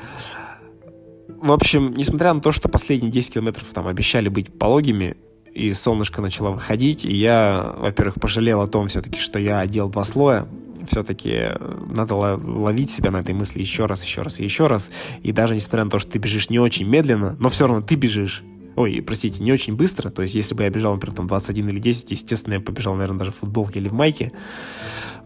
в 1.28 1.52
общем, 1.52 1.94
несмотря 1.94 2.34
на 2.34 2.42
то, 2.42 2.52
что 2.52 2.70
последние 2.70 3.12
10 3.12 3.34
километров 3.34 3.68
там 3.74 3.88
обещали 3.88 4.30
быть 4.30 4.58
пологими, 4.58 5.18
и 5.54 5.72
солнышко 5.74 6.22
начало 6.22 6.52
выходить, 6.52 7.06
и 7.06 7.14
я, 7.14 7.76
во-первых, 7.78 8.16
пожалел 8.16 8.62
о 8.62 8.68
том 8.68 8.88
все-таки, 8.88 9.20
что 9.20 9.40
я 9.40 9.60
одел 9.60 9.90
два 9.90 10.04
слоя, 10.04 10.48
все-таки 10.90 11.52
надо 11.88 12.16
ловить 12.16 12.90
себя 12.90 13.12
на 13.12 13.18
этой 13.18 13.34
мысли 13.34 13.60
еще 13.60 13.86
раз, 13.86 14.04
еще 14.04 14.22
раз 14.22 14.40
и 14.40 14.44
еще 14.44 14.68
раз. 14.68 14.92
И 15.22 15.32
даже 15.32 15.56
несмотря 15.56 15.86
на 15.86 15.92
то, 15.92 16.00
что 16.00 16.12
ты 16.12 16.20
бежишь 16.20 16.50
не 16.50 16.60
очень 16.60 16.88
медленно, 16.88 17.36
но 17.40 17.50
все 17.50 17.68
равно 17.68 17.86
ты 17.86 17.96
бежишь. 17.96 18.44
Ой, 18.76 19.04
простите, 19.06 19.44
не 19.44 19.52
очень 19.52 19.76
быстро. 19.76 20.10
То 20.10 20.22
есть, 20.22 20.36
если 20.36 20.56
бы 20.56 20.64
я 20.64 20.70
бежал, 20.70 20.94
например, 20.94 21.16
там 21.16 21.28
21 21.28 21.70
или 21.70 21.80
10, 21.80 22.12
естественно, 22.12 22.56
я 22.56 22.60
побежал, 22.60 22.96
наверное, 22.96 23.20
даже 23.20 23.32
в 23.32 23.36
футболке 23.36 23.80
или 23.80 23.88
в 23.88 23.94
майке. 23.94 24.32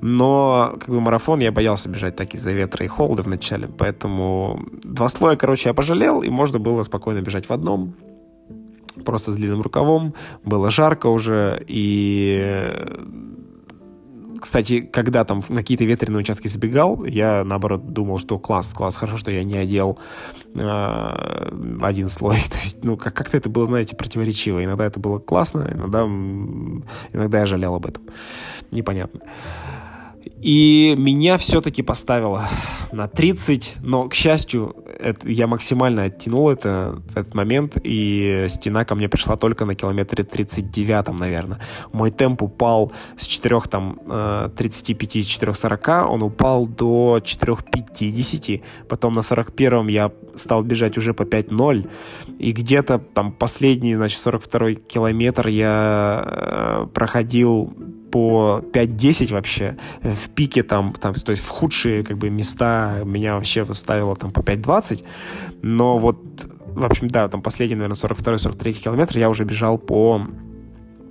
Но, 0.01 0.75
как 0.79 0.89
бы, 0.89 0.99
марафон 1.01 1.39
я 1.39 1.51
боялся 1.51 1.89
бежать 1.89 2.15
так 2.15 2.33
из-за 2.33 2.51
ветра 2.51 2.85
и 2.85 2.87
холода 2.87 3.23
вначале. 3.23 3.67
Поэтому 3.67 4.65
два 4.83 5.09
слоя, 5.09 5.35
короче, 5.35 5.69
я 5.69 5.73
пожалел, 5.73 6.21
и 6.21 6.29
можно 6.29 6.59
было 6.59 6.83
спокойно 6.83 7.21
бежать 7.21 7.47
в 7.47 7.53
одном 7.53 7.95
просто 9.05 9.31
с 9.31 9.35
длинным 9.35 9.61
рукавом, 9.61 10.13
было 10.43 10.71
жарко 10.71 11.07
уже, 11.07 11.63
и 11.67 12.73
кстати, 14.39 14.81
когда 14.81 15.23
там 15.23 15.41
на 15.49 15.57
какие-то 15.57 15.83
ветреные 15.85 16.19
участки 16.19 16.47
забегал, 16.47 17.03
я, 17.05 17.43
наоборот, 17.43 17.93
думал, 17.93 18.19
что 18.19 18.39
класс, 18.39 18.73
класс, 18.73 18.95
хорошо, 18.95 19.17
что 19.17 19.31
я 19.31 19.43
не 19.43 19.57
одел 19.57 19.99
э, 20.55 21.77
один 21.81 22.07
слой. 22.07 22.37
То 22.51 22.57
есть, 22.57 22.83
ну, 22.83 22.97
как- 22.97 23.13
как-то 23.15 23.37
это 23.37 23.49
было, 23.49 23.65
знаете, 23.65 23.95
противоречиво. 23.95 24.63
Иногда 24.63 24.85
это 24.85 24.99
было 24.99 25.19
классно, 25.19 25.69
иногда, 25.73 26.03
иногда 27.13 27.39
я 27.39 27.45
жалел 27.45 27.75
об 27.75 27.85
этом. 27.85 28.03
Непонятно. 28.71 29.21
И 30.41 30.93
меня 30.97 31.37
все-таки 31.37 31.81
поставило 31.81 32.47
на 32.91 33.07
30, 33.07 33.77
но, 33.81 34.07
к 34.07 34.13
счастью, 34.13 34.75
это, 34.99 35.27
я 35.27 35.47
максимально 35.47 36.03
оттянул 36.03 36.49
это, 36.49 37.01
этот 37.15 37.33
момент, 37.33 37.77
и 37.83 38.45
стена 38.47 38.85
ко 38.85 38.95
мне 38.95 39.09
пришла 39.09 39.35
только 39.35 39.65
на 39.65 39.75
километре 39.75 40.23
39, 40.23 41.19
наверное. 41.19 41.59
Мой 41.91 42.11
темп 42.11 42.43
упал 42.43 42.91
с 43.17 43.25
4, 43.25 43.61
там, 43.69 43.99
35, 44.55 45.15
4,40, 45.15 46.05
он 46.05 46.21
упал 46.21 46.67
до 46.67 47.17
4,50, 47.17 48.61
потом 48.87 49.13
на 49.13 49.23
41 49.23 49.87
я 49.87 50.11
стал 50.35 50.61
бежать 50.63 50.97
уже 50.97 51.13
по 51.13 51.23
5.0, 51.23 51.89
и 52.37 52.51
где-то 52.51 52.99
там 52.99 53.31
последний, 53.31 53.95
значит, 53.95 54.19
42 54.19 54.73
километр 54.75 55.47
я 55.47 56.23
э, 56.25 56.87
проходил 56.93 57.73
по 58.17 58.63
5-10 58.73 59.31
вообще. 59.31 59.77
В 60.01 60.29
пике 60.29 60.63
там, 60.63 60.91
там, 60.93 61.13
то 61.13 61.29
есть 61.29 61.43
в 61.43 61.49
худшие 61.49 62.03
как 62.03 62.17
бы 62.17 62.31
места 62.31 63.03
меня 63.05 63.35
вообще 63.35 63.63
выставило 63.63 64.15
там 64.15 64.31
по 64.31 64.39
5-20. 64.39 65.05
Но 65.61 65.99
вот, 65.99 66.17
в 66.65 66.83
общем, 66.83 67.09
да, 67.09 67.29
там 67.29 67.43
последний, 67.43 67.75
наверное, 67.75 67.95
42-43 67.95 68.73
километр 68.73 69.19
я 69.19 69.29
уже 69.29 69.43
бежал 69.43 69.77
по 69.77 70.25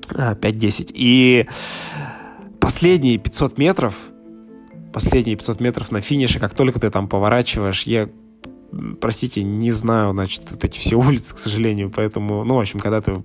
5-10. 0.09 0.87
А, 0.89 0.93
И 0.95 1.47
последние 2.59 3.19
500 3.19 3.57
метров, 3.57 3.95
последние 4.93 5.37
500 5.37 5.61
метров 5.61 5.93
на 5.93 6.01
финише, 6.01 6.41
как 6.41 6.55
только 6.55 6.81
ты 6.81 6.91
там 6.91 7.09
поворачиваешь, 7.09 7.85
я 7.85 8.09
простите, 9.01 9.45
не 9.45 9.71
знаю, 9.71 10.11
значит, 10.11 10.43
вот 10.51 10.65
эти 10.65 10.81
все 10.81 10.97
улицы, 10.99 11.37
к 11.37 11.39
сожалению, 11.39 11.89
поэтому, 11.89 12.43
ну, 12.43 12.57
в 12.57 12.59
общем, 12.59 12.81
когда 12.81 13.01
ты 13.01 13.23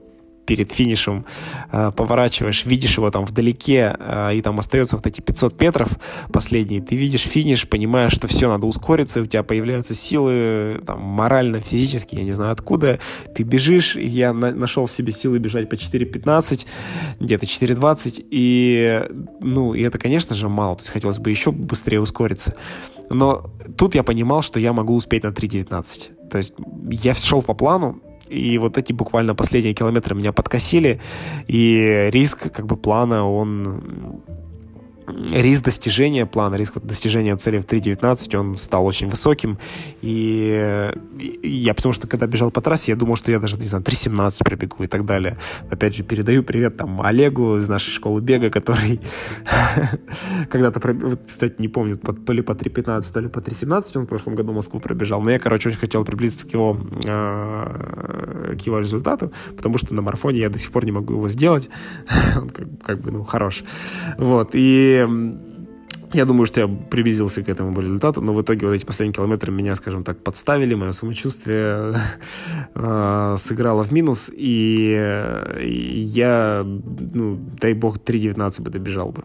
перед 0.52 0.70
финишем 0.70 1.24
э, 1.72 1.92
поворачиваешь, 1.96 2.66
видишь 2.66 2.98
его 2.98 3.10
там 3.10 3.24
вдалеке, 3.24 3.96
э, 3.98 4.36
и 4.36 4.42
там 4.42 4.60
остается 4.60 4.98
вот 4.98 5.08
эти 5.08 5.22
500 5.22 5.62
метров 5.62 5.98
последние, 6.34 6.82
ты 6.82 6.98
видишь 6.98 7.22
финиш, 7.22 7.70
понимаешь, 7.70 8.12
что 8.12 8.28
все, 8.28 8.50
надо 8.50 8.68
ускориться, 8.68 9.22
у 9.22 9.26
тебя 9.26 9.44
появляются 9.44 9.94
силы 9.94 10.82
там, 10.86 11.00
морально, 11.00 11.62
физически, 11.62 12.16
я 12.16 12.24
не 12.24 12.34
знаю 12.34 12.52
откуда, 12.52 13.00
ты 13.34 13.44
бежишь, 13.44 13.96
я 13.96 14.34
на 14.34 14.52
нашел 14.52 14.88
в 14.88 14.92
себе 14.92 15.14
силы 15.14 15.40
бежать 15.40 15.70
по 15.70 15.76
4.15, 15.76 16.66
где-то 17.22 17.46
4.20, 17.46 18.26
и, 18.30 19.06
ну, 19.40 19.74
и 19.74 19.82
это, 19.84 20.00
конечно 20.00 20.36
же, 20.36 20.50
мало, 20.50 20.76
то 20.76 20.82
есть 20.82 20.92
хотелось 20.92 21.20
бы 21.20 21.30
еще 21.30 21.54
быстрее 21.54 22.02
ускориться, 22.02 22.56
но 23.10 23.50
тут 23.78 23.96
я 23.96 24.04
понимал, 24.04 24.42
что 24.42 24.60
я 24.60 24.74
могу 24.74 24.96
успеть 24.96 25.24
на 25.24 25.30
3.19, 25.30 26.30
то 26.30 26.38
есть 26.38 26.54
я 26.90 27.14
шел 27.14 27.42
по 27.42 27.54
плану, 27.54 28.02
и 28.32 28.58
вот 28.58 28.78
эти 28.78 28.94
буквально 28.94 29.36
последние 29.36 29.74
километры 29.74 30.16
меня 30.16 30.32
подкосили, 30.32 31.02
и 31.48 32.10
риск 32.12 32.52
как 32.52 32.66
бы 32.66 32.78
плана, 32.78 33.30
он 33.30 34.24
риск 35.32 35.64
достижения 35.64 36.26
плана, 36.26 36.56
риск 36.56 36.74
достижения 36.82 37.36
цели 37.36 37.60
в 37.60 37.66
3.19, 37.66 38.38
он 38.38 38.56
стал 38.56 38.86
очень 38.86 39.10
высоким. 39.10 39.58
И, 40.02 40.92
я 41.44 41.74
потому 41.74 41.94
что, 41.94 42.08
когда 42.08 42.28
бежал 42.28 42.52
по 42.52 42.62
трассе, 42.62 42.92
я 42.92 42.96
думал, 42.96 43.16
что 43.16 43.32
я 43.32 43.40
даже, 43.40 43.58
не 43.58 43.68
знаю, 43.68 43.84
3.17 43.84 44.44
пробегу 44.44 44.84
и 44.84 44.88
так 44.88 45.06
далее. 45.06 45.38
Опять 45.70 45.96
же, 45.96 46.04
передаю 46.04 46.44
привет 46.44 46.78
там 46.78 47.02
Олегу 47.02 47.58
из 47.58 47.68
нашей 47.70 47.92
школы 47.92 48.22
бега, 48.22 48.50
который 48.50 49.02
когда-то, 50.50 50.80
кстати, 51.26 51.56
не 51.60 51.68
помню, 51.68 51.98
то 51.98 52.34
ли 52.34 52.42
по 52.42 52.52
3.15, 52.54 53.14
то 53.14 53.20
ли 53.20 53.28
по 53.28 53.40
3.17 53.40 53.92
он 53.96 54.06
в 54.06 54.08
прошлом 54.08 54.36
году 54.36 54.54
Москву 54.54 54.80
пробежал. 54.80 55.22
Но 55.22 55.32
я, 55.32 55.40
короче, 55.40 55.70
очень 55.70 55.80
хотел 55.80 56.06
приблизиться 56.06 56.48
к 56.48 56.54
его, 56.54 56.78
а, 57.08 58.56
к 58.56 58.62
его 58.62 58.80
результату, 58.80 59.32
потому 59.56 59.78
что 59.78 59.94
на 59.94 60.02
марафоне 60.02 60.40
я 60.40 60.50
до 60.50 60.58
сих 60.58 60.72
пор 60.72 60.86
не 60.86 60.92
могу 60.92 61.14
его 61.14 61.28
сделать. 61.30 61.70
Он 62.36 62.50
как 62.50 63.00
бы, 63.02 63.12
ну, 63.12 63.24
хорош. 63.24 63.64
Вот. 64.18 64.52
И 64.54 65.01
я 66.14 66.26
думаю, 66.26 66.46
что 66.46 66.62
я 66.62 66.68
приблизился 66.68 67.42
к 67.42 67.50
этому 67.50 67.80
результату, 67.80 68.22
но 68.22 68.34
в 68.34 68.42
итоге 68.42 68.68
вот 68.68 68.74
эти 68.74 68.86
последние 68.86 69.16
километры 69.16 69.52
меня, 69.52 69.76
скажем 69.76 70.04
так, 70.04 70.24
подставили, 70.24 70.76
мое 70.76 70.92
самочувствие 70.92 71.96
э, 72.76 73.36
сыграло 73.38 73.84
в 73.84 73.92
минус, 73.92 74.32
и 74.34 75.60
я, 75.62 76.64
ну, 76.66 77.40
дай 77.60 77.74
бог, 77.74 77.98
3.19 77.98 78.62
бы 78.62 78.70
добежал 78.70 79.12
бы. 79.12 79.24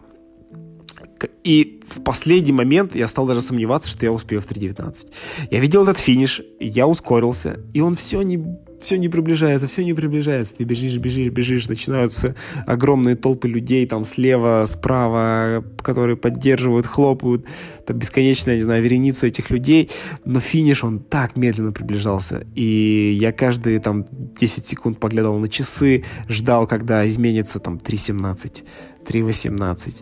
И 1.43 1.81
в 1.87 2.03
последний 2.03 2.53
момент 2.53 2.95
я 2.95 3.07
стал 3.07 3.25
даже 3.25 3.41
сомневаться, 3.41 3.89
что 3.89 4.05
я 4.05 4.11
успею 4.11 4.41
в 4.41 4.45
3.19. 4.45 5.07
Я 5.49 5.59
видел 5.59 5.83
этот 5.83 5.97
финиш, 5.97 6.41
я 6.59 6.87
ускорился, 6.87 7.59
и 7.73 7.81
он 7.81 7.95
все 7.95 8.21
не 8.21 8.37
все 8.79 8.97
не 8.97 9.09
приближается, 9.09 9.67
все 9.67 9.83
не 9.83 9.93
приближается. 9.93 10.55
Ты 10.55 10.63
бежишь, 10.63 10.97
бежишь, 10.97 11.31
бежишь, 11.31 11.67
начинаются 11.67 12.35
огромные 12.65 13.15
толпы 13.15 13.47
людей 13.47 13.85
там 13.87 14.05
слева, 14.05 14.63
справа, 14.67 15.63
которые 15.81 16.17
поддерживают, 16.17 16.85
хлопают. 16.85 17.45
Там 17.85 17.97
бесконечная, 17.97 18.55
не 18.55 18.61
знаю, 18.61 18.83
вереница 18.83 19.27
этих 19.27 19.49
людей. 19.49 19.89
Но 20.25 20.39
финиш, 20.39 20.83
он 20.83 20.99
так 20.99 21.35
медленно 21.35 21.71
приближался. 21.71 22.45
И 22.55 23.17
я 23.19 23.31
каждые 23.31 23.79
там 23.79 24.05
10 24.11 24.67
секунд 24.67 24.99
поглядывал 24.99 25.39
на 25.39 25.47
часы, 25.47 26.03
ждал, 26.27 26.67
когда 26.67 27.07
изменится 27.07 27.59
там 27.59 27.77
3.17, 27.77 28.63
3.18. 29.05 29.93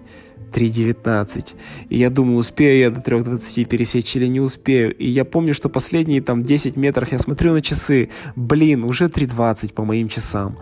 3.19. 0.55 1.53
И 1.89 1.97
я 1.97 2.09
думаю, 2.09 2.37
успею 2.37 2.79
я 2.79 2.89
до 2.89 3.01
3.20 3.01 3.65
пересечь 3.65 4.15
или 4.15 4.27
не 4.27 4.39
успею. 4.39 4.95
И 4.95 5.07
я 5.07 5.25
помню, 5.25 5.53
что 5.53 5.69
последние 5.69 6.21
там 6.21 6.43
10 6.43 6.77
метров 6.77 7.11
я 7.11 7.19
смотрю 7.19 7.53
на 7.53 7.61
часы. 7.61 8.09
Блин, 8.35 8.85
уже 8.85 9.05
3.20 9.05 9.73
по 9.73 9.83
моим 9.83 10.07
часам. 10.07 10.57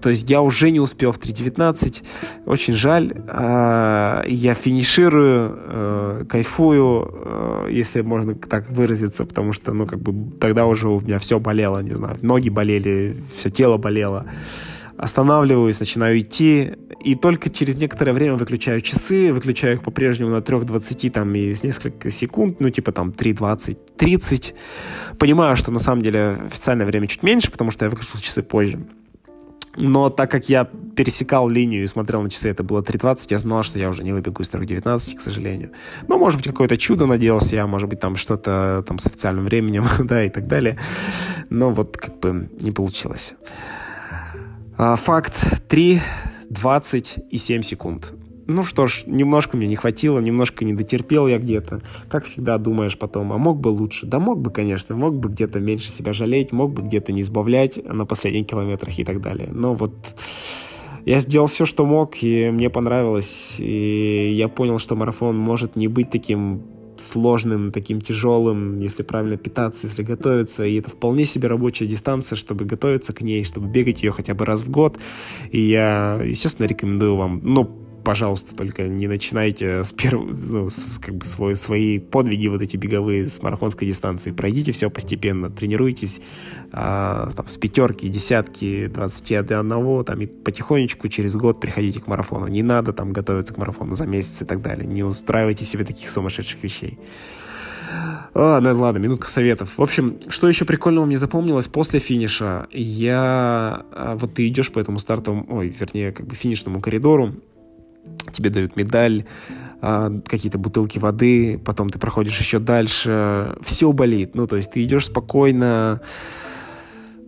То 0.00 0.10
есть 0.10 0.30
я 0.30 0.42
уже 0.42 0.70
не 0.70 0.80
успел 0.80 1.10
в 1.10 1.18
3.19. 1.18 2.02
Очень 2.46 2.74
жаль. 2.74 3.12
А, 3.28 4.24
я 4.26 4.54
финиширую, 4.54 5.54
э, 5.56 6.24
кайфую, 6.28 7.10
э, 7.24 7.68
если 7.70 8.02
можно 8.02 8.34
так 8.34 8.70
выразиться, 8.70 9.24
потому 9.24 9.52
что, 9.52 9.72
ну, 9.72 9.86
как 9.86 9.98
бы 10.00 10.38
тогда 10.38 10.66
уже 10.66 10.88
у 10.88 11.00
меня 11.00 11.18
все 11.18 11.40
болело, 11.40 11.80
не 11.80 11.94
знаю, 11.94 12.16
ноги 12.22 12.50
болели, 12.50 13.16
все 13.36 13.50
тело 13.50 13.78
болело 13.78 14.26
останавливаюсь, 14.98 15.80
начинаю 15.80 16.20
идти, 16.20 16.72
и 17.04 17.14
только 17.14 17.50
через 17.50 17.76
некоторое 17.76 18.12
время 18.12 18.34
выключаю 18.34 18.80
часы, 18.80 19.32
выключаю 19.32 19.74
их 19.74 19.82
по-прежнему 19.82 20.30
на 20.30 20.38
3.20 20.38 21.10
там 21.10 21.34
и 21.34 21.54
с 21.54 21.62
несколько 21.62 22.10
секунд, 22.10 22.60
ну 22.60 22.70
типа 22.70 22.92
там 22.92 23.10
3.20, 23.10 23.76
30. 23.96 24.54
Понимаю, 25.18 25.56
что 25.56 25.70
на 25.70 25.78
самом 25.78 26.02
деле 26.02 26.38
официальное 26.46 26.86
время 26.86 27.06
чуть 27.06 27.22
меньше, 27.22 27.50
потому 27.50 27.70
что 27.70 27.84
я 27.84 27.90
выключил 27.90 28.18
часы 28.20 28.42
позже. 28.42 28.86
Но 29.76 30.08
так 30.08 30.30
как 30.30 30.48
я 30.48 30.64
пересекал 30.64 31.50
линию 31.50 31.82
и 31.82 31.86
смотрел 31.86 32.22
на 32.22 32.30
часы, 32.30 32.48
это 32.48 32.62
было 32.62 32.80
3.20, 32.80 33.26
я 33.30 33.38
знал, 33.38 33.62
что 33.62 33.78
я 33.78 33.90
уже 33.90 34.02
не 34.02 34.12
выбегу 34.12 34.42
из 34.42 34.50
3.19, 34.50 35.16
к 35.16 35.20
сожалению. 35.20 35.72
Но, 36.08 36.18
может 36.18 36.40
быть, 36.40 36.46
какое-то 36.48 36.78
чудо 36.78 37.06
надеялся 37.06 37.56
я, 37.56 37.66
может 37.66 37.88
быть, 37.88 38.00
там 38.00 38.16
что-то 38.16 38.82
там 38.86 38.98
с 38.98 39.06
официальным 39.06 39.44
временем, 39.44 39.84
да, 39.98 40.24
и 40.24 40.30
так 40.30 40.46
далее. 40.46 40.78
Но 41.50 41.70
вот 41.70 41.98
как 41.98 42.18
бы 42.18 42.48
не 42.60 42.72
получилось. 42.72 43.34
А, 44.78 44.94
факт 44.96 45.32
3, 45.68 46.00
20 46.50 47.18
и 47.30 47.36
7 47.38 47.62
секунд. 47.62 48.12
Ну 48.46 48.62
что 48.62 48.86
ж, 48.86 49.04
немножко 49.06 49.56
мне 49.56 49.66
не 49.66 49.74
хватило, 49.74 50.20
немножко 50.20 50.66
не 50.66 50.74
дотерпел 50.74 51.26
я 51.26 51.38
где-то. 51.38 51.80
Как 52.08 52.26
всегда 52.26 52.58
думаешь 52.58 52.98
потом, 52.98 53.32
а 53.32 53.38
мог 53.38 53.58
бы 53.58 53.68
лучше? 53.68 54.06
Да 54.06 54.18
мог 54.18 54.38
бы, 54.38 54.50
конечно, 54.50 54.94
мог 54.94 55.14
бы 55.16 55.30
где-то 55.30 55.60
меньше 55.60 55.90
себя 55.90 56.12
жалеть, 56.12 56.52
мог 56.52 56.74
бы 56.74 56.82
где-то 56.82 57.10
не 57.12 57.22
избавлять 57.22 57.82
на 57.84 58.04
последних 58.04 58.46
километрах 58.46 58.98
и 58.98 59.04
так 59.04 59.22
далее. 59.22 59.48
Но 59.50 59.72
вот 59.72 59.94
я 61.06 61.20
сделал 61.20 61.46
все, 61.46 61.64
что 61.64 61.86
мог, 61.86 62.22
и 62.22 62.50
мне 62.50 62.68
понравилось. 62.68 63.56
И 63.58 64.34
я 64.34 64.48
понял, 64.48 64.78
что 64.78 64.94
марафон 64.94 65.38
может 65.38 65.74
не 65.74 65.88
быть 65.88 66.10
таким 66.10 66.62
сложным, 67.00 67.72
таким 67.72 68.00
тяжелым, 68.00 68.78
если 68.80 69.02
правильно 69.02 69.36
питаться, 69.36 69.86
если 69.86 70.02
готовиться. 70.02 70.64
И 70.64 70.76
это 70.78 70.90
вполне 70.90 71.24
себе 71.24 71.48
рабочая 71.48 71.86
дистанция, 71.86 72.36
чтобы 72.36 72.64
готовиться 72.64 73.12
к 73.12 73.22
ней, 73.22 73.44
чтобы 73.44 73.68
бегать 73.68 74.02
ее 74.02 74.12
хотя 74.12 74.34
бы 74.34 74.44
раз 74.44 74.62
в 74.62 74.70
год. 74.70 74.98
И 75.50 75.60
я, 75.60 76.20
естественно, 76.24 76.66
рекомендую 76.66 77.16
вам, 77.16 77.40
ну, 77.42 77.85
пожалуйста, 78.06 78.54
только 78.54 78.86
не 78.86 79.08
начинайте 79.08 79.82
с 79.82 79.90
первого, 79.90 80.30
ну, 80.32 80.70
с, 80.70 80.84
как 81.02 81.16
бы 81.16 81.26
свой, 81.26 81.56
свои 81.56 81.98
подвиги 81.98 82.46
вот 82.46 82.62
эти 82.62 82.76
беговые 82.76 83.28
с 83.28 83.42
марафонской 83.42 83.88
дистанции. 83.88 84.30
Пройдите 84.30 84.70
все 84.70 84.88
постепенно, 84.90 85.50
тренируйтесь 85.50 86.20
а, 86.70 87.32
там, 87.34 87.48
с 87.48 87.56
пятерки, 87.56 88.08
десятки, 88.08 88.86
двадцати 88.86 89.34
одного, 89.34 90.04
там, 90.04 90.20
и 90.20 90.26
потихонечку 90.26 91.08
через 91.08 91.34
год 91.34 91.60
приходите 91.60 92.00
к 92.00 92.06
марафону. 92.06 92.46
Не 92.46 92.62
надо 92.62 92.92
там 92.92 93.12
готовиться 93.12 93.52
к 93.52 93.56
марафону 93.56 93.96
за 93.96 94.06
месяц 94.06 94.40
и 94.40 94.44
так 94.44 94.62
далее. 94.62 94.86
Не 94.86 95.02
устраивайте 95.02 95.64
себе 95.64 95.84
таких 95.84 96.08
сумасшедших 96.08 96.62
вещей. 96.62 97.00
А, 98.34 98.60
ну 98.60 98.78
ладно, 98.78 98.98
минутка 98.98 99.28
советов. 99.28 99.78
В 99.78 99.82
общем, 99.82 100.20
что 100.28 100.48
еще 100.48 100.64
прикольного 100.64 101.06
мне 101.06 101.16
запомнилось 101.16 101.66
после 101.66 101.98
финиша? 101.98 102.68
Я... 102.70 103.84
А, 103.90 104.16
вот 104.16 104.34
ты 104.34 104.46
идешь 104.46 104.70
по 104.70 104.78
этому 104.78 105.00
стартовому... 105.00 105.44
Ой, 105.48 105.74
вернее, 105.76 106.12
как 106.12 106.24
бы 106.28 106.36
финишному 106.36 106.80
коридору, 106.80 107.34
тебе 108.32 108.50
дают 108.50 108.76
медаль, 108.76 109.24
а, 109.80 110.10
какие-то 110.26 110.58
бутылки 110.58 110.98
воды, 110.98 111.60
потом 111.64 111.90
ты 111.90 111.98
проходишь 111.98 112.38
еще 112.38 112.58
дальше, 112.58 113.56
все 113.62 113.92
болит, 113.92 114.34
ну, 114.34 114.46
то 114.46 114.56
есть 114.56 114.72
ты 114.72 114.84
идешь 114.84 115.06
спокойно, 115.06 116.00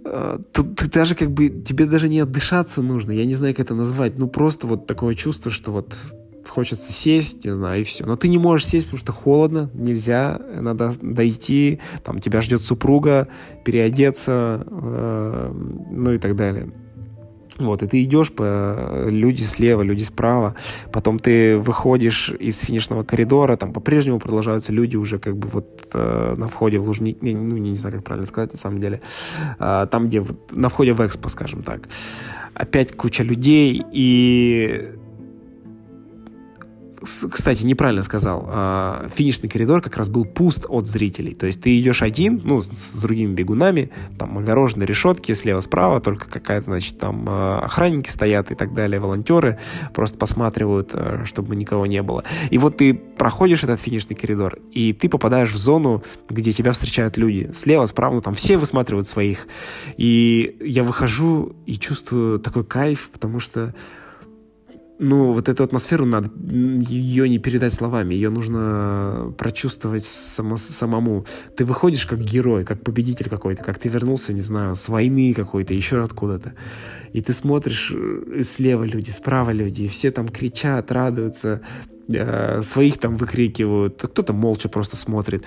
а, 0.04 0.40
Тут 0.52 0.76
ты 0.76 0.88
даже 0.88 1.14
как 1.14 1.30
бы, 1.30 1.48
тебе 1.48 1.86
даже 1.86 2.08
не 2.08 2.20
отдышаться 2.20 2.82
нужно, 2.82 3.12
я 3.12 3.26
не 3.26 3.34
знаю, 3.34 3.54
как 3.54 3.66
это 3.66 3.74
назвать, 3.74 4.18
ну 4.18 4.28
просто 4.28 4.66
вот 4.66 4.86
такое 4.86 5.14
чувство, 5.14 5.50
что 5.50 5.70
вот 5.72 5.94
хочется 6.48 6.92
сесть, 6.92 7.44
не 7.44 7.54
знаю, 7.54 7.82
и 7.82 7.84
все. 7.84 8.06
Но 8.06 8.16
ты 8.16 8.28
не 8.28 8.38
можешь 8.38 8.66
сесть, 8.66 8.86
потому 8.86 8.98
что 8.98 9.12
холодно, 9.12 9.70
нельзя, 9.74 10.40
надо 10.60 10.94
дойти, 11.00 11.80
там 12.02 12.18
тебя 12.18 12.40
ждет 12.40 12.62
супруга, 12.62 13.28
переодеться, 13.64 14.66
э, 14.66 15.52
ну 15.90 16.12
и 16.12 16.18
так 16.18 16.36
далее. 16.36 16.72
Вот, 17.58 17.82
и 17.82 17.86
ты 17.86 18.02
идешь 18.04 18.32
по 18.32 19.06
люди 19.08 19.42
слева, 19.42 19.82
люди 19.82 20.04
справа, 20.04 20.54
потом 20.92 21.18
ты 21.18 21.58
выходишь 21.58 22.30
из 22.30 22.60
финишного 22.60 23.02
коридора, 23.02 23.56
там 23.56 23.72
по-прежнему 23.72 24.20
продолжаются 24.20 24.72
люди 24.72 24.96
уже 24.96 25.18
как 25.18 25.36
бы 25.36 25.48
вот 25.48 25.88
э, 25.92 26.34
на 26.36 26.46
входе 26.46 26.78
в 26.78 26.86
Лужник, 26.86 27.20
не, 27.20 27.34
ну 27.34 27.56
не, 27.56 27.70
не 27.70 27.76
знаю, 27.76 27.96
как 27.96 28.04
правильно 28.04 28.26
сказать 28.26 28.52
на 28.52 28.58
самом 28.58 28.78
деле, 28.78 29.00
э, 29.58 29.86
там, 29.90 30.06
где 30.06 30.20
вот, 30.20 30.52
на 30.52 30.68
входе 30.68 30.92
в 30.92 31.04
Экспо, 31.04 31.28
скажем 31.28 31.62
так. 31.62 31.88
Опять 32.54 32.96
куча 32.96 33.24
людей, 33.24 33.84
и 33.92 34.90
кстати, 37.00 37.64
неправильно 37.64 38.02
сказал. 38.02 38.44
А, 38.48 39.08
финишный 39.14 39.48
коридор 39.48 39.80
как 39.80 39.96
раз 39.96 40.08
был 40.08 40.24
пуст 40.24 40.66
от 40.68 40.86
зрителей. 40.86 41.34
То 41.34 41.46
есть 41.46 41.60
ты 41.60 41.78
идешь 41.78 42.02
один, 42.02 42.40
ну, 42.44 42.60
с 42.60 43.00
другими 43.00 43.32
бегунами, 43.32 43.90
там 44.18 44.38
огороженные 44.38 44.86
решетки 44.86 45.32
слева-справа, 45.32 46.00
только 46.00 46.28
какая-то, 46.28 46.66
значит, 46.66 46.98
там 46.98 47.24
а, 47.28 47.60
охранники 47.60 48.08
стоят 48.08 48.50
и 48.50 48.54
так 48.54 48.74
далее, 48.74 49.00
волонтеры 49.00 49.58
просто 49.94 50.18
посматривают, 50.18 50.90
а, 50.92 51.22
чтобы 51.24 51.56
никого 51.56 51.86
не 51.86 52.02
было. 52.02 52.24
И 52.50 52.58
вот 52.58 52.78
ты 52.78 52.94
проходишь 52.94 53.64
этот 53.64 53.80
финишный 53.80 54.16
коридор, 54.16 54.58
и 54.72 54.92
ты 54.92 55.08
попадаешь 55.08 55.52
в 55.52 55.56
зону, 55.56 56.02
где 56.28 56.52
тебя 56.52 56.72
встречают 56.72 57.16
люди. 57.16 57.50
Слева, 57.54 57.86
справа, 57.86 58.14
ну, 58.14 58.20
там 58.20 58.34
все 58.34 58.56
высматривают 58.56 59.08
своих. 59.08 59.46
И 59.96 60.56
я 60.60 60.82
выхожу 60.84 61.54
и 61.66 61.78
чувствую 61.78 62.40
такой 62.40 62.64
кайф, 62.64 63.10
потому 63.12 63.40
что 63.40 63.74
ну, 64.98 65.32
вот 65.32 65.48
эту 65.48 65.62
атмосферу 65.62 66.04
надо, 66.04 66.30
ее 66.40 67.28
не 67.28 67.38
передать 67.38 67.72
словами, 67.72 68.14
ее 68.14 68.30
нужно 68.30 69.32
прочувствовать 69.38 70.04
само, 70.04 70.56
самому. 70.56 71.24
Ты 71.56 71.64
выходишь 71.64 72.04
как 72.04 72.18
герой, 72.18 72.64
как 72.64 72.82
победитель 72.82 73.28
какой-то, 73.28 73.62
как 73.62 73.78
ты 73.78 73.88
вернулся, 73.88 74.32
не 74.32 74.40
знаю, 74.40 74.74
с 74.74 74.88
войны 74.88 75.34
какой-то, 75.34 75.72
еще 75.72 76.02
откуда-то. 76.02 76.54
И 77.12 77.20
ты 77.20 77.32
смотришь, 77.32 77.92
э, 77.94 78.42
слева 78.42 78.84
люди, 78.84 79.10
справа 79.10 79.50
люди, 79.50 79.82
и 79.82 79.88
все 79.88 80.10
там 80.10 80.28
кричат, 80.28 80.90
радуются, 80.90 81.60
э, 82.08 82.62
своих 82.62 82.98
там 82.98 83.16
выкрикивают, 83.16 84.02
кто-то 84.02 84.32
молча 84.32 84.68
просто 84.68 84.96
смотрит. 84.96 85.44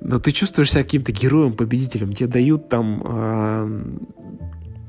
Но 0.00 0.18
ты 0.18 0.30
чувствуешь 0.30 0.70
себя 0.70 0.84
каким-то 0.84 1.12
героем, 1.12 1.52
победителем, 1.52 2.12
тебе 2.12 2.28
дают 2.28 2.68
там... 2.68 3.02
Э, 3.04 3.82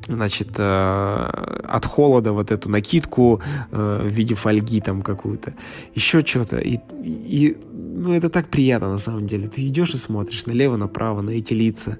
значит, 0.08 0.50
э, 0.58 0.64
от 0.64 1.86
холода 1.86 2.32
вот 2.32 2.52
эту 2.52 2.70
накидку 2.70 3.42
э, 3.72 4.02
в 4.04 4.08
виде 4.08 4.36
фольги 4.36 4.82
там 4.82 5.02
какую-то, 5.02 5.54
еще 5.96 6.26
что-то. 6.26 6.58
И, 6.58 6.80
и, 7.04 7.58
ну, 7.72 8.14
это 8.14 8.30
так 8.30 8.50
приятно 8.50 8.92
на 8.92 8.98
самом 8.98 9.28
деле. 9.28 9.48
Ты 9.48 9.68
идешь 9.68 9.94
и 9.94 9.98
смотришь 9.98 10.46
налево, 10.46 10.78
направо, 10.78 11.22
на 11.22 11.32
эти 11.32 11.54
лица. 11.54 11.98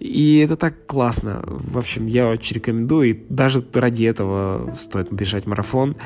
И 0.00 0.38
это 0.38 0.56
так 0.56 0.86
классно. 0.86 1.42
В 1.46 1.78
общем, 1.78 2.06
я 2.06 2.28
очень 2.28 2.56
рекомендую. 2.56 3.10
И 3.10 3.24
даже 3.28 3.64
ради 3.72 4.04
этого 4.04 4.74
стоит 4.76 5.12
бежать 5.12 5.46
марафон. 5.46 5.96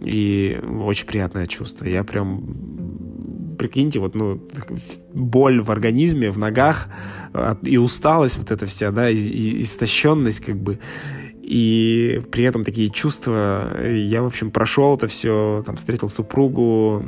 И 0.00 0.60
очень 0.82 1.06
приятное 1.06 1.46
чувство. 1.46 1.84
Я 1.86 2.04
прям 2.04 2.42
прикиньте, 3.54 3.98
вот, 4.00 4.14
ну, 4.14 4.40
боль 5.12 5.60
в 5.60 5.70
организме, 5.70 6.30
в 6.30 6.38
ногах 6.38 6.88
и 7.62 7.76
усталость 7.76 8.38
вот 8.38 8.50
эта 8.50 8.66
вся, 8.66 8.90
да, 8.90 9.08
и, 9.10 9.16
и 9.16 9.62
истощенность, 9.62 10.40
как 10.40 10.56
бы, 10.56 10.78
и 11.44 12.22
при 12.32 12.44
этом 12.44 12.64
такие 12.64 12.88
чувства. 12.88 13.86
Я, 13.86 14.22
в 14.22 14.26
общем, 14.26 14.50
прошел 14.50 14.96
это 14.96 15.08
все, 15.08 15.62
там, 15.66 15.76
встретил 15.76 16.08
супругу. 16.08 17.04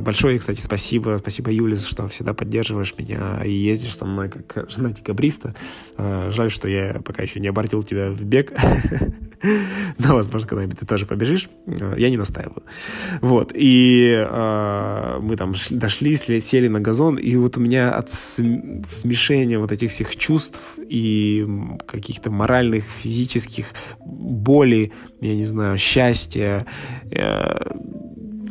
Большое, 0.00 0.36
кстати, 0.40 0.60
спасибо. 0.60 1.18
Спасибо, 1.20 1.52
Юлис, 1.52 1.84
что 1.84 2.08
всегда 2.08 2.34
поддерживаешь 2.34 2.92
меня 2.98 3.40
и 3.44 3.52
ездишь 3.52 3.96
со 3.96 4.04
мной 4.04 4.30
как 4.30 4.68
жена 4.70 4.90
декабриста. 4.90 5.54
А, 5.96 6.30
жаль, 6.32 6.50
что 6.50 6.68
я 6.68 7.00
пока 7.04 7.22
еще 7.22 7.38
не 7.38 7.46
обратил 7.46 7.84
тебя 7.84 8.10
в 8.10 8.24
бег. 8.24 8.52
Но, 9.98 10.16
возможно, 10.16 10.48
когда-нибудь 10.48 10.80
ты 10.80 10.86
тоже 10.86 11.06
побежишь. 11.06 11.48
А, 11.68 11.94
я 11.96 12.10
не 12.10 12.16
настаиваю. 12.16 12.64
Вот. 13.20 13.52
И 13.54 14.12
э, 14.12 15.18
мы 15.20 15.36
там 15.36 15.54
дошли, 15.70 16.16
сели 16.16 16.66
на 16.66 16.80
газон, 16.80 17.16
и 17.16 17.36
вот 17.36 17.56
у 17.56 17.60
меня 17.60 17.92
от 17.92 18.10
смешения 18.10 19.60
вот 19.60 19.70
этих 19.70 19.90
всех 19.90 20.16
чувств 20.16 20.60
и 20.78 21.46
каких-то 21.86 22.32
моральных, 22.32 22.84
физических 22.84 23.67
боли, 24.00 24.92
я 25.20 25.34
не 25.34 25.46
знаю, 25.46 25.78
счастья, 25.78 26.66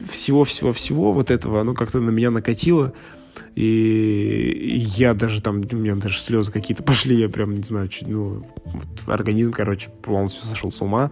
всего-всего-всего 0.09 1.11
вот 1.11 1.31
этого, 1.31 1.61
оно 1.61 1.73
как-то 1.73 1.99
на 1.99 2.09
меня 2.09 2.31
накатило. 2.31 2.93
И 3.55 4.83
я 4.95 5.13
даже 5.13 5.41
там, 5.41 5.61
у 5.71 5.75
меня 5.75 5.95
даже 5.95 6.19
слезы 6.19 6.51
какие-то 6.51 6.83
пошли, 6.91 7.19
я 7.19 7.29
прям, 7.29 7.55
не 7.55 7.63
знаю, 7.63 7.87
чуть, 7.87 8.07
ну, 8.07 8.45
вот 8.65 8.87
организм, 9.07 9.51
короче, 9.51 9.89
полностью 10.01 10.43
сошел 10.43 10.71
с 10.71 10.81
ума. 10.81 11.11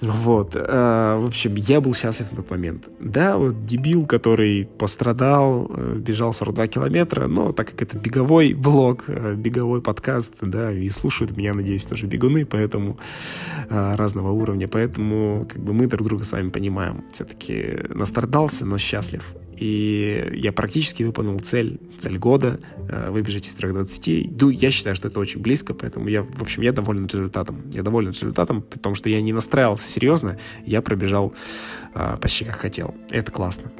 Вот. 0.00 0.54
Э, 0.54 1.18
в 1.20 1.26
общем, 1.26 1.54
я 1.56 1.80
был 1.80 1.94
счастлив 1.94 2.30
на 2.30 2.36
тот 2.38 2.50
момент. 2.50 2.88
Да, 3.00 3.36
вот 3.36 3.66
дебил, 3.66 4.06
который 4.06 4.68
пострадал, 4.78 5.70
э, 5.74 5.96
бежал 5.96 6.32
42 6.32 6.66
километра, 6.68 7.26
но 7.26 7.52
так 7.52 7.70
как 7.70 7.82
это 7.82 7.98
беговой 7.98 8.54
блог, 8.54 9.04
э, 9.08 9.34
беговой 9.34 9.80
подкаст, 9.80 10.34
да, 10.40 10.72
и 10.72 10.88
слушают 10.90 11.36
меня, 11.36 11.54
надеюсь, 11.54 11.86
тоже 11.86 12.06
бегуны, 12.06 12.44
поэтому 12.44 12.98
разного 13.70 14.30
уровня, 14.30 14.68
поэтому 14.68 15.48
как 15.50 15.62
бы 15.62 15.72
мы 15.72 15.86
друг 15.86 16.06
друга 16.06 16.24
с 16.24 16.32
вами 16.32 16.50
понимаем. 16.50 17.02
Все-таки 17.12 17.80
настрадался, 17.88 18.66
но 18.66 18.78
счастлив. 18.78 19.24
И 19.56 20.30
я 20.32 20.52
практически 20.52 21.02
выполнил 21.02 21.38
цель, 21.38 21.80
цель 21.98 22.18
года, 22.18 22.60
э, 22.88 23.10
выбежать 23.10 23.46
из 23.46 23.56
3.20. 23.56 24.36
Ну, 24.40 24.50
я 24.50 24.70
считаю, 24.70 24.96
что 24.96 25.08
это 25.08 25.20
очень 25.20 25.40
близко, 25.40 25.74
поэтому 25.74 26.08
я, 26.08 26.22
в 26.22 26.42
общем, 26.42 26.62
я 26.62 26.72
доволен 26.72 27.06
результатом. 27.06 27.62
Я 27.72 27.82
доволен 27.82 28.10
результатом, 28.10 28.62
потому 28.62 28.94
что 28.94 29.08
я 29.08 29.20
не 29.22 29.32
настраивался 29.32 29.86
серьезно, 29.86 30.38
я 30.66 30.82
пробежал 30.82 31.34
э, 31.94 32.16
почти 32.20 32.44
как 32.44 32.56
хотел. 32.56 32.94
Это 33.10 33.30
классно. 33.30 33.70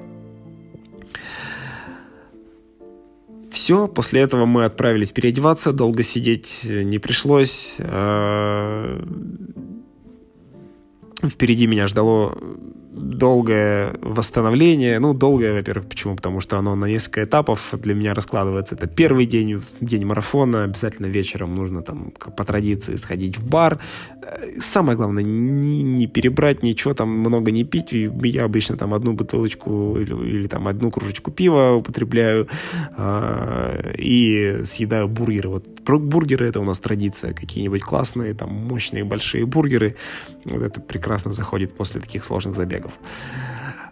Все, 3.51 3.87
после 3.87 4.21
этого 4.21 4.47
мы 4.47 4.65
отправились 4.65 5.13
переодеваться, 5.13 5.73
долго 5.73 6.03
сидеть 6.03 6.65
не 6.65 6.99
пришлось. 6.99 7.77
Э, 7.79 9.01
впереди 11.23 11.67
меня 11.67 11.87
ждало 11.87 12.37
долгое 12.95 13.95
восстановление. 14.01 14.99
Ну, 14.99 15.15
долгое, 15.15 15.55
во-первых, 15.55 15.89
почему? 15.89 16.17
Потому 16.17 16.41
что 16.41 16.59
оно 16.59 16.75
на 16.77 16.87
несколько 16.87 17.25
этапов 17.25 17.71
для 17.73 17.95
меня 17.95 18.15
раскладывается. 18.15 18.75
Это 18.75 18.87
первый 18.87 19.27
день, 19.27 19.63
день 19.81 20.05
марафона, 20.05 20.65
обязательно 20.65 21.07
вечером 21.07 21.55
нужно 21.55 21.83
там 21.83 22.13
по 22.37 22.45
традиции 22.45 22.97
сходить 22.97 23.39
в 23.39 23.47
бар. 23.47 23.81
Самое 24.59 24.97
главное, 24.97 25.25
не, 25.25 25.83
не 25.83 26.07
перебрать 26.07 26.63
ничего, 26.63 26.95
там 26.95 27.09
много 27.09 27.51
не 27.51 27.65
пить. 27.65 27.93
Я 27.93 28.45
обычно 28.45 28.77
там 28.77 28.95
одну 28.95 29.13
бутылочку 29.13 29.99
или, 29.99 30.15
или 30.15 30.47
там 30.47 30.69
одну 30.69 30.91
кружечку 30.91 31.31
пива 31.31 31.73
употребляю 31.73 32.49
э, 32.97 33.95
и 33.99 34.61
съедаю 34.65 35.09
бургеры. 35.09 35.49
Вот 35.49 35.67
бургеры 35.85 36.49
это 36.49 36.61
у 36.61 36.65
нас 36.65 36.81
традиция, 36.81 37.35
какие-нибудь 37.35 37.83
классные, 37.83 38.35
там 38.35 38.51
мощные 38.51 39.05
большие 39.05 39.45
бургеры. 39.47 39.97
Вот 40.45 40.63
это 40.63 40.81
прекрасно 40.81 41.33
заходит 41.33 41.75
после 41.77 42.01
таких 42.01 42.25
сложных 42.25 42.55
забегов. 42.55 42.84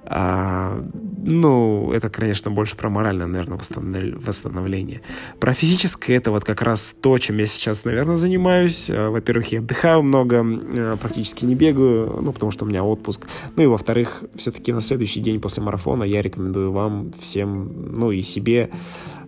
А, 0.04 0.84
ну, 1.24 1.92
это, 1.92 2.10
конечно, 2.10 2.50
больше 2.50 2.76
про 2.76 2.90
моральное, 2.90 3.26
наверное, 3.26 3.56
восстановление. 3.56 5.00
Про 5.38 5.54
физическое 5.54 6.16
это 6.16 6.30
вот 6.30 6.44
как 6.44 6.60
раз 6.60 6.94
то, 7.00 7.16
чем 7.18 7.38
я 7.38 7.46
сейчас, 7.46 7.84
наверное, 7.84 8.16
занимаюсь. 8.16 8.90
Э, 8.90 9.08
во-первых, 9.08 9.52
я 9.52 9.60
отдыхаю 9.60 10.02
много, 10.02 10.44
э, 10.44 10.96
практически 11.00 11.44
не 11.44 11.54
бегаю, 11.54 12.20
ну, 12.20 12.32
потому 12.32 12.52
что 12.52 12.64
у 12.64 12.68
меня 12.68 12.84
отпуск. 12.84 13.26
Ну 13.56 13.62
и, 13.62 13.66
во-вторых, 13.66 14.24
все-таки 14.34 14.72
на 14.72 14.80
следующий 14.80 15.20
день 15.20 15.40
после 15.40 15.62
марафона 15.62 16.04
я 16.04 16.20
рекомендую 16.20 16.72
вам 16.72 17.12
всем, 17.20 17.94
ну 17.96 18.10
и 18.10 18.20
себе, 18.20 18.70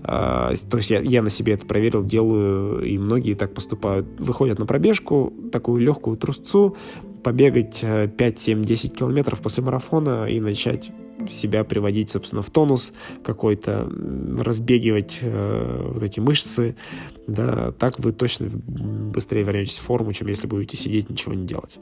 то 0.07 0.77
есть 0.77 0.91
я, 0.91 1.01
я 1.01 1.23
на 1.23 1.31
себе 1.31 1.55
это 1.55 1.67
проверил, 1.67 2.05
делаю, 2.05 2.85
и 2.85 2.99
многие 2.99 3.35
так 3.35 3.55
поступают. 3.55 4.07
Выходят 4.19 4.59
на 4.59 4.67
пробежку, 4.67 5.33
такую 5.51 5.81
легкую 5.81 6.17
трусцу, 6.19 6.77
побегать 7.23 7.81
5, 7.81 8.39
7, 8.39 8.65
10 8.65 8.95
километров 8.95 9.41
после 9.41 9.65
марафона 9.65 10.27
и 10.27 10.41
начать 10.41 10.93
себя 11.31 11.65
приводить, 11.65 12.11
собственно, 12.11 12.43
в 12.43 12.51
тонус 12.51 12.93
какой-то, 13.25 13.91
разбегивать 14.41 15.19
э, 15.23 15.91
вот 15.95 16.03
эти 16.03 16.21
мышцы, 16.21 16.77
да, 17.27 17.73
так 17.73 17.99
вы 17.99 18.13
точно 18.13 18.49
быстрее 18.49 19.45
вернетесь 19.45 19.79
в 19.79 19.83
форму, 19.83 20.13
чем 20.13 20.29
если 20.29 20.47
будете 20.47 20.77
сидеть, 20.77 21.09
ничего 21.09 21.35
не 21.35 21.47
делать. 21.47 21.79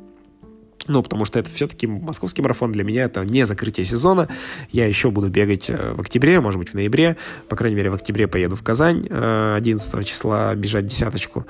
Ну, 0.92 1.02
потому 1.02 1.24
что 1.24 1.40
это 1.40 1.50
все-таки 1.50 1.86
московский 1.86 2.42
марафон 2.42 2.70
для 2.70 2.84
меня 2.84 3.04
это 3.04 3.24
не 3.24 3.46
закрытие 3.46 3.86
сезона. 3.86 4.28
Я 4.70 4.86
еще 4.86 5.10
буду 5.10 5.30
бегать 5.30 5.70
э, 5.70 5.94
в 5.94 6.00
октябре, 6.02 6.38
может 6.38 6.58
быть, 6.58 6.68
в 6.68 6.74
ноябре. 6.74 7.16
По 7.48 7.56
крайней 7.56 7.76
мере, 7.76 7.88
в 7.88 7.94
октябре 7.94 8.28
поеду 8.28 8.56
в 8.56 8.62
Казань 8.62 9.06
11 9.10 9.94
э, 9.94 10.02
числа 10.04 10.54
бежать 10.54 10.84
десяточку. 10.86 11.46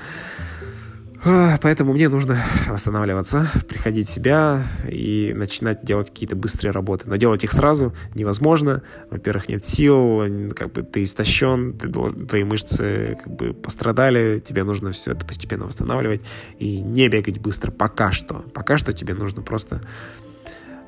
Поэтому 1.24 1.92
мне 1.92 2.08
нужно 2.08 2.42
восстанавливаться, 2.68 3.48
приходить 3.68 4.08
в 4.08 4.12
себя 4.12 4.66
и 4.88 5.32
начинать 5.36 5.84
делать 5.84 6.08
какие-то 6.08 6.34
быстрые 6.34 6.72
работы. 6.72 7.08
Но 7.08 7.14
делать 7.14 7.44
их 7.44 7.52
сразу 7.52 7.94
невозможно. 8.14 8.82
Во-первых, 9.08 9.48
нет 9.48 9.64
сил, 9.64 10.22
как 10.54 10.72
бы 10.72 10.82
ты 10.82 11.04
истощен, 11.04 11.78
ты, 11.78 11.88
твои 11.88 12.42
мышцы 12.42 13.18
как 13.22 13.32
бы 13.32 13.54
пострадали, 13.54 14.42
тебе 14.44 14.64
нужно 14.64 14.90
все 14.90 15.12
это 15.12 15.24
постепенно 15.24 15.66
восстанавливать 15.66 16.22
и 16.58 16.80
не 16.80 17.08
бегать 17.08 17.38
быстро 17.38 17.70
пока 17.70 18.10
что. 18.10 18.44
Пока 18.52 18.76
что 18.76 18.92
тебе 18.92 19.14
нужно 19.14 19.42
просто 19.42 19.80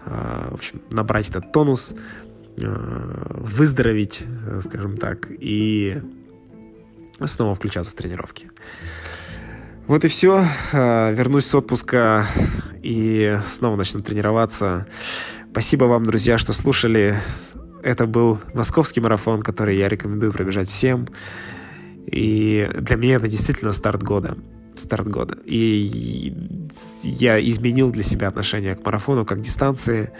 а, 0.04 0.50
в 0.50 0.54
общем, 0.54 0.82
набрать 0.90 1.28
этот 1.28 1.52
тонус, 1.52 1.94
а, 2.60 3.40
выздороветь, 3.40 4.24
скажем 4.62 4.96
так, 4.96 5.28
и 5.30 6.02
снова 7.24 7.54
включаться 7.54 7.92
в 7.92 7.94
тренировки. 7.94 8.50
Вот 9.86 10.02
и 10.04 10.08
все. 10.08 10.46
А, 10.72 11.10
вернусь 11.10 11.44
с 11.44 11.54
отпуска 11.54 12.26
и 12.82 13.38
снова 13.44 13.76
начну 13.76 14.00
тренироваться. 14.00 14.86
Спасибо 15.50 15.84
вам, 15.84 16.04
друзья, 16.04 16.38
что 16.38 16.54
слушали. 16.54 17.18
Это 17.82 18.06
был 18.06 18.40
московский 18.54 19.00
марафон, 19.00 19.42
который 19.42 19.76
я 19.76 19.90
рекомендую 19.90 20.32
пробежать 20.32 20.70
всем. 20.70 21.06
И 22.06 22.66
для 22.78 22.96
меня 22.96 23.16
это 23.16 23.28
действительно 23.28 23.72
старт 23.74 24.02
года. 24.02 24.38
Старт 24.74 25.06
года. 25.06 25.36
И 25.44 26.34
я 27.02 27.38
изменил 27.38 27.90
для 27.90 28.02
себя 28.02 28.28
отношение 28.28 28.76
к 28.76 28.84
марафону 28.86 29.26
как 29.26 29.42
дистанции. 29.42 30.12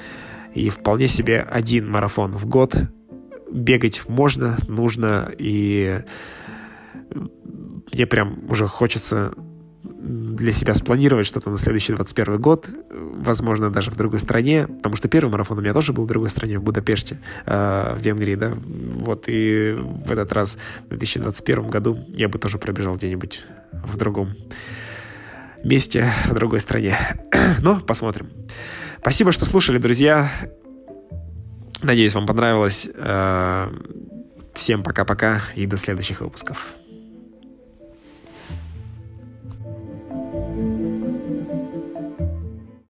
И 0.54 0.68
вполне 0.68 1.08
себе 1.08 1.40
один 1.40 1.90
марафон 1.90 2.32
в 2.32 2.44
год 2.44 2.76
бегать 3.50 4.02
можно, 4.08 4.58
нужно. 4.68 5.32
И 5.38 6.02
мне 7.92 8.06
прям 8.06 8.50
уже 8.50 8.66
хочется 8.66 9.32
для 10.04 10.52
себя 10.52 10.74
спланировать 10.74 11.26
что-то 11.26 11.50
на 11.50 11.56
следующий 11.56 11.94
21 11.94 12.38
год, 12.38 12.68
возможно, 12.90 13.70
даже 13.70 13.90
в 13.90 13.96
другой 13.96 14.20
стране, 14.20 14.66
потому 14.66 14.96
что 14.96 15.08
первый 15.08 15.30
марафон 15.30 15.58
у 15.58 15.60
меня 15.62 15.72
тоже 15.72 15.92
был 15.92 16.04
в 16.04 16.06
другой 16.06 16.28
стране, 16.28 16.58
в 16.58 16.62
Будапеште, 16.62 17.18
э, 17.46 17.96
в 17.98 18.02
Венгрии, 18.02 18.34
да, 18.34 18.52
вот, 18.54 19.24
и 19.28 19.74
в 19.78 20.12
этот 20.12 20.32
раз, 20.32 20.58
в 20.86 20.88
2021 20.90 21.70
году, 21.70 21.98
я 22.08 22.28
бы 22.28 22.38
тоже 22.38 22.58
пробежал 22.58 22.96
где-нибудь 22.96 23.44
в 23.72 23.96
другом 23.96 24.34
месте, 25.64 26.10
в 26.26 26.34
другой 26.34 26.60
стране. 26.60 26.96
Но 27.62 27.80
посмотрим. 27.80 28.28
Спасибо, 29.00 29.32
что 29.32 29.46
слушали, 29.46 29.78
друзья. 29.78 30.30
Надеюсь, 31.82 32.14
вам 32.14 32.26
понравилось. 32.26 32.88
Э, 32.94 33.70
всем 34.54 34.82
пока-пока 34.82 35.40
и 35.54 35.66
до 35.66 35.76
следующих 35.76 36.20
выпусков. 36.20 36.74